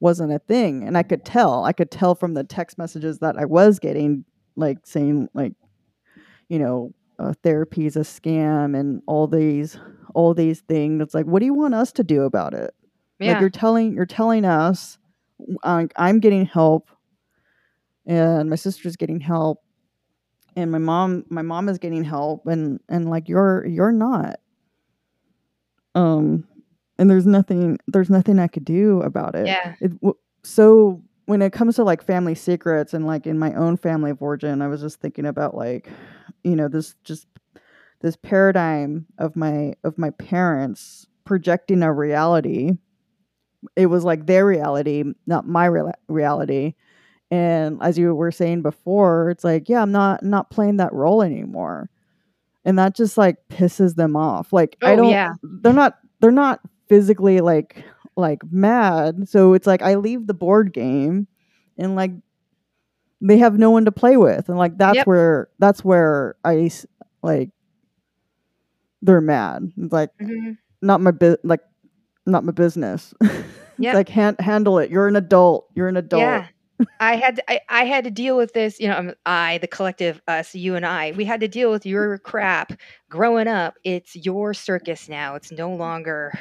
wasn't 0.00 0.32
a 0.32 0.38
thing 0.38 0.84
and 0.84 0.96
I 0.96 1.02
could 1.02 1.24
tell. 1.24 1.64
I 1.64 1.72
could 1.72 1.90
tell 1.90 2.14
from 2.14 2.34
the 2.34 2.44
text 2.44 2.78
messages 2.78 3.18
that 3.20 3.36
I 3.38 3.44
was 3.46 3.78
getting 3.78 4.24
like 4.56 4.78
saying 4.84 5.28
like 5.34 5.54
you 6.48 6.58
know, 6.58 6.92
uh, 7.18 7.32
therapy 7.42 7.86
is 7.86 7.96
a 7.96 8.00
scam 8.00 8.78
and 8.78 9.02
all 9.06 9.26
these 9.26 9.78
all 10.14 10.34
these 10.34 10.60
things. 10.60 11.02
It's 11.02 11.14
like, 11.14 11.26
what 11.26 11.40
do 11.40 11.46
you 11.46 11.54
want 11.54 11.74
us 11.74 11.92
to 11.92 12.04
do 12.04 12.22
about 12.22 12.54
it? 12.54 12.74
Like 13.20 13.28
Yeah. 13.28 13.40
you're 13.40 13.50
telling 13.50 13.92
you're 13.94 14.06
telling 14.06 14.44
us 14.44 14.98
uh, 15.62 15.86
I'm 15.96 16.20
getting 16.20 16.46
help 16.46 16.88
and 18.06 18.48
my 18.48 18.56
sister's 18.56 18.96
getting 18.96 19.20
help 19.20 19.62
and 20.54 20.70
my 20.70 20.78
mom 20.78 21.24
my 21.28 21.42
mom 21.42 21.68
is 21.68 21.78
getting 21.78 22.04
help 22.04 22.46
and 22.46 22.80
and 22.88 23.08
like 23.10 23.28
you're 23.28 23.66
you're 23.66 23.92
not. 23.92 24.40
Um 25.94 26.46
and 26.98 27.10
there's 27.10 27.26
nothing 27.26 27.78
there's 27.88 28.10
nothing 28.10 28.38
I 28.38 28.46
could 28.48 28.64
do 28.64 29.00
about 29.02 29.34
it. 29.34 29.46
Yeah. 29.46 29.74
It 29.80 29.92
so 30.42 31.02
when 31.26 31.42
it 31.42 31.52
comes 31.52 31.74
to 31.76 31.84
like 31.84 32.02
family 32.02 32.34
secrets 32.34 32.94
and 32.94 33.06
like 33.06 33.26
in 33.26 33.38
my 33.38 33.52
own 33.54 33.76
family 33.76 34.12
of 34.12 34.22
origin, 34.22 34.62
I 34.62 34.68
was 34.68 34.80
just 34.80 35.00
thinking 35.00 35.26
about 35.26 35.56
like, 35.56 35.88
you 36.44 36.54
know, 36.54 36.68
this 36.68 36.94
just 37.04 37.26
this 38.00 38.16
paradigm 38.16 39.06
of 39.18 39.34
my 39.36 39.74
of 39.84 39.98
my 39.98 40.10
parents 40.10 41.06
projecting 41.24 41.82
a 41.82 41.92
reality. 41.92 42.72
It 43.74 43.86
was 43.86 44.04
like 44.04 44.26
their 44.26 44.46
reality, 44.46 45.02
not 45.26 45.46
my 45.48 45.66
real 45.66 45.90
reality. 46.08 46.74
And 47.32 47.78
as 47.82 47.98
you 47.98 48.14
were 48.14 48.30
saying 48.30 48.62
before, 48.62 49.30
it's 49.30 49.42
like, 49.42 49.68
yeah, 49.68 49.82
I'm 49.82 49.90
not 49.90 50.22
not 50.22 50.50
playing 50.50 50.76
that 50.76 50.92
role 50.92 51.22
anymore. 51.22 51.90
And 52.64 52.78
that 52.78 52.94
just 52.94 53.18
like 53.18 53.36
pisses 53.48 53.96
them 53.96 54.14
off. 54.14 54.52
Like 54.52 54.76
I 54.82 54.92
Oh, 54.92 54.96
don't 54.96 55.10
yeah. 55.10 55.32
they're 55.42 55.72
not 55.72 55.98
they're 56.20 56.30
not 56.30 56.60
physically 56.88 57.40
like 57.40 57.84
like 58.16 58.40
mad. 58.50 59.28
So 59.28 59.52
it's 59.54 59.66
like 59.66 59.82
I 59.82 59.96
leave 59.96 60.26
the 60.26 60.34
board 60.34 60.72
game 60.72 61.26
and 61.78 61.94
like 61.96 62.12
they 63.20 63.38
have 63.38 63.58
no 63.58 63.70
one 63.70 63.84
to 63.86 63.92
play 63.92 64.16
with 64.16 64.48
and 64.48 64.58
like 64.58 64.76
that's 64.78 64.96
Yep. 64.96 65.06
where 65.06 65.48
that's 65.58 65.84
where 65.84 66.36
I 66.44 66.70
like 67.22 67.50
they're 69.02 69.20
mad. 69.20 69.72
It's 69.76 69.92
like 69.92 70.10
Mhm. 70.20 70.58
not 70.82 71.00
my 71.00 71.10
bu- 71.10 71.36
like 71.44 71.60
not 72.26 72.44
my 72.44 72.52
business. 72.52 73.14
Yep. 73.78 73.94
like 73.94 74.08
han- 74.08 74.36
handle 74.38 74.78
it. 74.78 74.90
You're 74.90 75.06
an 75.06 75.16
adult. 75.16 75.66
You're 75.74 75.88
an 75.88 75.98
adult. 75.98 76.20
Yeah. 76.22 76.46
I 76.98 77.16
had 77.16 77.36
to, 77.36 77.50
I, 77.50 77.60
I 77.68 77.84
had 77.84 78.04
to 78.04 78.10
deal 78.10 78.34
with 78.34 78.54
this, 78.54 78.80
you 78.80 78.88
know, 78.88 79.12
I, 79.26 79.58
the 79.58 79.66
collective, 79.66 80.22
us, 80.28 80.54
you 80.54 80.76
and 80.76 80.86
I, 80.86 81.12
we 81.12 81.26
had 81.26 81.40
to 81.40 81.48
deal 81.48 81.70
with 81.70 81.84
your 81.84 82.16
crap 82.18 82.72
growing 83.10 83.48
up. 83.48 83.74
It's 83.84 84.16
your 84.16 84.54
circus 84.54 85.10
now. 85.10 85.34
It's 85.34 85.52
no 85.52 85.74
longer, 85.74 86.32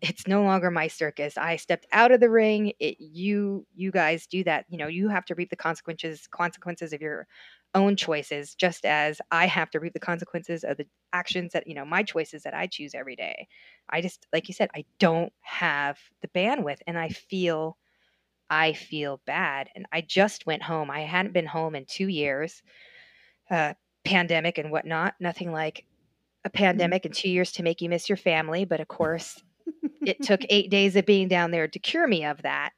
it's 0.00 0.26
no 0.26 0.42
longer 0.42 0.70
my 0.70 0.88
circus. 0.88 1.38
I 1.38 1.56
stepped 1.56 1.86
out 1.92 2.12
of 2.12 2.20
the 2.20 2.30
ring. 2.30 2.72
It, 2.78 2.96
you, 3.00 3.66
you 3.74 3.90
guys 3.90 4.26
do 4.26 4.44
that. 4.44 4.66
You 4.68 4.78
know, 4.78 4.88
you 4.88 5.08
have 5.08 5.24
to 5.26 5.34
reap 5.34 5.50
the 5.50 5.56
consequences, 5.56 6.26
consequences 6.30 6.92
of 6.92 7.00
your 7.00 7.26
own 7.74 7.96
choices, 7.96 8.54
just 8.54 8.84
as 8.84 9.20
I 9.30 9.46
have 9.46 9.70
to 9.70 9.80
reap 9.80 9.94
the 9.94 10.00
consequences 10.00 10.64
of 10.64 10.76
the 10.76 10.86
actions 11.12 11.52
that, 11.52 11.66
you 11.66 11.74
know, 11.74 11.84
my 11.84 12.02
choices 12.02 12.42
that 12.42 12.54
I 12.54 12.66
choose 12.66 12.94
every 12.94 13.16
day. 13.16 13.48
I 13.88 14.00
just, 14.00 14.26
like 14.32 14.48
you 14.48 14.54
said, 14.54 14.70
I 14.74 14.84
don't 14.98 15.32
have 15.40 15.98
the 16.20 16.28
bandwidth 16.28 16.80
and 16.86 16.98
I 16.98 17.08
feel 17.08 17.76
I 18.48 18.74
feel 18.74 19.20
bad. 19.26 19.68
And 19.74 19.86
I 19.92 20.02
just 20.02 20.46
went 20.46 20.62
home. 20.62 20.90
I 20.90 21.00
hadn't 21.00 21.34
been 21.34 21.46
home 21.46 21.74
in 21.74 21.84
two 21.84 22.06
years, 22.06 22.62
uh, 23.50 23.74
pandemic 24.04 24.58
and 24.58 24.70
whatnot. 24.70 25.14
Nothing 25.18 25.52
like 25.52 25.84
a 26.44 26.50
pandemic 26.50 27.04
in 27.04 27.12
two 27.12 27.28
years 27.28 27.50
to 27.52 27.64
make 27.64 27.80
you 27.80 27.88
miss 27.88 28.08
your 28.08 28.16
family. 28.16 28.64
But 28.64 28.80
of 28.80 28.88
course, 28.88 29.42
it 30.04 30.22
took 30.22 30.42
eight 30.48 30.70
days 30.70 30.96
of 30.96 31.06
being 31.06 31.28
down 31.28 31.50
there 31.50 31.68
to 31.68 31.78
cure 31.78 32.06
me 32.06 32.24
of 32.24 32.42
that. 32.42 32.72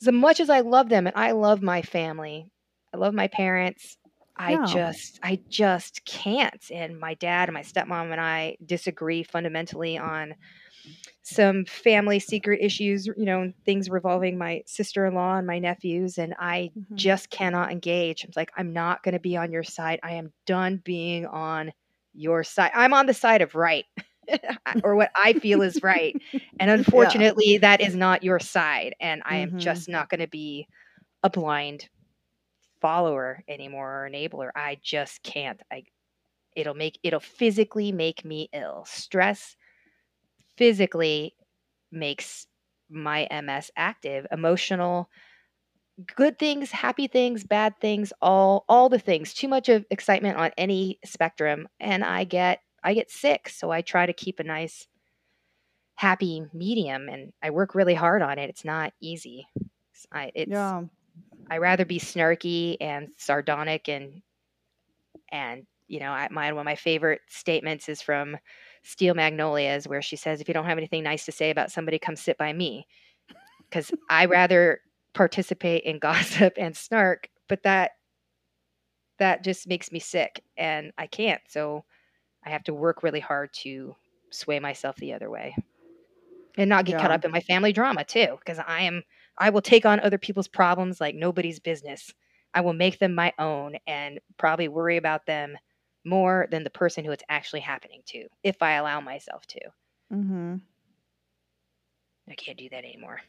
As 0.00 0.12
much 0.12 0.40
as 0.40 0.50
I 0.50 0.60
love 0.60 0.88
them 0.88 1.06
and 1.06 1.16
I 1.16 1.32
love 1.32 1.62
my 1.62 1.82
family, 1.82 2.50
I 2.92 2.98
love 2.98 3.14
my 3.14 3.28
parents. 3.28 3.96
I 4.38 4.58
Yeah. 4.58 4.66
just, 4.66 5.18
I 5.22 5.40
just 5.48 6.04
can't. 6.04 6.62
And 6.70 6.98
my 7.00 7.14
dad 7.14 7.48
and 7.48 7.54
my 7.54 7.62
stepmom 7.62 8.12
and 8.12 8.20
I 8.20 8.56
disagree 8.64 9.22
fundamentally 9.22 9.96
on 9.96 10.34
some 11.22 11.64
family 11.64 12.20
secret 12.20 12.60
issues, 12.62 13.06
you 13.06 13.24
know, 13.24 13.52
things 13.64 13.90
revolving 13.90 14.38
my 14.38 14.62
sister 14.66 15.06
in 15.06 15.14
law 15.14 15.36
and 15.36 15.46
my 15.46 15.58
nephews. 15.58 16.18
And 16.18 16.34
I 16.38 16.72
Mhm. 16.74 16.96
just 16.96 17.30
cannot 17.30 17.72
engage. 17.72 18.24
I'm 18.24 18.30
like, 18.36 18.52
I'm 18.56 18.72
not 18.72 19.02
going 19.02 19.14
to 19.14 19.20
be 19.20 19.36
on 19.36 19.52
your 19.52 19.64
side. 19.64 20.00
I 20.02 20.12
am 20.14 20.32
done 20.46 20.82
being 20.84 21.26
on 21.26 21.72
your 22.14 22.44
side. 22.44 22.70
I'm 22.74 22.94
on 22.94 23.06
the 23.06 23.14
side 23.14 23.42
of 23.42 23.54
right 23.54 23.84
or 24.84 24.96
what 24.96 25.10
I 25.16 25.34
feel 25.34 25.62
is 25.62 25.82
right. 25.82 26.16
And 26.58 26.70
unfortunately, 26.70 27.58
that 27.58 27.80
is 27.80 27.94
not 27.96 28.22
your 28.22 28.38
side. 28.40 28.94
And 29.00 29.22
I 29.26 29.36
am 29.38 29.52
Mhm. 29.52 29.56
just 29.58 29.88
not 29.88 30.08
going 30.08 30.20
to 30.20 30.28
be 30.28 30.66
a 31.22 31.30
blind 31.30 31.88
follower 32.80 33.42
anymore 33.48 34.04
or 34.06 34.10
enabler. 34.10 34.50
I 34.54 34.78
just 34.82 35.22
can't. 35.22 35.60
I 35.72 35.84
it'll 36.56 36.74
make 36.74 36.98
it'll 37.02 37.20
physically 37.20 37.92
make 37.92 38.24
me 38.24 38.48
ill. 38.52 38.84
Stress 38.86 39.56
physically 40.56 41.34
makes 41.92 42.46
my 42.90 43.24
MS 43.24 43.70
active, 43.76 44.26
emotional 44.32 45.10
good 46.16 46.38
things, 46.38 46.70
happy 46.70 47.06
things, 47.06 47.44
bad 47.44 47.74
things, 47.80 48.12
all 48.20 48.64
all 48.68 48.88
the 48.88 48.98
things. 48.98 49.32
Too 49.32 49.48
much 49.48 49.68
of 49.68 49.84
excitement 49.90 50.36
on 50.38 50.50
any 50.58 50.98
spectrum 51.04 51.68
and 51.80 52.04
I 52.04 52.24
get 52.24 52.60
I 52.86 52.94
get 52.94 53.10
sick, 53.10 53.48
so 53.48 53.72
I 53.72 53.82
try 53.82 54.06
to 54.06 54.12
keep 54.12 54.38
a 54.38 54.44
nice 54.44 54.86
happy 55.96 56.44
medium 56.52 57.08
and 57.08 57.32
I 57.42 57.50
work 57.50 57.74
really 57.74 57.94
hard 57.94 58.22
on 58.22 58.38
it. 58.38 58.48
It's 58.48 58.64
not 58.64 58.92
easy. 59.00 59.46
I 60.12 60.30
it's 60.34 60.52
Yeah. 60.52 60.84
I 61.50 61.58
rather 61.58 61.84
be 61.84 61.98
snarky 61.98 62.76
and 62.80 63.08
sardonic 63.16 63.88
and 63.88 64.22
and 65.32 65.66
you 65.88 66.00
know, 66.00 66.10
I, 66.10 66.28
my 66.30 66.52
one 66.52 66.62
of 66.62 66.64
my 66.64 66.74
favorite 66.76 67.20
statements 67.28 67.88
is 67.88 68.02
from 68.02 68.36
Steel 68.82 69.14
Magnolias, 69.14 69.86
where 69.86 70.02
she 70.02 70.16
says, 70.16 70.40
"If 70.40 70.48
you 70.48 70.54
don't 70.54 70.66
have 70.66 70.78
anything 70.78 71.04
nice 71.04 71.24
to 71.26 71.32
say 71.32 71.50
about 71.50 71.70
somebody, 71.70 71.98
come 71.98 72.16
sit 72.16 72.36
by 72.38 72.52
me," 72.52 72.86
because 73.68 73.92
I 74.10 74.26
rather 74.26 74.80
participate 75.14 75.84
in 75.84 75.98
gossip 76.00 76.54
and 76.56 76.76
snark, 76.76 77.30
but 77.48 77.62
that 77.64 77.92
that 79.18 79.44
just 79.44 79.66
makes 79.68 79.92
me 79.92 79.98
sick, 79.98 80.42
and 80.56 80.92
I 80.98 81.06
can't. 81.06 81.40
So 81.48 81.84
I 82.46 82.50
have 82.50 82.64
to 82.64 82.74
work 82.74 83.02
really 83.02 83.20
hard 83.20 83.52
to 83.64 83.96
sway 84.30 84.60
myself 84.60 84.96
the 84.96 85.12
other 85.12 85.28
way, 85.28 85.56
and 86.56 86.70
not 86.70 86.84
get 86.84 87.00
caught 87.00 87.10
up 87.10 87.24
in 87.24 87.30
my 87.32 87.40
family 87.40 87.72
drama 87.72 88.04
too, 88.04 88.36
because 88.38 88.58
I 88.66 88.82
am 88.82 89.02
I 89.36 89.50
will 89.50 89.60
take 89.60 89.84
on 89.84 90.00
other 90.00 90.18
people's 90.18 90.48
problems 90.48 91.00
like 91.00 91.14
nobody's 91.14 91.58
business. 91.58 92.12
I 92.54 92.62
will 92.62 92.72
make 92.72 92.98
them 92.98 93.14
my 93.14 93.32
own 93.38 93.76
and 93.86 94.18
probably 94.38 94.68
worry 94.68 94.96
about 94.96 95.26
them 95.26 95.58
more 96.04 96.46
than 96.50 96.64
the 96.64 96.70
person 96.70 97.04
who 97.04 97.10
it's 97.10 97.24
actually 97.28 97.60
happening 97.60 98.00
to 98.06 98.28
if 98.42 98.62
I 98.62 98.74
allow 98.74 99.00
myself 99.00 99.44
to. 99.48 99.60
Mm-hmm. 100.12 100.56
I 102.30 102.34
can't 102.34 102.56
do 102.56 102.68
that 102.70 102.84
anymore. 102.84 103.20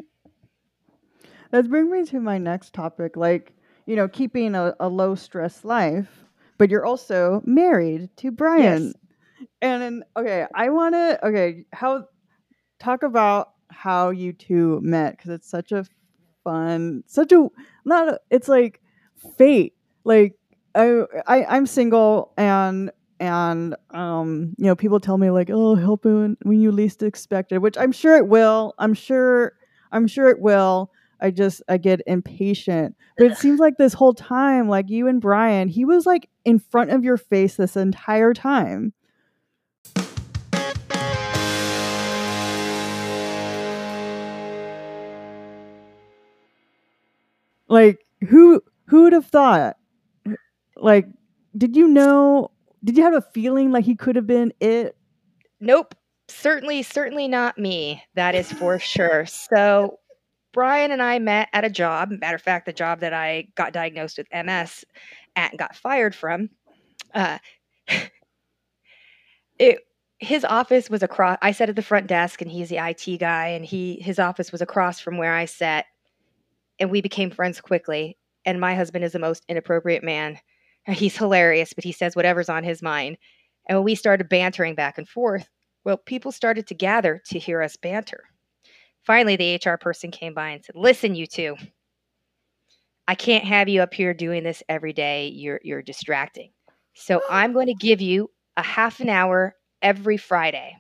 That 1.52 1.70
brings 1.70 1.90
me 1.90 2.06
to 2.06 2.20
my 2.20 2.38
next 2.38 2.74
topic. 2.74 3.18
Like, 3.18 3.54
you 3.86 3.96
know, 3.96 4.08
keeping 4.08 4.56
a, 4.56 4.76
a 4.80 4.88
low 4.88 5.16
stress 5.16 5.66
life, 5.66 6.26
but 6.58 6.70
you're 6.70 6.86
also 6.86 7.42
married 7.46 8.10
to 8.18 8.32
Brian. 8.32 8.94
And 9.62 9.82
then, 9.82 10.04
okay, 10.16 10.46
I 10.54 10.70
want 10.70 10.96
to, 10.96 11.28
okay, 11.28 11.66
how, 11.74 12.06
talk 12.80 13.04
about 13.04 13.54
how 13.70 14.10
you 14.10 14.34
two 14.34 14.80
met 14.82 15.18
because 15.18 15.32
it's 15.32 15.50
such 15.50 15.72
a 15.72 15.86
fun, 16.44 17.04
such 17.08 17.32
a, 17.32 17.48
not, 17.86 18.08
a, 18.08 18.20
it's 18.30 18.48
like 18.48 18.82
fate. 19.38 19.74
Like, 20.04 20.36
I, 20.76 21.04
I, 21.26 21.46
I'm 21.46 21.66
single 21.66 22.34
and, 22.38 22.92
and, 23.20 23.76
um, 23.92 24.54
you 24.58 24.66
know, 24.66 24.76
people 24.76 25.00
tell 25.00 25.18
me 25.18 25.32
like, 25.32 25.50
oh, 25.52 25.76
help 25.76 26.06
when, 26.06 26.38
when 26.44 26.62
you 26.62 26.72
least 26.72 27.04
expect 27.04 27.52
it, 27.52 27.60
which 27.60 27.78
I'm 27.78 27.92
sure 27.92 28.16
it 28.16 28.28
will. 28.28 28.74
I'm 28.78 28.94
sure, 28.94 29.54
I'm 29.92 30.08
sure 30.08 30.30
it 30.30 30.40
will. 30.40 30.92
I 31.20 31.32
just 31.32 31.64
I 31.68 31.78
get 31.78 32.02
impatient. 32.06 32.96
But 33.18 33.32
it 33.32 33.38
seems 33.38 33.60
like 33.60 33.78
this 33.78 33.94
whole 33.94 34.14
time, 34.14 34.70
like 34.70 34.90
you 34.90 35.08
and 35.08 35.20
Brian, 35.20 35.68
he 35.68 35.84
was 35.84 36.06
like 36.06 36.30
in 36.46 36.60
front 36.60 36.92
of 36.92 37.04
your 37.04 37.18
face 37.18 37.56
this 37.56 37.76
entire 37.76 38.34
time. 38.34 38.94
Like 47.68 48.00
who 48.28 48.62
who 48.88 49.04
would 49.04 49.14
have 49.14 49.26
thought? 49.26 49.78
Like, 50.76 51.08
did 51.58 51.76
you 51.76 51.88
know? 51.88 52.52
Did 52.84 52.98
you 52.98 53.04
have 53.04 53.14
a 53.14 53.22
feeling 53.22 53.72
like 53.72 53.86
he 53.86 53.96
could 53.96 54.16
have 54.16 54.28
been 54.28 54.54
it? 54.60 54.96
Nope. 55.60 55.96
Certainly, 56.30 56.84
certainly 56.84 57.28
not 57.28 57.58
me. 57.58 58.04
That 58.16 58.36
is 58.36 58.52
for 58.52 58.80
sure. 58.80 59.26
So, 59.26 60.00
Brian 60.54 60.92
and 60.92 61.02
I 61.02 61.20
met 61.20 61.50
at 61.54 61.66
a 61.66 61.70
job. 61.70 62.10
Matter 62.12 62.36
of 62.36 62.42
fact, 62.42 62.66
the 62.66 62.74
job 62.74 63.00
that 63.00 63.14
I 63.14 63.48
got 63.56 63.74
diagnosed 63.74 64.18
with 64.18 64.28
MS 64.32 64.86
at 65.36 65.52
and 65.52 65.60
got 65.60 65.76
fired 65.76 66.14
from. 66.16 66.50
Uh, 67.14 67.40
it 69.60 69.80
his 70.20 70.44
office 70.44 70.90
was 70.90 71.04
across. 71.04 71.38
I 71.42 71.52
sat 71.52 71.70
at 71.70 71.76
the 71.76 71.82
front 71.82 72.08
desk, 72.08 72.42
and 72.42 72.52
he's 72.52 72.70
the 72.70 72.78
IT 72.78 73.20
guy, 73.20 73.48
and 73.48 73.64
he 73.66 74.00
his 74.02 74.20
office 74.20 74.52
was 74.52 74.62
across 74.62 75.00
from 75.00 75.18
where 75.18 75.34
I 75.34 75.46
sat, 75.46 75.86
and 76.80 76.92
we 76.92 77.02
became 77.02 77.32
friends 77.32 77.62
quickly. 77.62 78.18
And 78.46 78.60
my 78.60 78.76
husband 78.76 79.04
is 79.04 79.14
the 79.14 79.20
most 79.20 79.44
inappropriate 79.48 80.04
man. 80.04 80.40
He's 80.88 81.18
hilarious, 81.18 81.74
but 81.74 81.84
he 81.84 81.92
says 81.92 82.16
whatever's 82.16 82.50
on 82.50 82.64
his 82.64 82.82
mind. 82.82 83.18
And 83.68 83.78
when 83.78 83.86
we 83.86 83.96
started 83.96 84.30
bantering 84.30 84.76
back 84.76 84.98
and 84.98 85.08
forth, 85.08 85.50
well, 85.84 85.98
people 85.98 86.32
started 86.32 86.68
to 86.68 86.76
gather 86.76 87.22
to 87.28 87.40
hear 87.40 87.62
us 87.62 87.76
banter. 87.76 88.24
Finally, 89.06 89.36
the 89.36 89.60
HR 89.64 89.78
person 89.78 90.12
came 90.12 90.34
by 90.34 90.50
and 90.50 90.64
said, 90.64 90.76
"Listen, 90.76 91.16
you 91.16 91.28
two, 91.28 91.56
I 93.08 93.16
can't 93.16 93.46
have 93.46 93.70
you 93.70 93.82
up 93.82 93.94
here 93.94 94.14
doing 94.14 94.44
this 94.44 94.62
every 94.68 94.94
day. 94.94 95.30
You're 95.30 95.62
you're 95.64 95.82
distracting. 95.82 96.52
So 96.94 97.22
I'm 97.30 97.54
going 97.54 97.68
to 97.68 97.74
give 97.74 98.02
you 98.02 98.30
a 98.58 98.64
half 98.64 99.00
an 99.00 99.10
hour 99.10 99.56
every 99.82 100.18
Friday. 100.18 100.76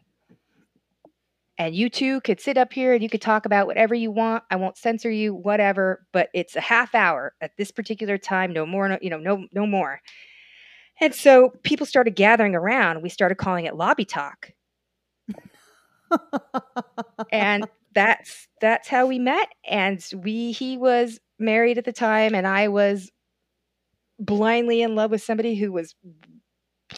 And 1.57 1.75
you 1.75 1.89
two 1.89 2.21
could 2.21 2.39
sit 2.39 2.57
up 2.57 2.71
here 2.71 2.93
and 2.93 3.01
you 3.01 3.09
could 3.09 3.21
talk 3.21 3.45
about 3.45 3.65
whatever 3.65 3.95
you 3.95 4.11
want. 4.11 4.43
I 4.51 4.57
won't 4.57 4.77
censor 4.77 5.09
you, 5.09 5.33
whatever, 5.33 6.05
but 6.13 6.29
it's 6.33 6.55
a 6.55 6.61
half 6.61 6.93
hour 6.93 7.33
at 7.41 7.57
this 7.57 7.71
particular 7.71 8.17
time, 8.17 8.53
no 8.53 8.65
more, 8.65 8.87
no, 8.87 8.99
you 9.01 9.09
know, 9.09 9.17
no 9.17 9.45
no 9.51 9.65
more. 9.65 10.01
And 11.01 11.13
so 11.13 11.53
people 11.63 11.85
started 11.85 12.15
gathering 12.15 12.55
around. 12.55 13.01
We 13.01 13.09
started 13.09 13.35
calling 13.35 13.65
it 13.65 13.75
lobby 13.75 14.05
talk. 14.05 14.51
and 17.31 17.67
that's 17.93 18.47
that's 18.61 18.87
how 18.87 19.07
we 19.07 19.17
met 19.17 19.49
and 19.67 20.05
we 20.15 20.51
he 20.51 20.77
was 20.77 21.19
married 21.39 21.79
at 21.79 21.85
the 21.85 21.91
time 21.91 22.35
and 22.35 22.45
I 22.45 22.67
was 22.67 23.11
blindly 24.19 24.83
in 24.83 24.93
love 24.93 25.09
with 25.09 25.23
somebody 25.23 25.55
who 25.55 25.71
was 25.71 25.95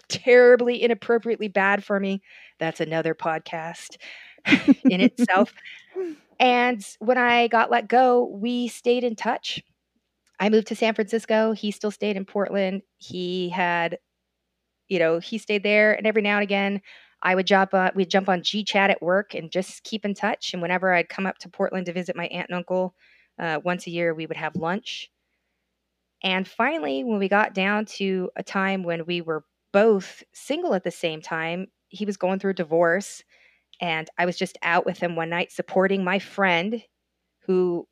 terribly 0.10 0.82
inappropriately 0.82 1.48
bad 1.48 1.84
for 1.84 2.00
me. 2.00 2.22
That's 2.60 2.80
another 2.80 3.14
podcast 3.14 3.98
in 4.90 5.02
itself. 5.02 5.54
And 6.42 6.86
when 7.00 7.18
I 7.18 7.50
got 7.50 7.70
let 7.70 7.90
go, 7.90 8.24
we 8.26 8.70
stayed 8.70 9.04
in 9.04 9.18
touch. 9.18 9.62
I 10.40 10.50
moved 10.50 10.68
to 10.68 10.76
San 10.76 10.94
Francisco. 10.96 11.52
He 11.54 11.72
still 11.72 11.92
stayed 11.92 12.18
in 12.18 12.26
Portland. 12.26 12.84
He 12.98 13.50
had, 13.50 14.00
you 14.88 15.00
know, 15.00 15.20
he 15.20 15.38
stayed 15.38 15.64
there. 15.64 15.94
And 15.94 16.08
every 16.08 16.22
now 16.22 16.36
and 16.38 16.44
again, 16.44 16.82
I 17.22 17.36
would 17.36 17.48
jump 17.48 17.74
on, 17.74 17.92
we'd 17.96 18.10
jump 18.10 18.30
on 18.30 18.44
G 18.44 18.64
Chat 18.64 18.90
at 18.90 19.02
work 19.02 19.34
and 19.36 19.52
just 19.52 19.84
keep 19.84 20.06
in 20.06 20.14
touch. 20.14 20.54
And 20.54 20.62
whenever 20.62 20.94
I'd 20.94 21.10
come 21.10 21.26
up 21.26 21.38
to 21.40 21.50
Portland 21.50 21.86
to 21.88 21.94
visit 21.94 22.16
my 22.16 22.28
aunt 22.28 22.50
and 22.50 22.58
uncle, 22.58 22.96
uh, 23.40 23.60
once 23.64 23.88
a 23.88 23.92
year, 23.92 24.14
we 24.14 24.26
would 24.26 24.38
have 24.38 24.56
lunch. 24.56 25.12
And 26.24 26.48
finally, 26.48 27.04
when 27.04 27.20
we 27.20 27.30
got 27.30 27.54
down 27.54 27.86
to 27.98 28.30
a 28.36 28.44
time 28.44 28.84
when 28.84 29.06
we 29.06 29.22
were 29.22 29.46
both 29.72 30.24
single 30.34 30.74
at 30.74 30.84
the 30.84 30.92
same 30.92 31.22
time, 31.22 31.68
he 31.90 32.06
was 32.06 32.18
going 32.18 32.40
through 32.40 32.52
a 32.52 32.56
divorce. 32.56 33.24
And 33.82 34.10
I 34.18 34.26
was 34.26 34.38
just 34.38 34.58
out 34.62 34.86
with 34.86 34.98
him 34.98 35.16
one 35.16 35.30
night 35.30 35.52
supporting 35.52 36.04
my 36.04 36.20
friend 36.20 36.84
who 37.46 37.88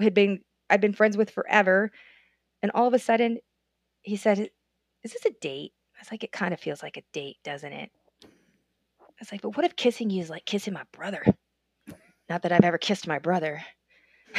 had 0.00 0.14
been, 0.14 0.40
I'd 0.70 0.80
been 0.80 0.92
friends 0.92 1.16
with 1.16 1.30
forever. 1.30 1.90
And 2.62 2.70
all 2.74 2.86
of 2.86 2.94
a 2.94 2.98
sudden, 2.98 3.38
he 4.02 4.16
said, 4.16 4.38
Is 4.38 5.12
this 5.12 5.26
a 5.26 5.34
date? 5.40 5.72
I 5.96 6.00
was 6.00 6.10
like, 6.10 6.24
It 6.24 6.32
kind 6.32 6.54
of 6.54 6.60
feels 6.60 6.82
like 6.82 6.96
a 6.96 7.02
date, 7.12 7.36
doesn't 7.44 7.72
it? 7.72 7.90
I 8.24 9.18
was 9.18 9.32
like, 9.32 9.42
But 9.42 9.56
what 9.56 9.66
if 9.66 9.76
kissing 9.76 10.10
you 10.10 10.22
is 10.22 10.30
like 10.30 10.44
kissing 10.44 10.74
my 10.74 10.84
brother? 10.92 11.24
Not 12.28 12.42
that 12.42 12.52
I've 12.52 12.64
ever 12.64 12.78
kissed 12.78 13.06
my 13.06 13.18
brother. 13.18 13.62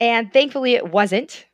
and 0.00 0.32
thankfully, 0.32 0.74
it 0.74 0.90
wasn't. 0.90 1.46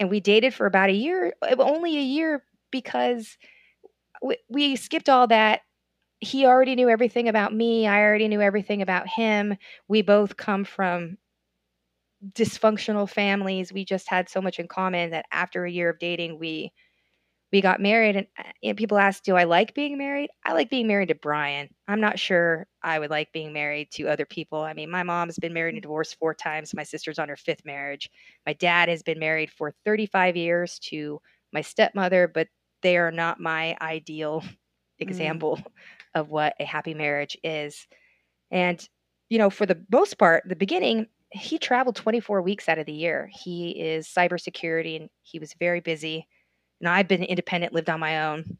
And 0.00 0.10
we 0.10 0.20
dated 0.20 0.52
for 0.52 0.66
about 0.66 0.90
a 0.90 0.94
year, 0.94 1.32
uh, 1.42 1.54
only 1.60 1.96
a 1.96 2.02
year 2.02 2.42
because 2.72 3.38
we, 4.22 4.38
we 4.48 4.76
skipped 4.76 5.08
all 5.08 5.26
that. 5.28 5.60
He 6.20 6.46
already 6.46 6.76
knew 6.76 6.88
everything 6.88 7.28
about 7.28 7.54
me. 7.54 7.86
I 7.86 8.00
already 8.02 8.28
knew 8.28 8.40
everything 8.40 8.82
about 8.82 9.08
him. 9.08 9.56
We 9.88 10.02
both 10.02 10.36
come 10.36 10.64
from 10.64 11.18
dysfunctional 12.32 13.08
families. 13.08 13.72
We 13.72 13.84
just 13.84 14.08
had 14.08 14.28
so 14.28 14.40
much 14.40 14.58
in 14.58 14.68
common 14.68 15.10
that 15.10 15.26
after 15.32 15.64
a 15.64 15.70
year 15.70 15.90
of 15.90 15.98
dating, 15.98 16.38
we 16.38 16.72
we 17.52 17.60
got 17.60 17.80
married. 17.80 18.16
And, 18.16 18.26
uh, 18.38 18.44
and 18.64 18.78
people 18.78 18.98
ask, 18.98 19.24
"Do 19.24 19.36
I 19.36 19.44
like 19.44 19.74
being 19.74 19.98
married?" 19.98 20.30
I 20.44 20.52
like 20.54 20.70
being 20.70 20.86
married 20.88 21.08
to 21.08 21.14
Brian. 21.16 21.68
I'm 21.88 22.00
not 22.00 22.18
sure 22.18 22.66
I 22.82 22.98
would 22.98 23.10
like 23.10 23.32
being 23.32 23.52
married 23.52 23.90
to 23.92 24.08
other 24.08 24.26
people. 24.26 24.60
I 24.62 24.74
mean, 24.74 24.90
my 24.90 25.02
mom's 25.02 25.38
been 25.38 25.54
married 25.54 25.74
and 25.74 25.82
divorced 25.82 26.18
four 26.18 26.34
times. 26.34 26.74
My 26.74 26.84
sister's 26.84 27.18
on 27.18 27.28
her 27.28 27.36
fifth 27.36 27.64
marriage. 27.64 28.10
My 28.46 28.54
dad 28.54 28.88
has 28.88 29.02
been 29.02 29.18
married 29.18 29.50
for 29.50 29.74
35 29.84 30.36
years 30.36 30.78
to 30.90 31.20
my 31.52 31.60
stepmother, 31.62 32.28
but 32.28 32.48
they 32.82 32.96
are 32.96 33.10
not 33.10 33.40
my 33.40 33.76
ideal 33.80 34.44
example 34.98 35.60
of 36.14 36.30
what 36.30 36.54
a 36.60 36.64
happy 36.64 36.94
marriage 36.94 37.36
is. 37.42 37.86
And, 38.50 38.86
you 39.30 39.38
know, 39.38 39.50
for 39.50 39.66
the 39.66 39.84
most 39.90 40.18
part, 40.18 40.44
the 40.46 40.56
beginning, 40.56 41.06
he 41.30 41.58
traveled 41.58 41.96
24 41.96 42.42
weeks 42.42 42.68
out 42.68 42.78
of 42.78 42.86
the 42.86 42.92
year. 42.92 43.30
He 43.32 43.70
is 43.80 44.08
cybersecurity 44.08 44.96
and 45.00 45.10
he 45.22 45.38
was 45.38 45.54
very 45.58 45.80
busy. 45.80 46.26
And 46.80 46.88
I've 46.88 47.08
been 47.08 47.22
independent, 47.24 47.72
lived 47.72 47.90
on 47.90 48.00
my 48.00 48.28
own 48.28 48.58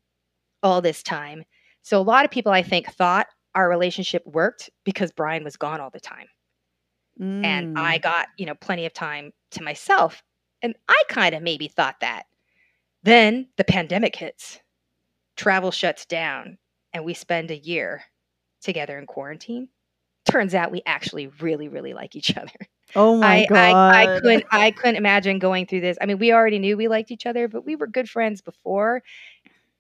all 0.63 0.81
this 0.83 1.03
time. 1.03 1.45
So 1.83 2.01
a 2.01 2.03
lot 2.03 2.25
of 2.25 2.31
people 2.31 2.53
I 2.53 2.63
think 2.63 2.89
thought 2.93 3.29
our 3.55 3.69
relationship 3.69 4.25
worked 4.27 4.71
because 4.85 5.13
Brian 5.13 5.45
was 5.45 5.57
gone 5.57 5.81
all 5.81 5.91
the 5.91 6.01
time. 6.01 6.27
And 7.43 7.69
I 7.75 7.99
Mm. 7.99 8.03
got, 8.03 8.29
you 8.37 8.47
know, 8.47 8.55
plenty 8.55 8.87
of 8.87 8.93
time 8.93 9.33
to 9.53 9.63
myself. 9.63 10.23
And 10.63 10.75
I 10.89 11.03
kind 11.09 11.35
of 11.35 11.43
maybe 11.43 11.69
thought 11.69 12.01
that. 12.01 12.25
Then 13.03 13.49
the 13.57 13.65
pandemic 13.65 14.17
hits. 14.17 14.61
Travel 15.37 15.71
shuts 15.71 16.07
down 16.07 16.59
and 16.93 17.05
we 17.05 17.15
spend 17.15 17.51
a 17.51 17.57
year 17.57 18.03
together 18.61 18.99
in 18.99 19.07
quarantine. 19.07 19.69
Turns 20.25 20.55
out 20.55 20.71
we 20.71 20.83
actually 20.87 21.27
really 21.41 21.69
really 21.69 21.95
like 21.95 22.15
each 22.15 22.37
other. 22.37 22.53
Oh 22.95 23.17
my 23.17 23.43
I, 23.43 23.47
god. 23.47 23.75
I 23.75 24.03
I 24.03 24.21
couldn't 24.21 24.45
I 24.51 24.71
couldn't 24.71 24.97
imagine 24.97 25.39
going 25.39 25.67
through 25.67 25.81
this. 25.81 25.99
I 26.01 26.07
mean, 26.07 26.19
we 26.19 26.33
already 26.33 26.59
knew 26.59 26.77
we 26.77 26.89
liked 26.89 27.11
each 27.11 27.27
other, 27.27 27.49
but 27.49 27.65
we 27.65 27.75
were 27.75 27.87
good 27.87 28.09
friends 28.09 28.41
before. 28.41 29.03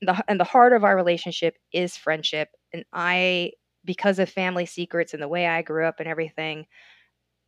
The 0.01 0.23
and 0.27 0.41
the 0.41 0.45
heart 0.45 0.73
of 0.73 0.83
our 0.83 0.97
relationship 0.97 1.59
is 1.73 1.97
friendship. 1.97 2.49
And 2.73 2.85
I 2.93 3.53
because 3.85 4.19
of 4.19 4.29
family 4.29 4.67
secrets 4.67 5.13
and 5.13 5.23
the 5.23 5.29
way 5.29 5.47
I 5.47 5.63
grew 5.63 5.87
up 5.87 6.01
and 6.01 6.09
everything 6.09 6.67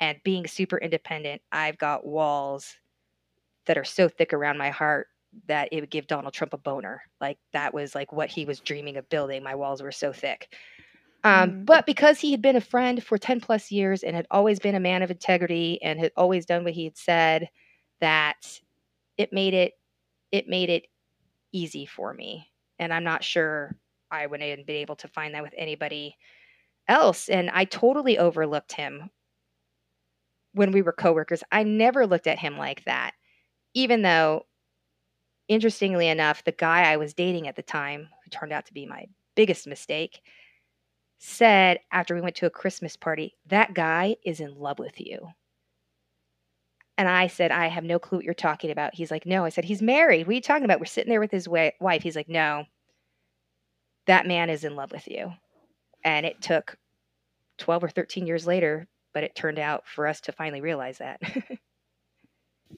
and 0.00 0.18
being 0.24 0.46
super 0.46 0.78
independent, 0.78 1.40
I've 1.50 1.78
got 1.78 2.06
walls 2.06 2.74
that 3.66 3.78
are 3.78 3.84
so 3.84 4.08
thick 4.08 4.32
around 4.32 4.58
my 4.58 4.70
heart 4.70 5.08
that 5.48 5.68
it 5.72 5.80
would 5.80 5.90
give 5.90 6.06
Donald 6.06 6.34
Trump 6.34 6.52
a 6.54 6.58
boner. 6.58 7.02
Like 7.20 7.38
that 7.52 7.74
was 7.74 7.94
like 7.94 8.12
what 8.12 8.30
he 8.30 8.44
was 8.44 8.60
dreaming 8.60 8.96
of 8.96 9.08
building. 9.08 9.42
My 9.42 9.54
walls 9.54 9.82
were 9.82 9.92
so 9.92 10.12
thick. 10.12 10.54
Um, 11.24 11.50
Mm. 11.50 11.66
But 11.66 11.86
because 11.86 12.20
he 12.20 12.30
had 12.32 12.42
been 12.42 12.56
a 12.56 12.60
friend 12.60 13.02
for 13.02 13.18
10 13.18 13.40
plus 13.40 13.70
years 13.72 14.02
and 14.02 14.14
had 14.14 14.26
always 14.30 14.58
been 14.60 14.74
a 14.74 14.80
man 14.80 15.02
of 15.02 15.10
integrity 15.10 15.80
and 15.82 15.98
had 15.98 16.12
always 16.16 16.46
done 16.46 16.64
what 16.64 16.74
he 16.74 16.84
had 16.84 16.98
said, 16.98 17.48
that 18.00 18.60
it 19.16 19.32
made 19.32 19.54
it 19.54 19.72
it 20.32 20.48
made 20.48 20.68
it 20.70 20.86
easy 21.52 21.86
for 21.86 22.12
me. 22.12 22.50
And 22.78 22.92
I'm 22.92 23.04
not 23.04 23.24
sure 23.24 23.76
I 24.10 24.26
would 24.26 24.42
have 24.42 24.66
been 24.66 24.76
able 24.76 24.96
to 24.96 25.08
find 25.08 25.34
that 25.34 25.42
with 25.42 25.54
anybody 25.56 26.16
else. 26.88 27.28
And 27.28 27.50
I 27.50 27.64
totally 27.64 28.18
overlooked 28.18 28.72
him 28.72 29.10
when 30.52 30.72
we 30.72 30.82
were 30.82 30.92
coworkers. 30.92 31.42
I 31.52 31.62
never 31.62 32.06
looked 32.06 32.26
at 32.26 32.38
him 32.38 32.58
like 32.58 32.84
that, 32.84 33.12
even 33.74 34.02
though, 34.02 34.46
interestingly 35.48 36.08
enough, 36.08 36.44
the 36.44 36.52
guy 36.52 36.90
I 36.90 36.96
was 36.96 37.14
dating 37.14 37.48
at 37.48 37.56
the 37.56 37.62
time, 37.62 38.08
who 38.22 38.30
turned 38.30 38.52
out 38.52 38.66
to 38.66 38.74
be 38.74 38.86
my 38.86 39.06
biggest 39.34 39.66
mistake, 39.66 40.20
said 41.18 41.80
after 41.92 42.14
we 42.14 42.20
went 42.20 42.36
to 42.36 42.46
a 42.46 42.50
Christmas 42.50 42.96
party, 42.96 43.34
that 43.46 43.74
guy 43.74 44.16
is 44.24 44.40
in 44.40 44.58
love 44.58 44.78
with 44.78 45.00
you. 45.00 45.28
And 46.96 47.08
I 47.08 47.26
said, 47.26 47.50
I 47.50 47.66
have 47.66 47.84
no 47.84 47.98
clue 47.98 48.18
what 48.18 48.24
you're 48.24 48.34
talking 48.34 48.70
about. 48.70 48.94
He's 48.94 49.10
like, 49.10 49.26
No. 49.26 49.44
I 49.44 49.48
said, 49.48 49.64
He's 49.64 49.82
married. 49.82 50.26
What 50.26 50.32
are 50.32 50.34
you 50.34 50.40
talking 50.40 50.64
about? 50.64 50.78
We're 50.78 50.86
sitting 50.86 51.10
there 51.10 51.20
with 51.20 51.32
his 51.32 51.48
wife. 51.48 52.02
He's 52.02 52.16
like, 52.16 52.28
No, 52.28 52.64
that 54.06 54.26
man 54.26 54.50
is 54.50 54.64
in 54.64 54.76
love 54.76 54.92
with 54.92 55.08
you. 55.08 55.32
And 56.04 56.24
it 56.26 56.40
took 56.40 56.76
12 57.58 57.84
or 57.84 57.88
13 57.88 58.26
years 58.26 58.46
later, 58.46 58.86
but 59.12 59.24
it 59.24 59.34
turned 59.34 59.58
out 59.58 59.86
for 59.86 60.06
us 60.06 60.20
to 60.22 60.32
finally 60.32 60.60
realize 60.60 60.98
that. 60.98 61.20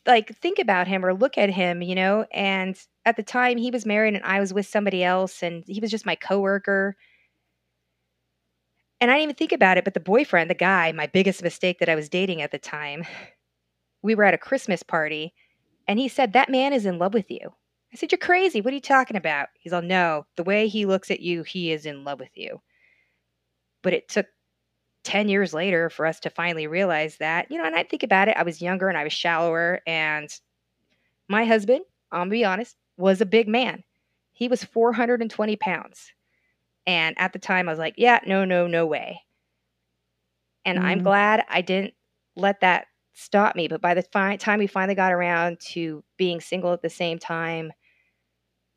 like, 0.06 0.36
think 0.38 0.58
about 0.58 0.88
him 0.88 1.04
or 1.04 1.14
look 1.14 1.38
at 1.38 1.50
him, 1.50 1.82
you 1.82 1.94
know? 1.94 2.26
And 2.32 2.76
at 3.04 3.16
the 3.16 3.22
time, 3.22 3.56
he 3.56 3.70
was 3.70 3.86
married 3.86 4.14
and 4.14 4.24
I 4.24 4.40
was 4.40 4.52
with 4.52 4.66
somebody 4.66 5.04
else, 5.04 5.42
and 5.42 5.64
he 5.66 5.80
was 5.80 5.90
just 5.90 6.06
my 6.06 6.16
coworker. 6.16 6.96
And 9.00 9.10
I 9.10 9.14
didn't 9.14 9.24
even 9.24 9.34
think 9.36 9.52
about 9.52 9.78
it, 9.78 9.84
but 9.84 9.94
the 9.94 10.00
boyfriend, 10.00 10.48
the 10.50 10.54
guy, 10.54 10.92
my 10.92 11.06
biggest 11.06 11.42
mistake 11.42 11.78
that 11.78 11.88
I 11.88 11.94
was 11.94 12.08
dating 12.08 12.42
at 12.42 12.50
the 12.50 12.58
time, 12.58 13.04
we 14.02 14.14
were 14.14 14.24
at 14.24 14.34
a 14.34 14.38
Christmas 14.38 14.82
party 14.82 15.34
and 15.88 15.98
he 15.98 16.08
said, 16.08 16.32
That 16.32 16.50
man 16.50 16.72
is 16.72 16.86
in 16.86 16.98
love 16.98 17.14
with 17.14 17.30
you. 17.30 17.52
I 17.92 17.96
said, 17.96 18.12
You're 18.12 18.18
crazy. 18.18 18.60
What 18.60 18.72
are 18.72 18.76
you 18.76 18.80
talking 18.80 19.16
about? 19.16 19.48
He's 19.58 19.72
all, 19.72 19.82
No, 19.82 20.26
the 20.36 20.44
way 20.44 20.68
he 20.68 20.86
looks 20.86 21.10
at 21.10 21.20
you, 21.20 21.42
he 21.42 21.72
is 21.72 21.86
in 21.86 22.04
love 22.04 22.20
with 22.20 22.36
you. 22.36 22.60
But 23.82 23.92
it 23.92 24.08
took 24.08 24.26
10 25.06 25.28
years 25.28 25.54
later 25.54 25.90
for 25.90 26.06
us 26.06 26.20
to 26.20 26.30
finally 26.30 26.66
realize 26.66 27.18
that, 27.18 27.50
you 27.50 27.58
know, 27.58 27.64
and 27.64 27.76
I 27.76 27.84
think 27.84 28.02
about 28.02 28.28
it, 28.28 28.36
I 28.36 28.42
was 28.44 28.62
younger 28.62 28.88
and 28.88 28.98
I 28.98 29.04
was 29.04 29.12
shallower. 29.14 29.80
And 29.86 30.28
my 31.28 31.44
husband, 31.44 31.84
I'll 32.12 32.28
be 32.28 32.44
honest, 32.44 32.76
was 32.96 33.20
a 33.20 33.26
big 33.26 33.48
man. 33.48 33.84
He 34.32 34.48
was 34.48 34.64
420 34.64 35.56
pounds. 35.56 36.12
And 36.86 37.16
at 37.18 37.32
the 37.32 37.38
time, 37.40 37.68
I 37.68 37.72
was 37.72 37.78
like, 37.78 37.94
yeah, 37.98 38.20
no, 38.26 38.44
no, 38.44 38.66
no 38.66 38.86
way. 38.86 39.22
And 40.64 40.78
I'm 40.78 41.00
Mm. 41.00 41.04
glad 41.04 41.44
I 41.48 41.60
didn't 41.62 41.94
let 42.36 42.60
that 42.60 42.88
stop 43.14 43.56
me. 43.56 43.68
But 43.68 43.80
by 43.80 43.94
the 43.94 44.02
fi- 44.02 44.36
time 44.36 44.58
we 44.58 44.66
finally 44.66 44.94
got 44.94 45.12
around 45.12 45.60
to 45.72 46.04
being 46.16 46.40
single 46.40 46.72
at 46.72 46.82
the 46.82 46.90
same 46.90 47.18
time, 47.18 47.72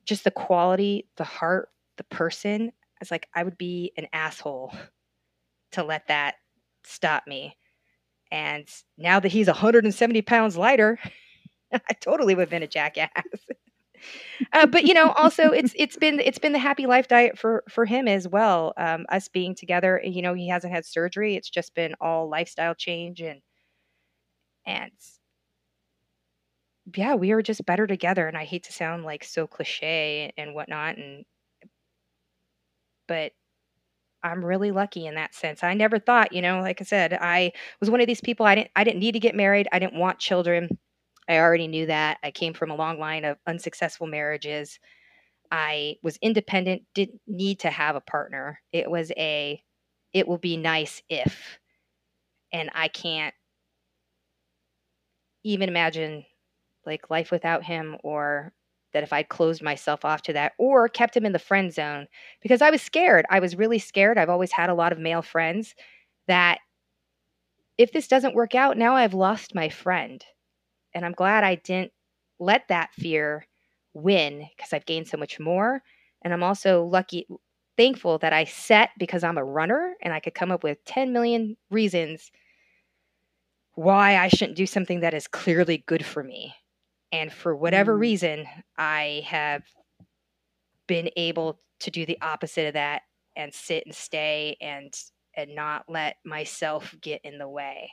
just 0.06 0.24
the 0.24 0.32
quality, 0.32 1.08
the 1.18 1.24
heart, 1.24 1.70
the 1.98 2.04
person, 2.06 2.70
I 2.70 2.98
was 3.00 3.12
like, 3.12 3.28
I 3.34 3.44
would 3.44 3.58
be 3.58 3.94
an 3.98 4.08
asshole 4.14 4.74
to 5.72 5.84
let 5.84 6.07
that 6.07 6.36
stop 6.84 7.28
me. 7.28 7.55
And 8.32 8.67
now 8.97 9.20
that 9.20 9.32
he's 9.32 9.47
170 9.47 10.22
pounds 10.22 10.57
lighter, 10.57 10.99
I 11.74 11.93
totally 12.01 12.36
would 12.36 12.43
have 12.43 12.49
been 12.49 12.63
a 12.63 12.67
jackass. 12.67 13.11
uh, 14.53 14.65
but 14.65 14.86
you 14.86 14.93
know, 14.93 15.11
also 15.11 15.51
it's 15.51 15.74
it's 15.76 15.97
been 15.97 16.20
it's 16.20 16.39
been 16.39 16.53
the 16.53 16.59
happy 16.59 16.86
life 16.86 17.07
diet 17.07 17.38
for 17.38 17.63
for 17.70 17.86
him 17.86 18.07
as 18.07 18.28
well. 18.28 18.74
Um, 18.78 19.05
us 19.09 19.28
being 19.28 19.55
together, 19.55 20.01
you 20.03 20.22
know, 20.22 20.34
he 20.34 20.49
hasn't 20.49 20.74
had 20.74 20.86
surgery. 20.86 21.36
It's 21.36 21.49
just 21.49 21.74
been 21.76 21.95
all 22.01 22.30
lifestyle 22.30 22.76
change 22.76 23.22
and 23.22 23.41
and 24.65 24.91
yeah, 26.95 27.15
we 27.15 27.32
are 27.32 27.41
just 27.41 27.65
better 27.65 27.86
together. 27.88 28.28
And 28.28 28.38
I 28.38 28.45
hate 28.45 28.63
to 28.63 28.74
sound 28.74 29.03
like 29.03 29.24
so 29.24 29.47
cliche 29.47 30.32
and 30.38 30.53
whatnot, 30.55 30.97
and 30.97 31.26
but 33.07 33.32
I'm 34.24 34.43
really 34.43 34.72
lucky 34.72 35.05
in 35.05 35.15
that 35.15 35.34
sense. 35.34 35.63
I 35.63 35.74
never 35.74 35.97
thought, 35.99 36.34
you 36.34 36.41
know, 36.41 36.59
like 36.61 36.82
I 36.82 36.84
said, 36.84 37.13
I 37.13 37.53
was 37.80 37.89
one 37.89 38.01
of 38.01 38.07
these 38.07 38.22
people 38.22 38.45
I 38.45 38.55
didn't 38.55 38.72
I 38.76 38.84
didn't 38.84 38.99
need 38.99 39.13
to 39.13 39.20
get 39.20 39.36
married. 39.36 39.67
I 39.72 39.80
didn't 39.80 39.99
want 39.99 40.20
children. 40.20 40.70
I 41.30 41.38
already 41.38 41.67
knew 41.67 41.86
that. 41.86 42.17
I 42.24 42.32
came 42.32 42.53
from 42.53 42.72
a 42.72 42.76
long 42.76 42.99
line 42.99 43.24
of 43.26 43.38
unsuccessful 43.47 44.07
marriages. 44.07 44.80
I 45.51 45.97
was 46.03 46.17
independent, 46.22 46.84
didn't 46.95 47.22
need 47.28 47.59
to 47.61 47.72
have 47.72 47.95
a 47.95 48.01
partner. 48.01 48.61
It 48.74 48.89
was 48.91 49.11
a 49.17 49.63
it 50.13 50.28
will 50.28 50.38
be 50.39 50.57
nice 50.57 51.01
if 51.09 51.59
and 52.53 52.70
I 52.74 52.88
can't 52.88 53.34
even 55.43 55.70
imagine 55.70 56.26
like 56.86 57.09
life 57.09 57.32
without 57.32 57.63
him 57.63 57.97
or 58.03 58.53
that 58.94 59.04
if 59.04 59.14
I'd 59.14 59.30
closed 59.30 59.62
myself 59.62 60.04
off 60.04 60.22
to 60.24 60.34
that 60.34 60.54
or 60.58 60.90
kept 60.90 61.16
him 61.16 61.26
in 61.26 61.32
the 61.32 61.40
friend 61.40 61.74
zone 61.74 62.08
because 62.42 62.62
I 62.62 62.70
was 62.70 62.82
scared. 62.82 63.26
I 63.30 63.40
was 63.40 63.56
really 63.56 63.80
scared. 63.80 64.18
I've 64.18 64.30
always 64.30 64.52
had 64.52 64.70
a 64.70 64.74
lot 64.74 64.92
of 64.92 65.00
male 65.00 65.22
friends 65.22 65.76
that 66.28 66.60
if 67.78 67.92
this 67.92 68.08
doesn't 68.08 68.36
work 68.36 68.56
out, 68.56 68.78
now 68.78 68.96
I've 68.96 69.14
lost 69.14 69.56
my 69.56 69.70
friend. 69.70 70.24
And 70.94 71.06
I'm 71.06 71.14
glad 71.14 71.44
I 71.44 71.56
didn't 71.56 71.92
let 72.40 72.68
that 72.70 72.94
fear 72.94 73.46
win 73.94 74.48
because 74.56 74.74
I've 74.74 74.86
gained 74.86 75.08
so 75.08 75.18
much 75.18 75.40
more. 75.40 75.82
And 76.24 76.34
I'm 76.34 76.44
also 76.44 76.84
lucky, 76.84 77.28
thankful 77.78 78.18
that 78.20 78.34
I 78.34 78.44
set 78.44 78.90
because 78.98 79.24
I'm 79.24 79.38
a 79.38 79.44
runner 79.44 79.96
and 80.02 80.14
I 80.14 80.20
could 80.20 80.34
come 80.34 80.52
up 80.52 80.64
with 80.64 80.84
10 80.86 81.14
million 81.14 81.56
reasons 81.72 82.32
why 83.76 84.18
I 84.18 84.28
shouldn't 84.28 84.58
do 84.58 84.66
something 84.66 85.00
that 85.00 85.14
is 85.14 85.28
clearly 85.28 85.84
good 85.88 86.06
for 86.06 86.24
me. 86.24 86.54
And 87.12 87.32
for 87.34 87.55
whatever 87.55 87.95
Mm. 87.95 87.99
reason, 87.99 88.47
I 88.78 89.24
have 89.28 89.64
been 90.88 91.10
able 91.16 91.60
to 91.80 91.91
do 91.91 92.05
the 92.05 92.20
opposite 92.22 92.68
of 92.68 92.74
that 92.74 93.03
and 93.36 93.53
sit 93.53 93.86
and 93.86 93.95
stay 93.95 94.57
and 94.62 94.93
and 95.36 95.55
not 95.55 95.86
let 95.89 96.18
myself 96.26 96.93
get 97.01 97.22
in 97.24 97.38
the 97.38 97.47
way. 97.47 97.91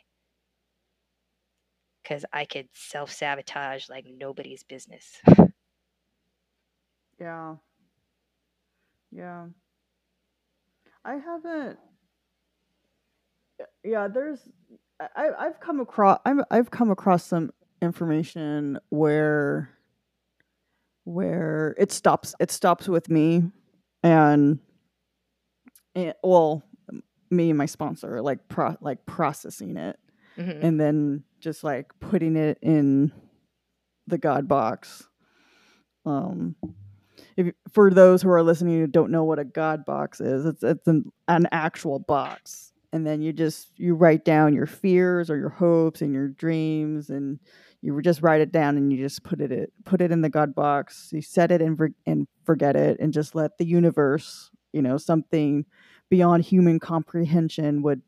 Cuz 2.04 2.24
I 2.32 2.44
could 2.46 2.68
self-sabotage 2.74 3.88
like 3.88 4.06
nobody's 4.06 4.64
business. 4.64 5.20
Yeah. 7.20 7.56
Yeah. 9.12 9.46
I 11.04 11.14
haven't. 11.16 11.78
Yeah, 13.84 14.08
there's. 14.08 14.40
I 15.00 15.08
I- 15.16 15.46
I've 15.46 15.60
come 15.60 15.80
across. 15.80 16.20
I'm, 16.26 16.44
I've 16.50 16.70
come 16.70 16.90
across 16.90 17.24
some 17.24 17.52
information 17.82 18.78
where 18.90 19.70
where 21.04 21.74
it 21.78 21.92
stops. 21.92 22.34
It 22.40 22.50
stops 22.50 22.88
with 22.88 23.08
me, 23.08 23.44
and, 24.02 24.58
and 25.94 26.14
well, 26.22 26.64
me 27.30 27.50
and 27.50 27.58
my 27.58 27.66
sponsor 27.66 28.20
like 28.22 28.48
pro 28.48 28.76
like 28.80 29.06
processing 29.06 29.76
it, 29.76 29.98
Mhm. 30.36 30.62
and 30.62 30.80
then 30.80 31.24
just 31.40 31.62
like 31.62 31.92
putting 32.00 32.36
it 32.36 32.58
in 32.62 33.12
the 34.06 34.18
God 34.18 34.48
box. 34.48 35.08
Um, 36.04 36.56
if 37.36 37.52
for 37.72 37.90
those 37.90 38.22
who 38.22 38.30
are 38.30 38.42
listening 38.42 38.78
who 38.80 38.86
don't 38.86 39.10
know 39.10 39.24
what 39.24 39.38
a 39.38 39.44
God 39.44 39.84
box 39.84 40.20
is, 40.20 40.44
it's 40.44 40.62
it's 40.62 40.86
an, 40.88 41.10
an 41.28 41.46
actual 41.52 41.98
box, 41.98 42.72
and 42.96 43.06
then 43.06 43.20
you 43.20 43.32
just 43.32 43.78
you 43.78 43.94
write 43.94 44.24
down 44.24 44.54
your 44.54 44.66
fears 44.66 45.30
or 45.30 45.36
your 45.36 45.50
hopes 45.50 46.00
and 46.00 46.12
your 46.12 46.28
dreams 46.28 47.10
and 47.10 47.38
you 47.82 48.00
just 48.00 48.22
write 48.22 48.40
it 48.40 48.50
down 48.50 48.76
and 48.76 48.90
you 48.90 48.98
just 48.98 49.22
put 49.22 49.40
it 49.40 49.52
it 49.52 49.70
put 49.84 50.00
it 50.00 50.10
in 50.10 50.22
the 50.22 50.30
god 50.30 50.54
box. 50.54 51.10
You 51.12 51.22
set 51.22 51.52
it 51.52 51.60
and, 51.62 51.78
and 52.06 52.26
forget 52.44 52.74
it 52.74 52.98
and 52.98 53.12
just 53.12 53.34
let 53.34 53.58
the 53.58 53.66
universe 53.66 54.50
you 54.72 54.82
know 54.82 54.96
something 54.96 55.66
beyond 56.08 56.44
human 56.44 56.80
comprehension 56.80 57.82
would 57.82 58.02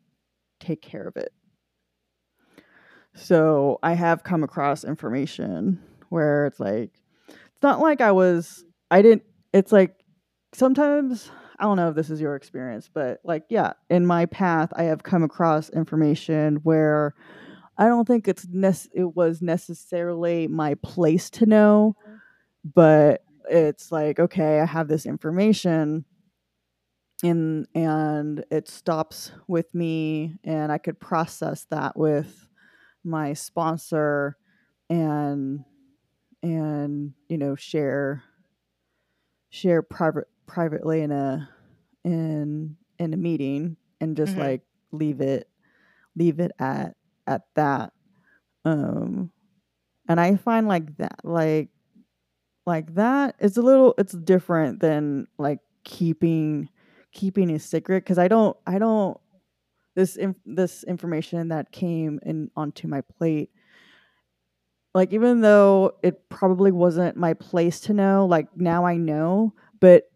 take 0.58 0.82
care 0.82 1.06
of 1.06 1.16
it. 1.16 1.32
So 3.14 3.78
i 3.82 3.92
have 3.92 4.24
come 4.24 4.42
across 4.42 4.84
information 4.84 5.80
where 6.08 6.46
it's 6.46 6.58
like 6.58 6.90
it's 7.28 7.62
not 7.62 7.80
like 7.80 8.00
i 8.00 8.10
was 8.10 8.64
i 8.90 9.02
didn't 9.02 9.22
it's 9.52 9.72
like 9.72 9.94
sometimes 10.54 11.30
I 11.58 11.64
don't 11.64 11.76
know 11.76 11.88
if 11.88 11.96
this 11.96 12.10
is 12.10 12.20
your 12.20 12.36
experience, 12.36 12.88
but 12.92 13.20
like, 13.24 13.44
yeah, 13.48 13.72
in 13.90 14.06
my 14.06 14.26
path, 14.26 14.70
I 14.76 14.84
have 14.84 15.02
come 15.02 15.22
across 15.22 15.70
information 15.70 16.56
where 16.62 17.14
I 17.76 17.86
don't 17.86 18.06
think 18.06 18.28
it's 18.28 18.46
it 18.92 19.16
was 19.16 19.42
necessarily 19.42 20.48
my 20.48 20.74
place 20.74 21.30
to 21.30 21.46
know, 21.46 21.96
but 22.64 23.24
it's 23.50 23.90
like, 23.90 24.20
okay, 24.20 24.60
I 24.60 24.66
have 24.66 24.88
this 24.88 25.06
information 25.06 26.04
and 27.22 27.66
and 27.74 28.44
it 28.50 28.68
stops 28.68 29.32
with 29.48 29.74
me 29.74 30.36
and 30.44 30.70
I 30.70 30.78
could 30.78 31.00
process 31.00 31.66
that 31.70 31.96
with 31.96 32.48
my 33.04 33.32
sponsor 33.32 34.36
and 34.88 35.64
and 36.42 37.14
you 37.28 37.38
know 37.38 37.56
share 37.56 38.22
share 39.50 39.82
private 39.82 40.28
privately 40.48 41.02
in 41.02 41.12
a 41.12 41.48
in 42.04 42.76
in 42.98 43.14
a 43.14 43.16
meeting 43.16 43.76
and 44.00 44.16
just 44.16 44.32
mm-hmm. 44.32 44.40
like 44.40 44.62
leave 44.90 45.20
it 45.20 45.48
leave 46.16 46.40
it 46.40 46.50
at 46.58 46.96
at 47.26 47.42
that 47.54 47.92
um 48.64 49.30
and 50.08 50.18
i 50.18 50.34
find 50.34 50.66
like 50.66 50.96
that 50.96 51.20
like 51.22 51.68
like 52.66 52.92
that 52.94 53.36
it's 53.38 53.56
a 53.56 53.62
little 53.62 53.94
it's 53.98 54.14
different 54.14 54.80
than 54.80 55.26
like 55.38 55.60
keeping 55.84 56.68
keeping 57.12 57.50
a 57.50 57.58
secret 57.58 58.02
because 58.02 58.18
i 58.18 58.26
don't 58.26 58.56
i 58.66 58.78
don't 58.78 59.18
this 59.94 60.16
in, 60.16 60.34
this 60.46 60.84
information 60.84 61.48
that 61.48 61.72
came 61.72 62.18
in 62.24 62.50
onto 62.56 62.88
my 62.88 63.00
plate 63.18 63.50
like 64.94 65.12
even 65.12 65.40
though 65.40 65.92
it 66.02 66.28
probably 66.28 66.72
wasn't 66.72 67.16
my 67.16 67.34
place 67.34 67.80
to 67.80 67.92
know 67.92 68.26
like 68.26 68.48
now 68.56 68.84
i 68.84 68.96
know 68.96 69.52
but 69.80 70.10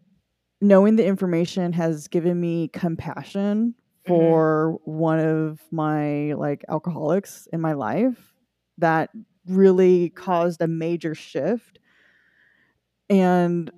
knowing 0.63 0.95
the 0.95 1.05
information 1.05 1.73
has 1.73 2.07
given 2.07 2.39
me 2.39 2.69
compassion 2.69 3.75
mm-hmm. 3.75 4.07
for 4.07 4.79
mm-hmm. 4.79 4.91
one 4.91 5.19
of 5.19 5.61
my 5.71 6.33
like 6.33 6.63
alcoholics 6.69 7.47
in 7.51 7.59
my 7.59 7.73
life 7.73 8.33
that 8.77 9.09
really 9.45 10.09
caused 10.09 10.61
a 10.61 10.67
major 10.67 11.13
shift 11.13 11.79
and 13.09 13.69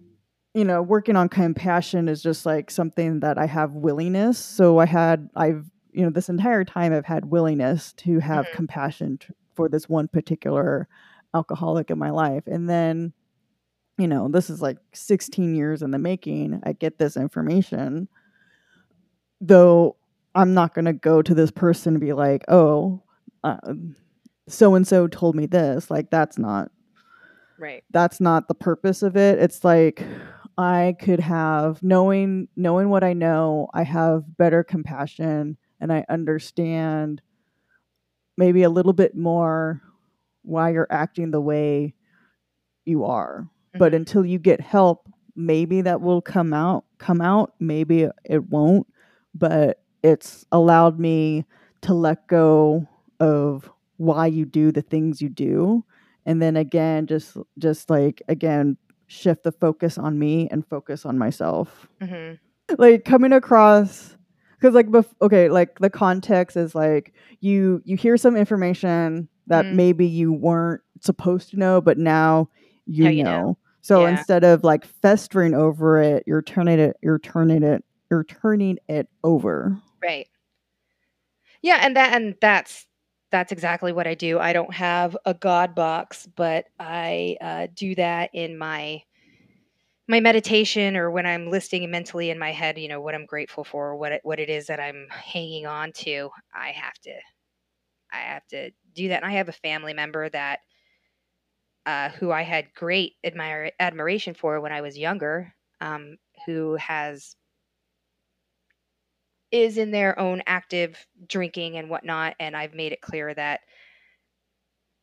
you 0.54 0.64
know 0.64 0.80
working 0.80 1.16
on 1.16 1.28
compassion 1.28 2.08
is 2.08 2.22
just 2.22 2.46
like 2.46 2.70
something 2.70 3.20
that 3.20 3.40
i 3.40 3.48
have 3.48 3.72
willingness 3.72 4.38
so 4.38 4.78
i 4.78 4.86
had 4.86 5.28
i've 5.36 5.66
you 5.92 6.04
know 6.04 6.12
this 6.12 6.30
entire 6.30 6.64
time 6.64 6.94
i've 6.94 7.06
had 7.06 7.26
willingness 7.26 7.94
to 7.94 8.20
have 8.20 8.46
mm-hmm. 8.46 8.56
compassion 8.56 9.18
t- 9.18 9.34
for 9.56 9.68
this 9.68 9.90
one 9.90 10.08
particular 10.08 10.88
alcoholic 11.34 11.90
in 11.90 11.98
my 11.98 12.12
life 12.12 12.44
and 12.46 12.70
then 12.70 13.12
you 13.98 14.08
know, 14.08 14.28
this 14.28 14.50
is 14.50 14.62
like 14.62 14.78
16 14.94 15.56
years 15.56 15.82
in 15.82 15.92
the 15.92 16.00
making. 16.00 16.62
I 16.64 16.74
get 16.74 16.98
this 16.98 17.16
information. 17.16 18.08
Though 19.40 19.96
I'm 20.34 20.54
not 20.54 20.74
going 20.74 20.86
to 20.86 20.94
go 20.94 21.22
to 21.22 21.34
this 21.34 21.52
person 21.52 21.96
and 21.96 22.02
be 22.02 22.14
like, 22.14 22.44
oh, 22.48 23.02
so 24.48 24.76
and 24.76 24.88
so 24.88 25.08
told 25.08 25.36
me 25.36 25.46
this. 25.46 25.90
Like, 25.90 26.10
that's 26.10 26.38
not. 26.38 26.72
Right. 27.58 27.84
That's 27.92 28.20
not 28.20 28.48
the 28.48 28.56
purpose 28.56 29.02
of 29.02 29.16
it. 29.16 29.40
It's 29.40 29.64
like 29.64 30.04
I 30.58 30.96
could 31.00 31.22
have 31.22 31.82
knowing 31.82 32.50
knowing 32.58 32.90
what 32.90 33.04
I 33.04 33.14
know, 33.14 33.70
I 33.74 33.84
have 33.84 34.38
better 34.38 34.62
compassion 34.62 35.58
and 35.80 35.94
I 35.94 36.04
understand 36.10 37.22
maybe 38.38 38.64
a 38.64 38.70
little 38.70 38.92
bit 38.92 39.16
more 39.16 39.82
why 40.42 40.72
you're 40.72 40.88
acting 40.92 41.32
the 41.32 41.40
way 41.40 41.94
you 42.84 43.06
are 43.06 43.50
but 43.78 43.88
mm-hmm. 43.88 43.98
until 43.98 44.26
you 44.26 44.40
get 44.40 44.60
help 44.62 45.10
maybe 45.36 45.82
that 45.82 46.02
will 46.02 46.22
come 46.22 46.54
out 46.54 46.86
come 46.98 47.22
out 47.22 47.54
maybe 47.60 48.08
it 48.24 48.50
won't 48.50 48.88
but 49.34 49.82
it's 50.04 50.46
allowed 50.52 51.00
me 51.00 51.46
to 51.82 51.94
let 51.94 52.28
go 52.28 52.88
of 53.20 53.70
why 53.98 54.28
you 54.28 54.46
do 54.46 54.72
the 54.72 54.82
things 54.82 55.22
you 55.22 55.30
do 55.30 55.84
and 56.26 56.42
then 56.42 56.56
again 56.56 57.06
just 57.06 57.38
just 57.58 57.90
like 57.90 58.22
again 58.28 58.78
shift 59.08 59.44
the 59.44 59.52
focus 59.52 59.98
on 59.98 60.18
me 60.18 60.48
and 60.50 60.66
focus 60.68 61.06
on 61.06 61.18
myself 61.18 61.88
mm-hmm. 62.02 62.36
like 62.82 63.06
coming 63.06 63.34
across 63.34 64.16
because 64.60 64.74
like 64.74 64.88
bef- 64.88 65.14
okay 65.22 65.50
like 65.50 65.78
the 65.80 65.90
context 65.90 66.58
is 66.58 66.74
like 66.74 67.14
you 67.40 67.82
you 67.86 67.96
hear 67.96 68.18
some 68.18 68.36
information 68.36 69.28
that 69.48 69.66
mm. 69.66 69.74
maybe 69.74 70.08
you 70.08 70.34
weren't 70.34 70.82
supposed 71.02 71.52
to 71.52 71.58
know 71.58 71.80
but 71.80 71.98
now 71.98 72.50
you, 72.86 73.10
you 73.10 73.24
know. 73.24 73.42
know. 73.42 73.58
So 73.86 74.02
yeah. 74.02 74.18
instead 74.18 74.44
of 74.44 74.64
like 74.64 74.84
festering 74.84 75.54
over 75.54 76.02
it, 76.02 76.24
you're 76.26 76.42
turning 76.42 76.80
it, 76.80 76.98
you're 77.04 77.20
turning 77.20 77.62
it, 77.62 77.86
you're 78.10 78.24
turning 78.24 78.80
it 78.90 79.08
over. 79.24 79.78
Right. 80.02 80.28
Yeah, 81.62 81.82
and 81.84 81.96
that 81.96 82.12
and 82.16 82.34
that's 82.42 82.88
that's 83.30 83.52
exactly 83.52 83.94
what 83.94 84.08
I 84.08 84.16
do. 84.16 84.40
I 84.40 84.54
don't 84.54 84.74
have 84.74 85.16
a 85.24 85.36
God 85.36 85.76
box, 85.76 86.28
but 86.36 86.66
I 86.80 87.38
uh, 87.40 87.68
do 87.76 87.94
that 87.94 88.32
in 88.34 88.58
my 88.58 89.04
my 90.08 90.20
meditation 90.20 90.98
or 90.98 91.12
when 91.12 91.28
I'm 91.28 91.52
listing 91.52 91.92
mentally 91.92 92.32
in 92.32 92.40
my 92.40 92.54
head, 92.54 92.80
you 92.80 92.88
know, 92.88 93.02
what 93.02 93.14
I'm 93.14 93.28
grateful 93.28 93.64
for, 93.64 93.96
what 93.96 94.14
it, 94.14 94.22
what 94.24 94.40
it 94.40 94.50
is 94.50 94.66
that 94.66 94.80
I'm 94.80 95.06
hanging 95.12 95.68
on 95.68 95.92
to. 95.98 96.32
I 96.56 96.70
have 96.70 96.96
to 97.04 97.14
I 98.12 98.18
have 98.18 98.48
to 98.48 98.72
do 98.96 99.10
that. 99.10 99.22
And 99.22 99.32
I 99.32 99.36
have 99.36 99.50
a 99.50 99.52
family 99.52 99.94
member 99.94 100.28
that 100.30 100.62
uh, 101.86 102.10
who 102.10 102.32
I 102.32 102.42
had 102.42 102.74
great 102.74 103.14
admiration 103.80 104.34
for 104.34 104.60
when 104.60 104.72
I 104.72 104.82
was 104.82 104.98
younger, 104.98 105.54
um, 105.82 106.18
who 106.46 106.76
has 106.76 107.36
is 109.52 109.78
in 109.78 109.92
their 109.92 110.18
own 110.20 110.42
active 110.48 111.06
drinking 111.28 111.78
and 111.78 111.90
whatnot, 111.90 112.36
and 112.40 112.58
I've 112.58 112.74
made 112.74 112.92
it 112.92 113.02
clear 113.02 113.34
that 113.34 113.62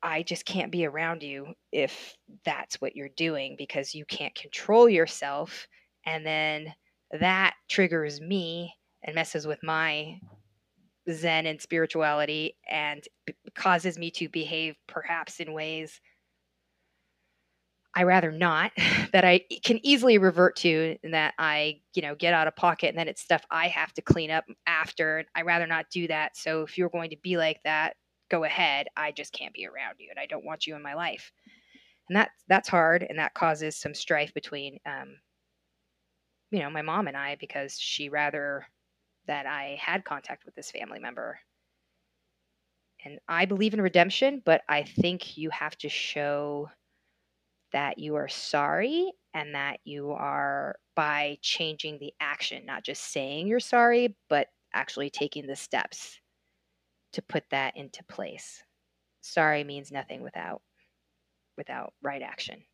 I 0.03 0.23
just 0.23 0.45
can't 0.45 0.73
be 0.73 0.85
around 0.85 1.23
you 1.23 1.55
if 1.71 2.17
that's 2.45 2.81
what 2.81 2.97
you're 2.97 3.09
doing 3.17 3.55
because 3.57 3.95
you 3.95 4.05
can't 4.05 4.35
control 4.35 4.89
yourself, 4.89 5.69
and 6.05 6.27
then 6.27 6.75
that 7.21 7.55
triggers 7.69 8.21
me 8.21 8.75
and 9.05 9.15
messes 9.15 9.47
with 9.47 9.63
my 9.63 10.19
zen 11.11 11.47
and 11.47 11.61
spirituality 11.61 12.57
and 12.69 13.05
causes 13.55 13.99
me 13.99 14.11
to 14.11 14.29
behave 14.29 14.77
perhaps 14.87 15.41
in 15.41 15.53
ways 15.53 16.01
I 17.95 18.05
rather 18.05 18.33
not 18.33 18.73
that 19.13 19.25
I 19.25 19.45
can 19.63 19.85
easily 19.85 20.19
revert 20.19 20.57
to 20.57 20.97
and 21.03 21.15
that 21.15 21.35
I, 21.39 21.81
you 21.95 22.03
know, 22.03 22.15
get 22.15 22.35
out 22.35 22.49
of 22.49 22.57
pocket 22.57 22.89
and 22.89 22.99
then 22.99 23.09
it's 23.09 23.23
stuff 23.23 23.45
I 23.51 23.69
have 23.69 23.93
to 23.95 24.03
clean 24.03 24.31
up 24.31 24.45
after. 24.67 25.25
I 25.35 25.43
rather 25.43 25.67
not 25.67 25.91
do 25.91 26.09
that. 26.09 26.37
So 26.37 26.63
if 26.63 26.79
you're 26.79 26.89
going 26.89 27.11
to 27.11 27.17
be 27.23 27.37
like 27.37 27.61
that, 27.65 27.97
go 28.31 28.45
ahead. 28.45 28.87
I 28.97 29.13
just 29.13 29.33
can't 29.33 29.55
be 29.55 29.67
around 29.67 29.97
you 29.99 30.09
and 30.11 30.19
I 30.19 30.27
don't 30.27 30.45
want 30.45 30.67
you 30.67 30.75
in 30.75 30.83
my 30.83 30.95
life. 30.95 31.33
And 32.09 32.17
that 32.17 32.31
that's 32.49 32.69
hard 32.69 33.07
and 33.09 33.19
that 33.19 33.35
causes 33.35 33.77
some 33.77 33.95
strife 33.95 34.35
between 34.35 34.79
um 34.87 35.17
you 36.51 36.59
know, 36.59 36.71
my 36.71 36.83
mom 36.83 37.09
and 37.09 37.17
I 37.17 37.37
because 37.41 37.79
she 37.79 38.11
rather 38.11 38.67
that 39.27 39.47
I 39.47 39.79
had 39.81 40.05
contact 40.05 40.45
with 40.45 40.55
this 40.55 40.71
family 40.71 40.99
member. 40.99 41.39
And 43.05 43.19
I 43.29 43.47
believe 43.47 43.75
in 43.75 43.81
redemption, 43.81 44.43
but 44.45 44.63
I 44.69 44.83
think 44.83 45.37
you 45.37 45.51
have 45.51 45.77
to 45.79 45.89
show 45.89 46.69
that 47.73 47.99
you 47.99 48.17
are 48.17 48.29
sorry 48.29 49.13
and 49.35 49.55
that 49.55 49.81
you 49.85 50.13
are 50.13 50.77
by 50.95 51.39
changing 51.43 51.99
the 51.99 52.13
action, 52.21 52.67
not 52.67 52.85
just 52.85 53.05
saying 53.13 53.47
you're 53.47 53.61
sorry, 53.61 54.17
but 54.29 54.49
actually 54.75 55.11
taking 55.11 55.47
the 55.47 55.57
steps 55.57 56.21
to 57.13 57.23
put 57.23 57.49
that 57.51 57.77
into 57.77 58.05
place. 58.05 58.65
Sorry 59.23 59.65
means 59.65 59.93
nothing 59.93 60.23
without 60.23 60.63
without 61.57 61.95
right 62.03 62.23
action. 62.23 62.65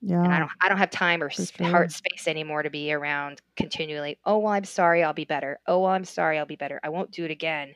Yeah. 0.00 0.22
And 0.22 0.32
I 0.32 0.38
don't 0.38 0.50
I 0.60 0.68
don't 0.68 0.78
have 0.78 0.90
time 0.90 1.22
or 1.22 1.30
sure. 1.30 1.44
heart 1.62 1.92
space 1.92 2.26
anymore 2.28 2.62
to 2.62 2.70
be 2.70 2.92
around 2.92 3.40
continually, 3.56 4.18
"Oh, 4.24 4.38
well, 4.38 4.52
I'm 4.52 4.64
sorry, 4.64 5.02
I'll 5.02 5.12
be 5.12 5.24
better. 5.24 5.60
Oh, 5.66 5.80
well, 5.80 5.90
I'm 5.92 6.04
sorry, 6.04 6.38
I'll 6.38 6.46
be 6.46 6.56
better. 6.56 6.80
I 6.82 6.88
won't 6.90 7.10
do 7.12 7.24
it 7.24 7.30
again." 7.30 7.74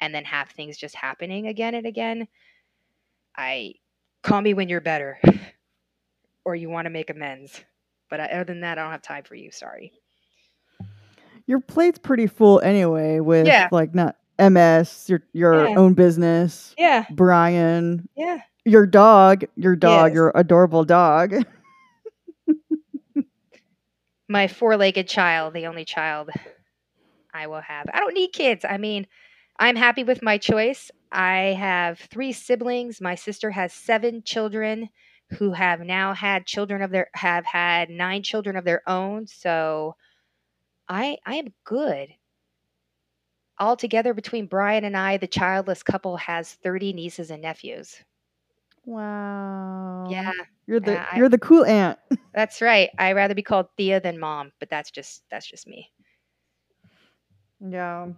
And 0.00 0.14
then 0.14 0.24
have 0.24 0.50
things 0.50 0.78
just 0.78 0.94
happening 0.94 1.46
again 1.48 1.74
and 1.74 1.86
again. 1.86 2.28
I 3.36 3.74
call 4.22 4.40
me 4.40 4.54
when 4.54 4.68
you're 4.68 4.80
better 4.80 5.18
or 6.44 6.54
you 6.54 6.68
want 6.70 6.86
to 6.86 6.90
make 6.90 7.10
amends. 7.10 7.62
But 8.10 8.20
uh, 8.20 8.24
other 8.24 8.44
than 8.44 8.60
that, 8.62 8.78
I 8.78 8.82
don't 8.82 8.90
have 8.92 9.02
time 9.02 9.24
for 9.24 9.34
you. 9.34 9.50
Sorry. 9.50 9.92
your 11.46 11.60
plate's 11.60 11.98
pretty 11.98 12.26
full 12.26 12.60
anyway 12.60 13.20
with 13.20 13.46
Yeah. 13.46 13.68
like 13.72 13.94
not 13.94 14.16
MS, 14.38 15.06
your 15.08 15.22
your 15.32 15.68
Yeah. 15.68 15.76
own 15.76 15.94
business, 15.94 16.74
Yeah, 16.78 17.04
Brian, 17.10 18.08
yeah. 18.16 18.38
your 18.64 18.86
dog, 18.86 19.44
your 19.56 19.74
dog, 19.76 20.10
Yes. 20.10 20.14
your 20.14 20.32
adorable 20.34 20.84
dog. 20.84 21.34
My 24.28 24.46
four-legged 24.46 25.08
child, 25.08 25.54
the 25.54 25.66
only 25.66 25.84
child 25.86 26.30
I 27.32 27.46
will 27.46 27.62
have. 27.62 27.86
I 27.92 27.98
don't 28.00 28.12
need 28.14 28.32
kids. 28.32 28.64
I 28.68 28.76
mean, 28.76 29.06
I'm 29.58 29.74
happy 29.76 30.04
with 30.04 30.22
my 30.22 30.36
choice. 30.38 30.90
I 31.12 31.54
have 31.58 31.98
three 32.00 32.32
siblings. 32.32 33.00
My 33.00 33.14
sister 33.14 33.50
has 33.50 33.72
seven 33.72 34.22
children 34.22 34.90
who 35.30 35.52
have 35.52 35.80
now 35.80 36.14
had 36.14 36.46
children 36.46 36.82
of 36.82 36.90
their 36.90 37.10
have 37.14 37.44
had 37.46 37.90
nine 37.90 38.22
children 38.22 38.56
of 38.56 38.64
their 38.64 38.82
own. 38.88 39.26
So 39.26 39.96
I 40.88 41.18
I 41.26 41.36
am 41.36 41.54
good. 41.64 42.10
Altogether 43.60 44.14
between 44.14 44.46
Brian 44.46 44.84
and 44.84 44.96
I, 44.96 45.16
the 45.16 45.26
childless 45.28 45.82
couple 45.82 46.16
has 46.16 46.54
30 46.54 46.92
nieces 46.92 47.30
and 47.30 47.42
nephews. 47.42 48.02
Wow. 48.84 50.06
Yeah, 50.10 50.32
You're 50.66 50.80
the 50.80 50.98
I- 50.98 51.18
you're 51.18 51.28
the 51.28 51.38
cool 51.38 51.64
aunt. 51.64 51.98
that's 52.34 52.60
right. 52.62 52.90
I'd 52.98 53.16
rather 53.16 53.34
be 53.34 53.42
called 53.42 53.68
Thea 53.76 54.00
than 54.00 54.18
mom, 54.18 54.52
but 54.60 54.70
that's 54.70 54.90
just 54.90 55.22
that's 55.30 55.46
just 55.46 55.66
me. 55.66 55.92
Yeah. 57.60 58.08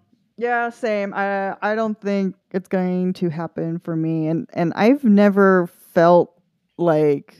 Yeah, 0.41 0.71
same. 0.71 1.13
I 1.13 1.55
I 1.61 1.75
don't 1.75 2.01
think 2.01 2.35
it's 2.51 2.69
going 2.69 3.13
to 3.15 3.29
happen 3.29 3.79
for 3.79 3.95
me 3.95 4.27
and 4.29 4.49
and 4.55 4.73
I've 4.75 5.05
never 5.05 5.67
felt 5.93 6.33
like 6.79 7.35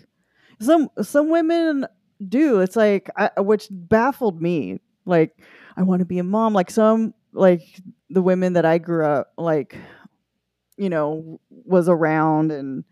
some 0.61 0.91
some 1.01 1.31
women 1.31 1.87
do. 2.29 2.61
It's 2.61 2.77
like 2.77 3.09
I, 3.17 3.31
which 3.41 3.69
baffled 3.71 4.43
me. 4.43 4.81
Like 5.07 5.33
I 5.77 5.83
want 5.83 6.01
to 6.01 6.05
be 6.05 6.19
a 6.19 6.25
mom 6.25 6.53
like 6.53 6.71
some 6.71 7.15
like 7.33 7.63
the 8.11 8.21
women 8.21 8.53
that 8.53 8.67
I 8.67 8.77
grew 8.79 9.07
up 9.07 9.33
like 9.39 9.79
you 10.77 10.91
know 10.91 11.41
was 11.49 11.89
around 11.89 12.53
and 12.53 12.85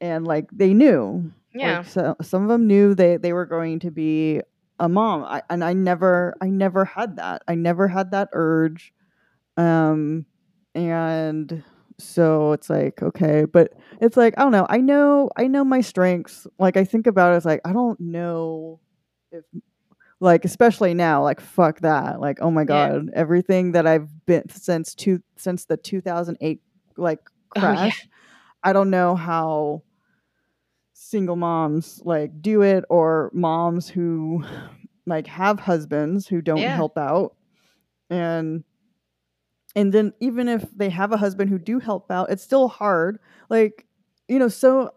and 0.00 0.26
like 0.26 0.48
they 0.52 0.72
knew 0.72 1.30
Yeah. 1.54 1.78
like, 1.78 1.86
so 1.88 2.16
some 2.22 2.42
of 2.42 2.48
them 2.48 2.66
knew 2.66 2.94
they 2.94 3.18
they 3.18 3.32
were 3.34 3.46
going 3.46 3.80
to 3.80 3.90
be 3.90 4.40
a 4.78 4.88
mom. 4.88 5.24
I, 5.24 5.42
and 5.50 5.64
I 5.64 5.74
never 5.74 6.34
I 6.40 6.48
never 6.48 6.84
had 6.86 7.16
that. 7.16 7.42
I 7.48 7.54
never 7.54 7.88
had 7.88 8.12
that 8.12 8.28
urge. 8.32 8.94
Um 9.56 10.26
and 10.74 11.62
so 11.98 12.52
it's 12.52 12.68
like 12.68 13.02
okay, 13.02 13.44
but 13.46 13.72
it's 14.00 14.16
like 14.16 14.34
I 14.36 14.42
don't 14.42 14.52
know. 14.52 14.66
I 14.68 14.78
know 14.78 15.30
I 15.36 15.46
know 15.46 15.64
my 15.64 15.80
strengths. 15.80 16.46
Like 16.58 16.76
I 16.76 16.84
think 16.84 17.06
about 17.06 17.32
it 17.32 17.36
it's 17.36 17.46
like 17.46 17.60
I 17.64 17.72
don't 17.72 17.98
know 18.00 18.80
if 19.32 19.44
like 20.20 20.44
especially 20.44 20.94
now 20.94 21.22
like 21.22 21.40
fuck 21.40 21.80
that. 21.80 22.20
Like 22.20 22.38
oh 22.40 22.50
my 22.50 22.62
Yeah. 22.62 22.90
god, 22.90 23.10
everything 23.14 23.72
that 23.72 23.86
I've 23.86 24.08
been 24.26 24.48
since 24.50 24.94
two 24.94 25.22
since 25.36 25.64
the 25.66 25.76
2008 25.76 26.60
like 26.96 27.20
Oh, 27.56 27.60
yeah. 27.60 27.60
crash. 27.60 28.08
I 28.62 28.72
don't 28.72 28.90
know 28.90 29.14
how 29.14 29.82
single 30.92 31.36
moms 31.36 32.00
like 32.04 32.40
do 32.42 32.62
it 32.62 32.84
or 32.88 33.30
moms 33.34 33.88
who 33.88 34.42
like 35.06 35.26
have 35.26 35.60
husbands 35.60 36.26
who 36.26 36.40
don't 36.40 36.60
Yeah. 36.62 36.74
help 36.74 36.96
out 36.98 37.34
and 38.10 38.64
and 39.76 39.92
then 39.92 40.12
even 40.18 40.48
if 40.48 40.64
they 40.74 40.90
have 40.90 41.12
a 41.12 41.16
husband 41.16 41.50
who 41.50 41.58
do 41.58 41.78
help 41.78 42.10
out 42.10 42.30
it's 42.30 42.42
still 42.42 42.66
hard. 42.68 43.18
Like 43.48 43.86
you 44.28 44.38
know 44.38 44.48
so 44.48 44.90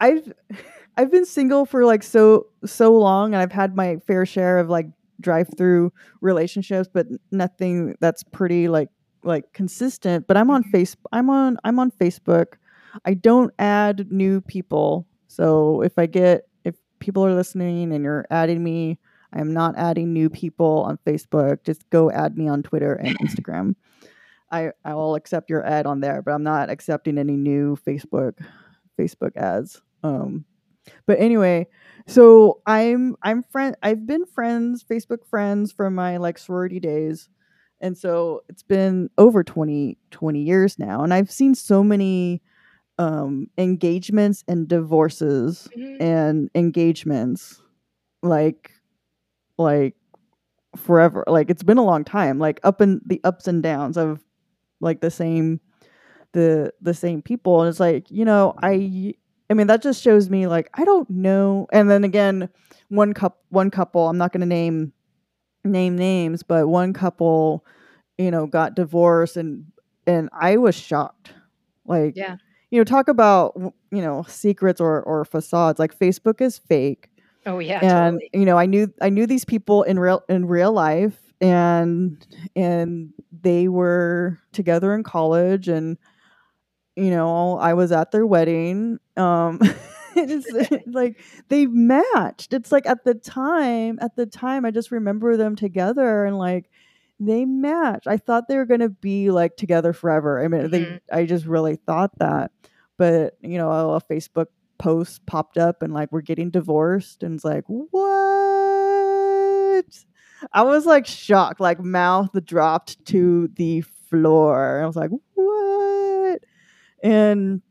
i've 0.00 0.32
i've 0.96 1.10
been 1.10 1.26
single 1.26 1.64
for 1.66 1.84
like 1.84 2.02
so 2.02 2.46
so 2.64 2.94
long 2.96 3.32
and 3.32 3.42
i've 3.42 3.52
had 3.52 3.76
my 3.76 3.96
fair 4.06 4.26
share 4.26 4.58
of 4.58 4.68
like 4.68 4.86
drive 5.20 5.48
through 5.56 5.92
relationships 6.20 6.88
but 6.92 7.06
nothing 7.30 7.94
that's 8.00 8.22
pretty 8.22 8.68
like 8.68 8.88
like 9.22 9.52
consistent. 9.52 10.26
But 10.26 10.36
i'm 10.36 10.50
on 10.50 10.62
mm-hmm. 10.62 10.70
face 10.70 10.96
i'm 11.12 11.30
on 11.30 11.58
i'm 11.64 11.78
on 11.78 11.90
facebook. 11.90 12.54
I 13.04 13.14
don't 13.14 13.54
add 13.60 14.10
new 14.10 14.40
people. 14.40 15.06
So 15.28 15.82
if 15.82 15.98
i 15.98 16.06
get 16.06 16.48
if 16.64 16.74
people 16.98 17.24
are 17.24 17.34
listening 17.34 17.92
and 17.92 18.02
you're 18.02 18.26
adding 18.30 18.64
me 18.64 18.98
i 19.32 19.40
am 19.40 19.52
not 19.52 19.76
adding 19.76 20.12
new 20.12 20.30
people 20.30 20.84
on 20.86 20.98
facebook. 21.06 21.64
Just 21.64 21.88
go 21.90 22.10
add 22.10 22.38
me 22.38 22.48
on 22.48 22.62
twitter 22.62 22.94
and 22.94 23.18
instagram 23.26 23.74
i 24.50 24.70
i 24.84 24.94
will 24.94 25.14
accept 25.14 25.50
your 25.50 25.64
ad 25.66 25.86
on 25.86 26.00
there 26.00 26.22
but 26.22 26.32
i'm 26.32 26.42
not 26.42 26.70
accepting 26.70 27.18
any 27.18 27.36
new 27.36 27.76
facebook 27.86 28.34
facebook 28.98 29.36
ads 29.36 29.80
um 30.02 30.44
but 31.06 31.18
anyway 31.20 31.66
so 32.06 32.60
i'm 32.66 33.16
i'm 33.22 33.42
friend 33.44 33.76
i've 33.82 34.06
been 34.06 34.24
friends 34.26 34.84
facebook 34.84 35.24
friends 35.26 35.72
from 35.72 35.94
my 35.94 36.16
like 36.16 36.38
sorority 36.38 36.80
days 36.80 37.28
and 37.80 37.96
so 37.96 38.42
it's 38.48 38.62
been 38.62 39.08
over 39.18 39.42
20 39.44 39.96
20 40.10 40.40
years 40.42 40.78
now 40.78 41.02
and 41.02 41.14
i've 41.14 41.30
seen 41.30 41.54
so 41.54 41.82
many 41.84 42.42
um 42.98 43.46
engagements 43.58 44.44
and 44.48 44.68
divorces 44.68 45.68
Mhm. 45.76 45.96
and 46.00 46.50
engagements 46.54 47.62
like 48.22 48.72
like 49.58 49.94
forever 50.76 51.24
like 51.26 51.50
it's 51.50 51.62
been 51.62 51.78
a 51.78 51.84
long 51.84 52.04
time 52.04 52.38
like 52.38 52.60
up 52.62 52.80
and 52.80 53.00
the 53.06 53.20
ups 53.24 53.48
and 53.48 53.62
downs 53.62 53.96
of 53.96 54.22
like 54.80 55.00
the 55.00 55.10
same 55.10 55.60
the 56.32 56.72
the 56.80 56.94
same 56.94 57.22
people. 57.22 57.60
And 57.60 57.68
it's 57.68 57.80
like 57.80 58.10
you 58.10 58.24
know 58.24 58.54
i 58.62 59.14
i 59.50 59.54
mean 59.54 59.66
that 59.66 59.82
just 59.82 60.02
shows 60.02 60.30
me 60.30 60.46
like 60.46 60.68
i 60.74 60.84
don't 60.84 61.08
know. 61.10 61.66
And 61.72 61.90
then 61.90 62.04
again 62.04 62.48
one 62.88 63.12
cup 63.14 63.38
one 63.50 63.70
couple 63.70 64.08
i'm 64.08 64.18
not 64.18 64.32
going 64.32 64.40
to 64.40 64.46
name 64.46 64.92
name 65.64 65.94
names 65.96 66.42
but 66.42 66.66
one 66.68 66.92
couple 66.92 67.64
you 68.18 68.30
know 68.30 68.46
got 68.46 68.74
divorced 68.74 69.36
and 69.36 69.66
and 70.06 70.28
i 70.32 70.56
was 70.56 70.74
shocked. 70.74 71.32
Like 71.84 72.14
Yeah. 72.16 72.36
you 72.70 72.78
know 72.80 72.84
talk 72.84 73.08
about 73.08 73.54
you 73.90 74.00
know 74.02 74.24
secrets 74.28 74.80
or 74.80 75.02
or 75.02 75.24
facades. 75.24 75.78
Like 75.78 75.98
facebook 75.98 76.40
is 76.40 76.58
fake. 76.58 77.08
Oh 77.46 77.58
yeah, 77.58 77.80
and 77.82 78.20
totally. 78.20 78.30
you 78.34 78.44
know 78.44 78.58
i 78.58 78.66
knew 78.66 78.92
i 79.00 79.08
knew 79.08 79.26
these 79.26 79.44
people 79.44 79.82
in 79.82 79.98
real 79.98 80.22
in 80.28 80.46
real 80.46 80.72
life 80.72 81.29
and 81.40 82.26
and 82.56 83.12
they 83.42 83.68
were 83.68 84.38
together 84.52 84.94
in 84.94 85.02
college 85.02 85.68
and 85.68 85.96
you 86.96 87.10
know 87.10 87.58
i 87.58 87.72
was 87.74 87.92
at 87.92 88.10
their 88.10 88.26
wedding 88.26 88.98
um 89.16 89.58
it's 90.16 90.50
like 90.88 91.18
they 91.48 91.66
matched. 91.66 92.52
It's 92.52 92.72
like 92.72 92.84
at 92.86 93.04
the 93.04 93.14
time 93.14 93.98
at 94.02 94.16
the 94.16 94.26
time 94.26 94.64
i 94.64 94.70
just 94.72 94.90
remember 94.90 95.36
them 95.36 95.54
together 95.56 96.24
and 96.24 96.36
like 96.36 96.68
they 97.22 97.44
matched. 97.44 98.06
I 98.06 98.16
thought 98.16 98.48
they 98.48 98.56
were 98.56 98.64
going 98.64 98.80
to 98.80 98.88
be 98.88 99.30
like 99.30 99.56
together 99.56 99.92
forever. 99.92 100.42
I 100.42 100.48
mean 100.48 100.70
they 100.70 100.80
Mhm. 100.80 101.00
i 101.12 101.24
just 101.26 101.46
really 101.46 101.76
thought 101.76 102.18
that. 102.18 102.50
But 102.98 103.36
you 103.40 103.56
know 103.58 103.70
a 103.92 104.00
facebook 104.00 104.46
post 104.78 105.24
popped 105.26 105.58
up 105.58 105.80
and 105.82 105.92
like 105.94 106.10
we're 106.10 106.22
getting 106.22 106.50
divorced 106.50 107.22
and 107.22 107.34
it's 107.36 107.44
like 107.44 107.64
what 107.68 107.90
i 110.52 110.62
was 110.62 110.86
like 110.86 111.06
shocked 111.06 111.60
like 111.60 111.80
mouth 111.80 112.30
dropped 112.44 113.04
to 113.06 113.48
the 113.54 113.82
floor. 114.10 114.82
I 114.82 114.86
was 114.86 114.96
like 114.96 115.10
what? 115.34 116.40
And 117.02 117.62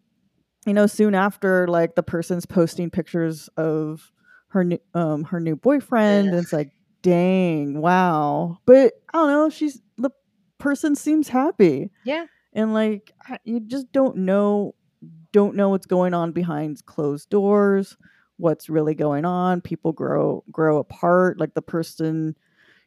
you 0.65 0.73
know 0.73 0.87
soon 0.87 1.13
after 1.13 1.67
like 1.67 1.95
the 1.95 2.03
person's 2.03 2.45
posting 2.45 2.89
pictures 2.89 3.49
of 3.57 4.11
her 4.47 4.63
new 4.63 4.79
um 4.93 5.25
her 5.25 5.39
new 5.39 5.55
boyfriend 5.55 6.29
and 6.29 6.37
it's 6.37 6.53
like 6.53 6.71
dang 7.01 7.79
wow. 7.79 8.57
But 8.65 8.93
i 9.13 9.17
don't 9.17 9.29
know 9.29 9.49
she's 9.49 9.81
the 9.97 10.09
person 10.57 10.95
seems 10.95 11.27
happy. 11.27 11.91
Yeah. 12.03 12.25
and 12.53 12.73
like 12.73 13.11
you 13.43 13.59
just 13.59 13.91
don't 13.91 14.17
know 14.17 14.75
don't 15.31 15.55
know 15.55 15.69
what's 15.69 15.85
going 15.85 16.13
on 16.13 16.31
behind 16.31 16.83
closed 16.85 17.29
doors 17.29 17.95
what's 18.37 18.69
really 18.69 18.95
going 18.95 19.25
on. 19.25 19.59
People 19.59 19.91
grow 19.91 20.43
grow 20.51 20.77
apart. 20.77 21.39
Like 21.39 21.53
the 21.53 21.61
person 21.61 22.37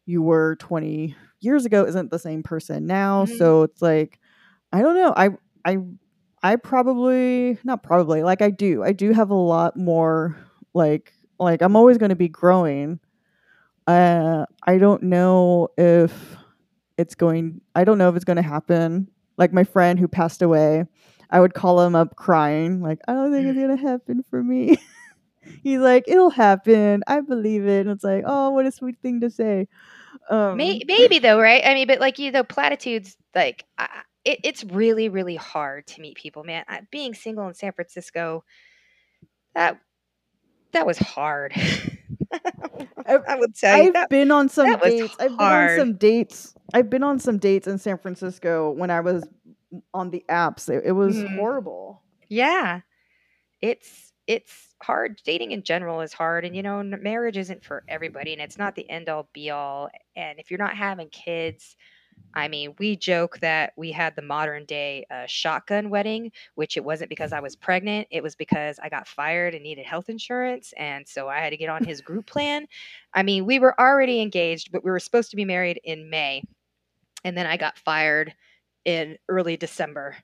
you 0.07 0.23
were 0.23 0.57
20 0.57 1.15
years 1.41 1.65
ago 1.65 1.85
isn't 1.85 2.11
the 2.11 2.19
same 2.19 2.43
person 2.43 2.87
now. 2.87 3.25
Mhm. 3.27 3.39
so 3.39 3.63
it's 3.63 3.83
like 3.83 4.19
i 4.73 4.81
don't 4.83 4.95
know. 4.95 5.13
I 5.17 5.31
i 5.65 5.79
i 6.43 6.57
probably 6.57 7.59
not 7.65 7.83
probably 7.83 8.23
like 8.23 8.43
i 8.43 8.51
do. 8.51 8.83
I 8.83 8.93
do 8.93 9.13
have 9.13 9.31
a 9.31 9.35
lot 9.35 9.77
more 9.77 10.37
like 10.75 11.13
like 11.39 11.63
i'm 11.63 11.77
always 11.77 11.99
going 11.99 12.11
to 12.11 12.17
be 12.17 12.29
growing. 12.29 13.01
Uh 13.87 14.47
i 14.65 14.79
don't 14.79 15.03
know 15.03 15.69
if 15.77 16.37
it's 16.99 17.15
going 17.17 17.61
i 17.75 17.83
don't 17.85 17.99
know 17.99 18.09
if 18.09 18.17
it's 18.17 18.25
going 18.25 18.37
to 18.37 18.43
happen. 18.43 19.09
Like 19.39 19.53
my 19.53 19.65
friend 19.65 19.99
who 19.99 20.07
passed 20.09 20.43
away 20.43 20.85
i 21.31 21.41
would 21.41 21.55
call 21.55 21.81
him 21.81 21.95
up 21.95 22.15
crying 22.15 22.83
like 22.83 22.99
i 23.09 23.13
don't 23.15 23.33
think 23.33 23.47
it's 23.47 23.57
going 23.59 23.75
to 23.77 23.83
happen 23.83 24.23
for 24.29 24.43
me 24.43 24.77
he's 25.62 25.78
like 25.80 26.05
it'll 26.07 26.30
happen 26.30 27.03
i 27.07 27.20
believe 27.20 27.66
it 27.66 27.80
and 27.82 27.90
it's 27.90 28.05
like 28.05 28.24
oh 28.26 28.51
what 28.51 28.66
a 28.66 28.72
sweet 28.72 28.97
thing 29.03 29.20
to 29.20 29.30
say 29.30 29.66
um 30.30 30.57
May- 30.57 30.82
maybe 30.86 31.18
though, 31.18 31.40
right? 31.40 31.62
I 31.64 31.74
mean, 31.74 31.86
but 31.86 32.01
like 32.01 32.18
you 32.18 32.30
know, 32.30 32.45
platitudes. 32.45 33.16
Like 33.34 33.64
I, 33.78 33.88
it, 34.24 34.40
it's 34.45 34.62
really, 34.64 35.09
really 35.09 35.36
hard 35.36 35.86
to 35.88 36.01
meet 36.01 36.16
people, 36.16 36.45
man. 36.45 36.64
I, 36.68 36.82
being 36.90 37.14
single 37.14 37.49
in 37.49 37.55
San 37.55 37.72
Francisco, 37.72 38.45
that 39.55 39.80
that 40.72 40.86
was 40.86 40.99
hard. 40.99 41.53
I 43.07 43.36
would 43.36 43.55
tell 43.55 43.76
you 43.78 43.86
I've 43.86 43.93
that. 43.95 44.11
been 44.11 44.30
on 44.30 44.49
some 44.49 44.78
dates. 44.78 45.16
I've 45.18 45.36
been 45.38 45.49
on 45.49 45.68
some 45.78 45.97
dates. 45.97 46.55
I've 46.74 46.90
been 46.90 47.03
on 47.03 47.18
some 47.18 47.38
dates 47.38 47.66
in 47.66 47.78
San 47.78 47.99
Francisco 47.99 48.70
when 48.70 48.90
I 48.90 49.01
was 49.01 49.24
on 49.93 50.11
the 50.11 50.24
apps. 50.28 50.68
It, 50.68 50.82
it 50.86 50.93
was 50.93 51.16
Mhm. 51.16 51.36
horrible. 51.36 52.03
Yeah, 52.28 52.80
it's 53.61 54.12
it's 54.27 54.75
hard. 54.83 55.20
Dating 55.25 55.53
in 55.53 55.62
general 55.62 56.01
is 56.01 56.12
hard, 56.12 56.45
and 56.45 56.55
you 56.55 56.62
know, 56.62 56.83
marriage 56.83 57.37
isn't 57.37 57.64
for 57.64 57.85
everybody, 57.89 58.33
and 58.33 58.43
it's 58.43 58.59
not 58.59 58.75
the 58.75 58.89
end 58.89 59.09
all 59.09 59.29
be 59.33 59.51
all. 59.51 59.89
And 60.16 60.39
if 60.39 60.51
you're 60.51 60.59
not 60.59 60.77
having 60.77 61.09
kids, 61.09 61.77
I 62.35 62.49
mean, 62.49 62.75
we 62.79 62.97
joke 62.97 63.39
that 63.41 63.73
we 63.77 63.93
had 63.93 64.16
the 64.16 64.23
modern 64.23 64.64
day 64.64 65.05
uh, 65.11 65.27
shotgun 65.27 65.91
wedding, 65.91 66.33
which 66.55 66.77
it 66.77 66.85
wasn't 66.85 67.11
because 67.11 67.33
I 67.33 67.41
was 67.41 67.57
pregnant. 67.57 68.09
It 68.11 68.23
was 68.23 68.35
because 68.35 68.79
I 68.83 68.89
got 68.89 69.09
fired 69.09 69.55
and 69.55 69.62
needed 69.62 69.85
health 69.85 70.09
insurance. 70.09 70.73
And 70.79 71.07
so 71.07 71.29
I 71.29 71.41
had 71.41 71.51
to 71.51 71.57
get 71.57 71.68
on 71.68 71.85
his 71.85 72.01
group 72.01 72.27
plan. 72.27 72.66
I 73.12 73.23
mean, 73.23 73.45
we 73.45 73.59
were 73.59 73.79
already 73.79 74.20
engaged, 74.20 74.73
but 74.73 74.85
we 74.85 74.91
were 74.91 74.99
supposed 74.99 75.31
to 75.31 75.37
be 75.37 75.45
married 75.45 75.81
in 75.85 76.09
May. 76.09 76.43
And 77.25 77.37
then 77.37 77.47
I 77.47 77.57
got 77.57 77.79
fired 77.79 78.35
in 78.85 79.18
early 79.29 79.57
December. 79.57 80.16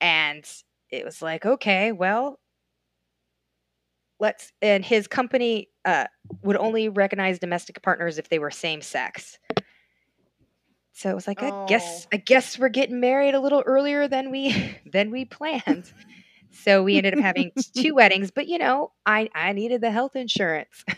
And 0.00 0.46
it 0.90 1.04
was 1.04 1.22
like, 1.22 1.46
okay, 1.46 1.92
well, 1.92 2.38
let's, 4.20 4.52
and 4.62 4.84
his 4.84 5.06
company 5.06 5.68
uh, 5.84 6.06
would 6.42 6.56
only 6.56 6.88
recognize 6.88 7.38
domestic 7.38 7.82
partners 7.82 8.18
if 8.18 8.28
they 8.28 8.38
were 8.38 8.50
same 8.50 8.82
sex. 8.82 9.38
So 10.92 11.10
it 11.10 11.14
was 11.14 11.28
like, 11.28 11.42
I 11.42 11.66
guess, 11.66 12.06
Oh. 12.06 12.08
I 12.14 12.16
guess 12.16 12.58
we're 12.58 12.68
getting 12.70 12.98
married 12.98 13.34
a 13.34 13.40
little 13.40 13.62
earlier 13.64 14.08
than 14.08 14.30
we 14.32 14.76
than 14.92 15.10
we 15.12 15.24
planned. 15.24 15.92
so 16.50 16.82
we 16.82 16.96
ended 16.96 17.14
up 17.14 17.20
having 17.20 17.52
two 17.76 17.94
weddings, 17.94 18.30
but 18.32 18.48
you 18.48 18.58
know, 18.58 18.90
I 19.06 19.28
I 19.34 19.52
needed 19.52 19.80
the 19.80 19.90
health 19.92 20.16
insurance. 20.16 20.84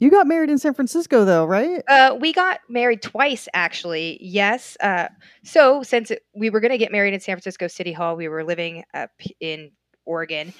You 0.00 0.10
got 0.10 0.26
married 0.26 0.50
in 0.50 0.58
San 0.58 0.74
Francisco, 0.74 1.24
though, 1.24 1.46
right? 1.46 1.80
Uh, 1.88 2.16
we 2.20 2.32
got 2.32 2.60
married 2.68 3.00
twice, 3.00 3.48
actually. 3.54 4.18
Yes. 4.20 4.76
Uh, 4.80 5.06
so 5.44 5.82
since 5.82 6.10
it, 6.10 6.22
we 6.34 6.50
were 6.50 6.60
going 6.60 6.72
to 6.72 6.78
get 6.78 6.92
married 6.92 7.14
in 7.14 7.20
San 7.20 7.36
Francisco 7.36 7.68
City 7.68 7.92
Hall, 7.92 8.16
we 8.16 8.28
were 8.28 8.44
living 8.44 8.82
up 8.92 9.10
in 9.40 9.70
Oregon. 10.04 10.52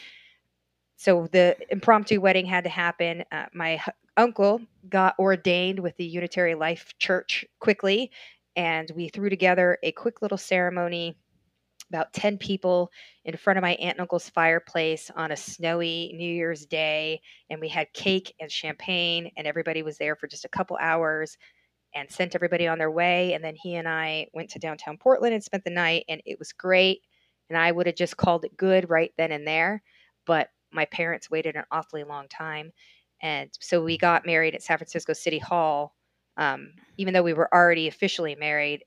So 0.96 1.28
the 1.32 1.56
impromptu 1.70 2.20
wedding 2.20 2.46
had 2.46 2.64
to 2.64 2.70
happen. 2.70 3.24
Uh, 3.30 3.46
my 3.52 3.76
hu- 3.76 3.92
uncle 4.16 4.60
got 4.88 5.18
ordained 5.18 5.78
with 5.80 5.96
the 5.96 6.04
Unitary 6.04 6.54
Life 6.54 6.94
Church 6.98 7.44
quickly, 7.58 8.10
and 8.56 8.90
we 8.94 9.08
threw 9.08 9.28
together 9.28 9.78
a 9.82 9.92
quick 9.92 10.22
little 10.22 10.38
ceremony. 10.38 11.16
About 11.90 12.14
10 12.14 12.38
people 12.38 12.90
in 13.24 13.36
front 13.36 13.58
of 13.58 13.62
my 13.62 13.74
aunt 13.74 13.96
and 13.96 14.00
uncle's 14.00 14.30
fireplace 14.30 15.10
on 15.14 15.30
a 15.30 15.36
snowy 15.36 16.12
New 16.16 16.32
Year's 16.32 16.64
Day 16.64 17.20
and 17.50 17.60
we 17.60 17.68
had 17.68 17.92
cake 17.92 18.34
and 18.40 18.50
champagne 18.50 19.30
and 19.36 19.46
everybody 19.46 19.82
was 19.82 19.98
there 19.98 20.16
for 20.16 20.26
just 20.26 20.46
a 20.46 20.48
couple 20.48 20.78
hours 20.80 21.36
and 21.94 22.10
sent 22.10 22.34
everybody 22.34 22.66
on 22.66 22.78
their 22.78 22.90
way 22.90 23.34
and 23.34 23.44
then 23.44 23.54
he 23.54 23.74
and 23.74 23.86
I 23.86 24.26
went 24.32 24.48
to 24.50 24.58
downtown 24.58 24.96
Portland 24.96 25.34
and 25.34 25.44
spent 25.44 25.62
the 25.62 25.70
night 25.70 26.06
and 26.08 26.22
it 26.24 26.38
was 26.38 26.52
great 26.52 27.02
and 27.48 27.58
I 27.58 27.70
would 27.72 27.86
have 27.86 27.96
just 27.96 28.16
called 28.16 28.44
it 28.44 28.56
good 28.56 28.88
right 28.90 29.12
then 29.16 29.32
and 29.32 29.46
there 29.46 29.82
but 30.26 30.48
my 30.72 30.84
parents 30.86 31.30
waited 31.30 31.56
an 31.56 31.64
awfully 31.70 32.04
long 32.04 32.28
time 32.28 32.72
and 33.22 33.50
so 33.60 33.82
we 33.82 33.96
got 33.96 34.26
married 34.26 34.54
at 34.54 34.62
San 34.62 34.78
Francisco 34.78 35.12
City 35.12 35.38
Hall 35.38 35.94
um, 36.36 36.72
even 36.96 37.14
though 37.14 37.22
we 37.22 37.32
were 37.32 37.52
already 37.54 37.88
officially 37.88 38.34
married 38.34 38.84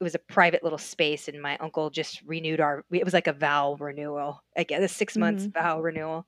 it 0.00 0.04
was 0.04 0.14
a 0.16 0.18
private 0.18 0.64
little 0.64 0.78
space 0.78 1.28
and 1.28 1.40
my 1.40 1.56
uncle 1.58 1.88
just 1.88 2.22
renewed 2.22 2.60
our 2.60 2.84
it 2.90 3.04
was 3.04 3.14
like 3.14 3.28
a 3.28 3.32
vow 3.32 3.76
renewal 3.78 4.42
i 4.56 4.64
guess 4.64 4.82
a 4.82 4.88
6 4.88 5.16
months 5.16 5.46
vow 5.46 5.80
renewal 5.80 6.26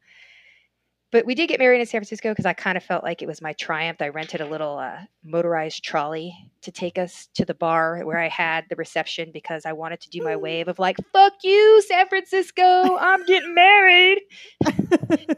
but 1.14 1.24
we 1.24 1.36
did 1.36 1.48
get 1.48 1.60
married 1.60 1.80
in 1.80 1.86
san 1.86 2.00
francisco 2.00 2.30
because 2.30 2.44
i 2.44 2.52
kind 2.52 2.76
of 2.76 2.82
felt 2.82 3.04
like 3.04 3.22
it 3.22 3.26
was 3.28 3.40
my 3.40 3.52
triumph 3.52 4.02
i 4.02 4.08
rented 4.08 4.40
a 4.40 4.46
little 4.46 4.78
uh, 4.78 4.98
motorized 5.22 5.84
trolley 5.84 6.34
to 6.60 6.72
take 6.72 6.98
us 6.98 7.28
to 7.34 7.44
the 7.44 7.54
bar 7.54 8.00
where 8.04 8.18
i 8.18 8.28
had 8.44 8.64
the 8.68 8.74
reception 8.74 9.30
because 9.32 9.64
i 9.64 9.72
wanted 9.72 10.00
to 10.00 10.10
do 10.10 10.22
my 10.22 10.34
wave 10.34 10.66
of 10.66 10.78
like 10.80 10.96
fuck 11.12 11.32
you 11.44 11.80
san 11.86 12.08
francisco 12.08 12.96
i'm 12.98 13.24
getting 13.26 13.54
married 13.54 14.18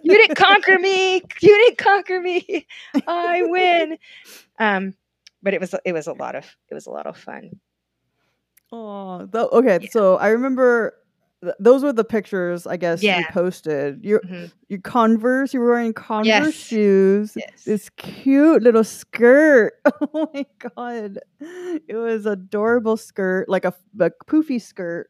you 0.03 0.15
didn't 0.15 0.37
conquer 0.37 0.79
me 0.79 1.17
you 1.17 1.21
didn't 1.41 1.79
conquer 1.79 2.21
me 2.21 2.67
i 3.07 3.43
win 3.45 3.99
um 4.59 4.95
but 5.43 5.53
it 5.53 5.61
was 5.61 5.75
it 5.85 5.93
was 5.93 6.07
a 6.07 6.15
lot 6.15 6.35
of 6.35 6.57
it 6.71 6.75
was 6.75 6.87
a 6.87 6.91
lot 6.91 7.07
of 7.07 7.17
fun 7.17 7.51
Oh, 8.73 9.29
okay. 9.33 9.79
Yeah. 9.81 9.89
So 9.93 10.17
I 10.17 10.31
remember 10.31 10.93
th- 11.47 11.57
those 11.59 11.83
were 11.83 11.93
the 11.93 12.05
pictures. 12.05 12.67
I 12.67 12.77
guess 12.77 13.03
you 13.19 13.25
posted. 13.33 14.05
Your 14.05 14.21
Mhm. 14.21 14.53
your 14.69 14.81
Converse. 14.81 15.55
You 15.55 15.61
were 15.61 15.71
wearing 15.71 15.93
Converse 15.95 16.27
Yes. 16.29 16.55
shoes. 16.55 17.33
yes 17.37 17.65
This 17.65 17.89
cute 17.97 18.63
little 18.63 18.85
skirt. 18.85 19.73
Oh 20.15 20.29
my 20.35 20.47
god, 20.59 21.19
it 21.41 21.97
was 21.97 22.27
adorable 22.27 22.97
skirt, 22.97 23.49
like 23.49 23.65
a, 23.65 23.73
a 24.01 24.11
poofy 24.27 24.61
skirt. 24.61 25.09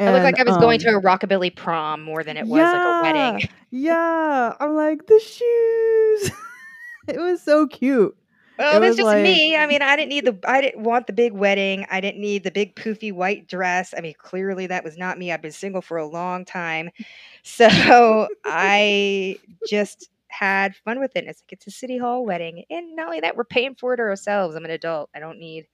I 0.00 0.12
looked 0.12 0.24
like 0.24 0.38
I 0.38 0.44
was 0.44 0.56
going 0.58 0.78
to 0.80 0.88
um, 0.90 0.94
a 0.96 1.00
rockabilly 1.00 1.54
prom 1.54 2.02
more 2.02 2.22
than 2.22 2.36
it 2.36 2.46
was 2.46 2.60
like 2.60 2.80
a 2.82 3.00
wedding. 3.02 3.48
Yeah, 3.70 4.54
I'm 4.60 4.74
like 4.76 5.06
the 5.06 5.18
shoes. 5.18 6.30
it 7.08 7.18
was 7.18 7.42
so 7.42 7.66
cute. 7.66 8.16
Well, 8.58 8.76
It 8.82 8.86
was 8.86 8.96
just 8.96 9.06
like- 9.06 9.22
me. 9.22 9.56
I 9.56 9.66
mean, 9.66 9.82
I 9.82 9.94
didn't 9.96 10.08
need 10.08 10.24
the 10.24 10.38
I 10.44 10.60
didn't 10.60 10.82
want 10.82 11.06
the 11.06 11.12
big 11.12 11.32
wedding. 11.32 11.86
I 11.90 12.00
didn't 12.00 12.20
need 12.20 12.42
the 12.44 12.50
big 12.50 12.74
poofy 12.74 13.12
white 13.12 13.46
dress. 13.46 13.94
I 13.96 14.00
mean, 14.00 14.14
clearly 14.18 14.66
that 14.66 14.82
was 14.84 14.96
not 14.98 15.16
me. 15.18 15.30
I've 15.32 15.42
been 15.42 15.52
single 15.52 15.80
for 15.82 15.96
a 15.96 16.06
long 16.06 16.44
time. 16.44 16.90
So 17.44 18.28
I 18.44 19.38
just 19.68 20.10
had 20.26 20.76
fun 20.76 21.00
with 21.00 21.16
it. 21.16 21.24
It's 21.24 21.40
like 21.42 21.52
it's 21.52 21.66
a 21.66 21.70
city 21.70 21.96
hall 21.96 22.26
wedding. 22.26 22.64
And 22.68 22.94
not 22.94 23.06
only 23.06 23.20
that, 23.20 23.36
we're 23.36 23.44
paying 23.44 23.74
for 23.74 23.94
it 23.94 24.00
ourselves. 24.00 24.54
I'm 24.54 24.64
an 24.66 24.70
adult. 24.72 25.08
I 25.14 25.20
don't 25.20 25.38
need 25.38 25.66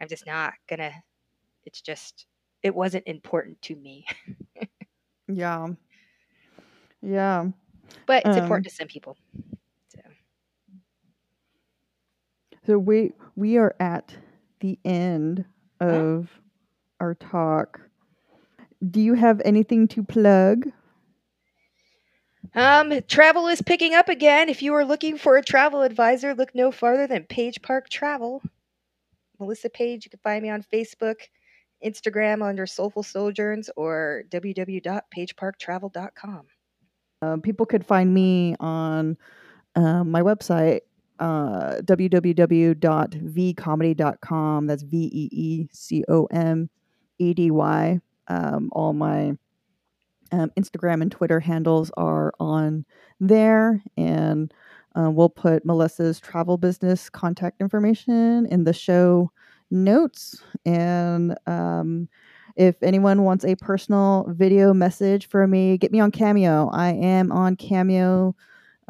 I'm 0.00 0.08
just 0.08 0.26
not 0.26 0.52
gonna 0.68 0.92
it's 1.64 1.80
just 1.80 2.26
it 2.62 2.74
wasn't 2.74 3.08
important 3.08 3.60
to 3.62 3.76
me. 3.76 4.06
Yeah, 5.32 5.68
yeah. 7.02 7.46
But 8.06 8.24
it's 8.26 8.36
Um, 8.36 8.42
important 8.44 8.66
to 8.68 8.74
some 8.74 8.88
people. 8.88 9.16
So 12.66 12.78
we 12.78 13.12
we 13.36 13.56
are 13.56 13.74
at 13.80 14.14
the 14.60 14.78
end 14.84 15.44
of 15.80 16.28
our 17.00 17.14
talk. 17.14 17.80
Do 18.88 19.00
you 19.00 19.14
have 19.14 19.40
anything 19.44 19.88
to 19.88 20.02
plug? 20.02 20.70
Um, 22.54 23.00
travel 23.06 23.46
is 23.46 23.62
picking 23.62 23.94
up 23.94 24.08
again. 24.08 24.48
If 24.48 24.62
you 24.62 24.74
are 24.74 24.84
looking 24.84 25.18
for 25.18 25.36
a 25.36 25.42
travel 25.42 25.82
advisor, 25.82 26.34
look 26.34 26.52
no 26.54 26.72
farther 26.72 27.06
than 27.06 27.24
Page 27.24 27.62
Park 27.62 27.88
Travel. 27.88 28.42
Melissa 29.38 29.70
Page, 29.70 30.04
you 30.04 30.10
can 30.10 30.18
find 30.22 30.42
me 30.42 30.50
on 30.50 30.62
Facebook, 30.62 31.16
Instagram 31.84 32.42
under 32.42 32.66
Soulful 32.66 33.02
Sojourns, 33.02 33.70
or 33.76 34.24
www.pageparktravel.com. 34.30 36.46
Um, 37.22 37.42
people 37.42 37.66
could 37.66 37.86
find 37.86 38.12
me 38.12 38.56
on 38.58 39.16
uh, 39.76 40.02
my 40.04 40.22
website, 40.22 40.80
uh, 41.20 41.76
www.veecomedy.com. 41.82 44.66
That's 44.66 44.82
V 44.82 45.10
E 45.12 45.28
E 45.30 45.68
C 45.72 46.04
O 46.08 46.24
M 46.26 46.68
E 47.18 47.32
D 47.34 47.50
Y. 47.50 48.00
Um, 48.28 48.68
all 48.72 48.92
my 48.92 49.36
um, 50.32 50.50
Instagram 50.58 51.02
and 51.02 51.12
Twitter 51.12 51.40
handles 51.40 51.90
are 51.96 52.32
on 52.40 52.84
there, 53.20 53.80
and 53.96 54.52
uh, 54.96 55.10
we'll 55.10 55.28
put 55.28 55.64
Melissa's 55.64 56.18
travel 56.18 56.56
business 56.56 57.08
contact 57.10 57.60
information 57.60 58.46
in 58.46 58.64
the 58.64 58.72
show 58.72 59.30
notes. 59.70 60.42
And 60.64 61.36
um, 61.46 62.08
if 62.56 62.82
anyone 62.82 63.22
wants 63.22 63.44
a 63.44 63.54
personal 63.56 64.26
video 64.28 64.74
message 64.74 65.28
for 65.28 65.46
me, 65.46 65.78
get 65.78 65.92
me 65.92 66.00
on 66.00 66.10
Cameo. 66.10 66.68
I 66.72 66.92
am 66.92 67.30
on 67.32 67.56
Cameo. 67.56 68.34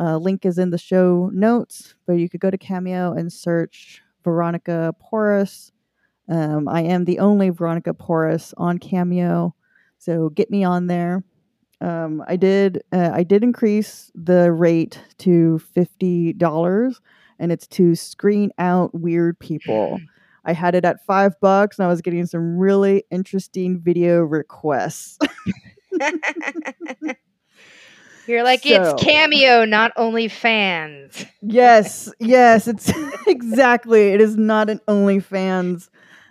Uh, 0.01 0.16
link 0.16 0.46
is 0.46 0.57
in 0.57 0.70
the 0.70 0.78
show 0.78 1.30
notes, 1.34 1.94
but 2.07 2.14
you 2.14 2.28
could 2.28 2.40
go 2.40 2.51
to 2.51 2.57
Cameo 2.57 3.12
and 3.12 3.30
search 3.30 4.03
Veronica 4.24 4.94
Porras. 4.98 5.72
Um, 6.28 6.68
I 6.68 6.82
am 6.82 7.05
the 7.05 7.18
only 7.18 7.51
Veronica 7.51 7.92
Porras 7.92 8.55
on 8.57 8.78
Cameo, 8.78 9.55
so 9.98 10.30
get 10.30 10.51
me 10.51 10.64
on 10.64 10.86
there. 10.86 11.22
Um, 11.82 12.22
I 12.26 12.36
did 12.36 12.82
uh, 12.92 13.11
I 13.12 13.24
did 13.24 13.42
increase 13.42 14.11
the 14.14 14.53
rate 14.53 14.98
to 15.18 15.59
fifty 15.59 16.32
dollars, 16.32 17.01
and 17.38 17.53
it's 17.53 17.66
to 17.68 17.94
screen 17.94 18.53
out 18.59 18.94
weird 18.94 19.38
people. 19.38 20.01
I 20.46 20.55
had 20.55 20.74
it 20.74 20.86
at 20.86 21.05
five 21.05 21.38
bucks, 21.40 21.78
and 21.78 21.84
I 21.84 21.88
was 21.88 22.01
getting 22.01 22.24
some 22.24 22.57
really 22.57 23.05
interesting 23.11 23.78
video 23.78 24.20
requests. 24.20 25.18
You're 28.31 28.45
like, 28.45 28.62
So- 28.62 28.68
it's 28.95 29.03
Cameo, 29.03 29.64
not 29.64 29.93
OnlyFans. 29.97 31.26
yes, 31.43 32.12
yes, 32.20 32.68
it's 32.68 32.93
exactly. 33.26 34.09
It 34.11 34.20
is 34.20 34.37
not 34.37 34.70
an 34.70 34.81
OnlyFans 34.89 35.89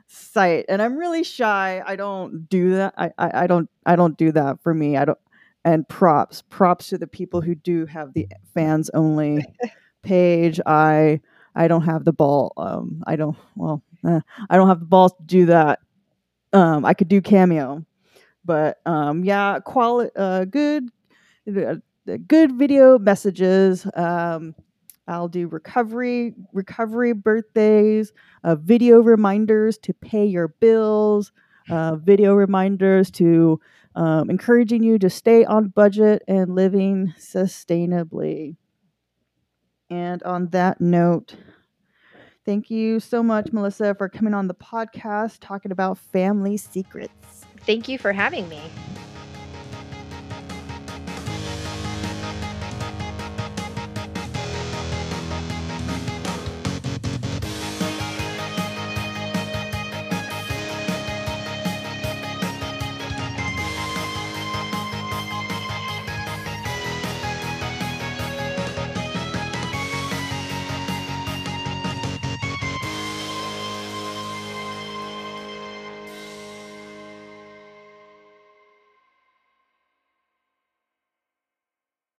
site, 0.08 0.66
and 0.70 0.82
I'm 0.82 0.98
really 0.98 1.24
shy. 1.24 1.84
I 1.86 1.96
don't 1.98 2.48
do 2.50 2.72
that. 2.78 2.94
I, 2.98 3.12
I, 3.18 3.44
I 3.44 3.48
don't 3.48 3.70
I 3.86 3.96
don't 3.96 4.18
do 4.18 4.32
that 4.32 4.62
for 4.64 4.74
me. 4.74 4.98
I 4.98 5.06
don't. 5.06 5.18
and 5.66 5.88
props 5.90 6.42
props 6.50 6.88
to 6.90 6.98
the 6.98 7.06
people 7.08 7.42
who 7.42 7.54
do 7.54 7.86
have 7.86 8.14
the 8.14 8.28
fans 8.54 8.90
only 8.94 9.46
page 10.02 10.58
i 10.66 11.20
i 11.54 11.68
don't 11.68 11.84
have 11.84 12.06
the 12.06 12.14
ball 12.14 12.54
um 12.56 13.04
i 13.06 13.18
don't 13.18 13.36
well 13.58 13.84
eh, 14.08 14.22
i 14.50 14.56
don't 14.56 14.70
have 14.70 14.80
the 14.80 14.86
balls 14.86 15.12
to 15.12 15.24
do 15.26 15.46
that 15.48 15.80
um 16.54 16.86
i 16.86 16.94
could 16.94 17.10
do 17.10 17.20
cameo 17.22 17.86
but 18.46 18.80
um 18.86 19.26
yeah 19.26 19.60
quality 19.60 20.10
uh 20.16 20.46
good 20.46 20.88
uh, 22.10 22.18
good 22.28 22.58
video 22.58 22.98
messages 23.00 23.88
um 23.96 24.56
i'll 25.08 25.28
do 25.28 25.48
recovery 25.48 26.34
recovery 26.54 27.14
birthdays 27.14 28.12
uh, 28.44 28.56
video 28.56 29.00
reminders 29.00 29.78
to 29.78 29.94
pay 29.94 30.26
your 30.26 30.48
bills 30.48 31.32
uh, 31.70 31.96
video 31.96 32.34
reminders 32.34 33.12
to 33.12 33.60
um, 33.96 34.30
encouraging 34.30 34.84
you 34.84 34.98
to 35.00 35.10
stay 35.10 35.46
on 35.46 35.70
budget 35.70 36.24
and 36.28 36.56
living 36.56 37.14
sustainably. 37.18 38.56
And 39.90 40.22
on 40.24 40.48
that 40.50 40.80
note, 40.80 41.36
thank 42.46 42.70
you 42.70 43.00
so 43.00 43.24
much, 43.24 43.52
Melissa, 43.52 43.96
for 43.96 44.08
coming 44.08 44.34
on 44.34 44.48
the 44.48 44.54
podcast 44.54 45.38
talking 45.42 45.72
about 45.72 45.98
family 45.98 46.58
secrets. 46.58 47.46
Thank 47.62 47.88
you 47.88 47.98
for 47.98 48.14
having 48.14 48.48
me. 48.48 48.62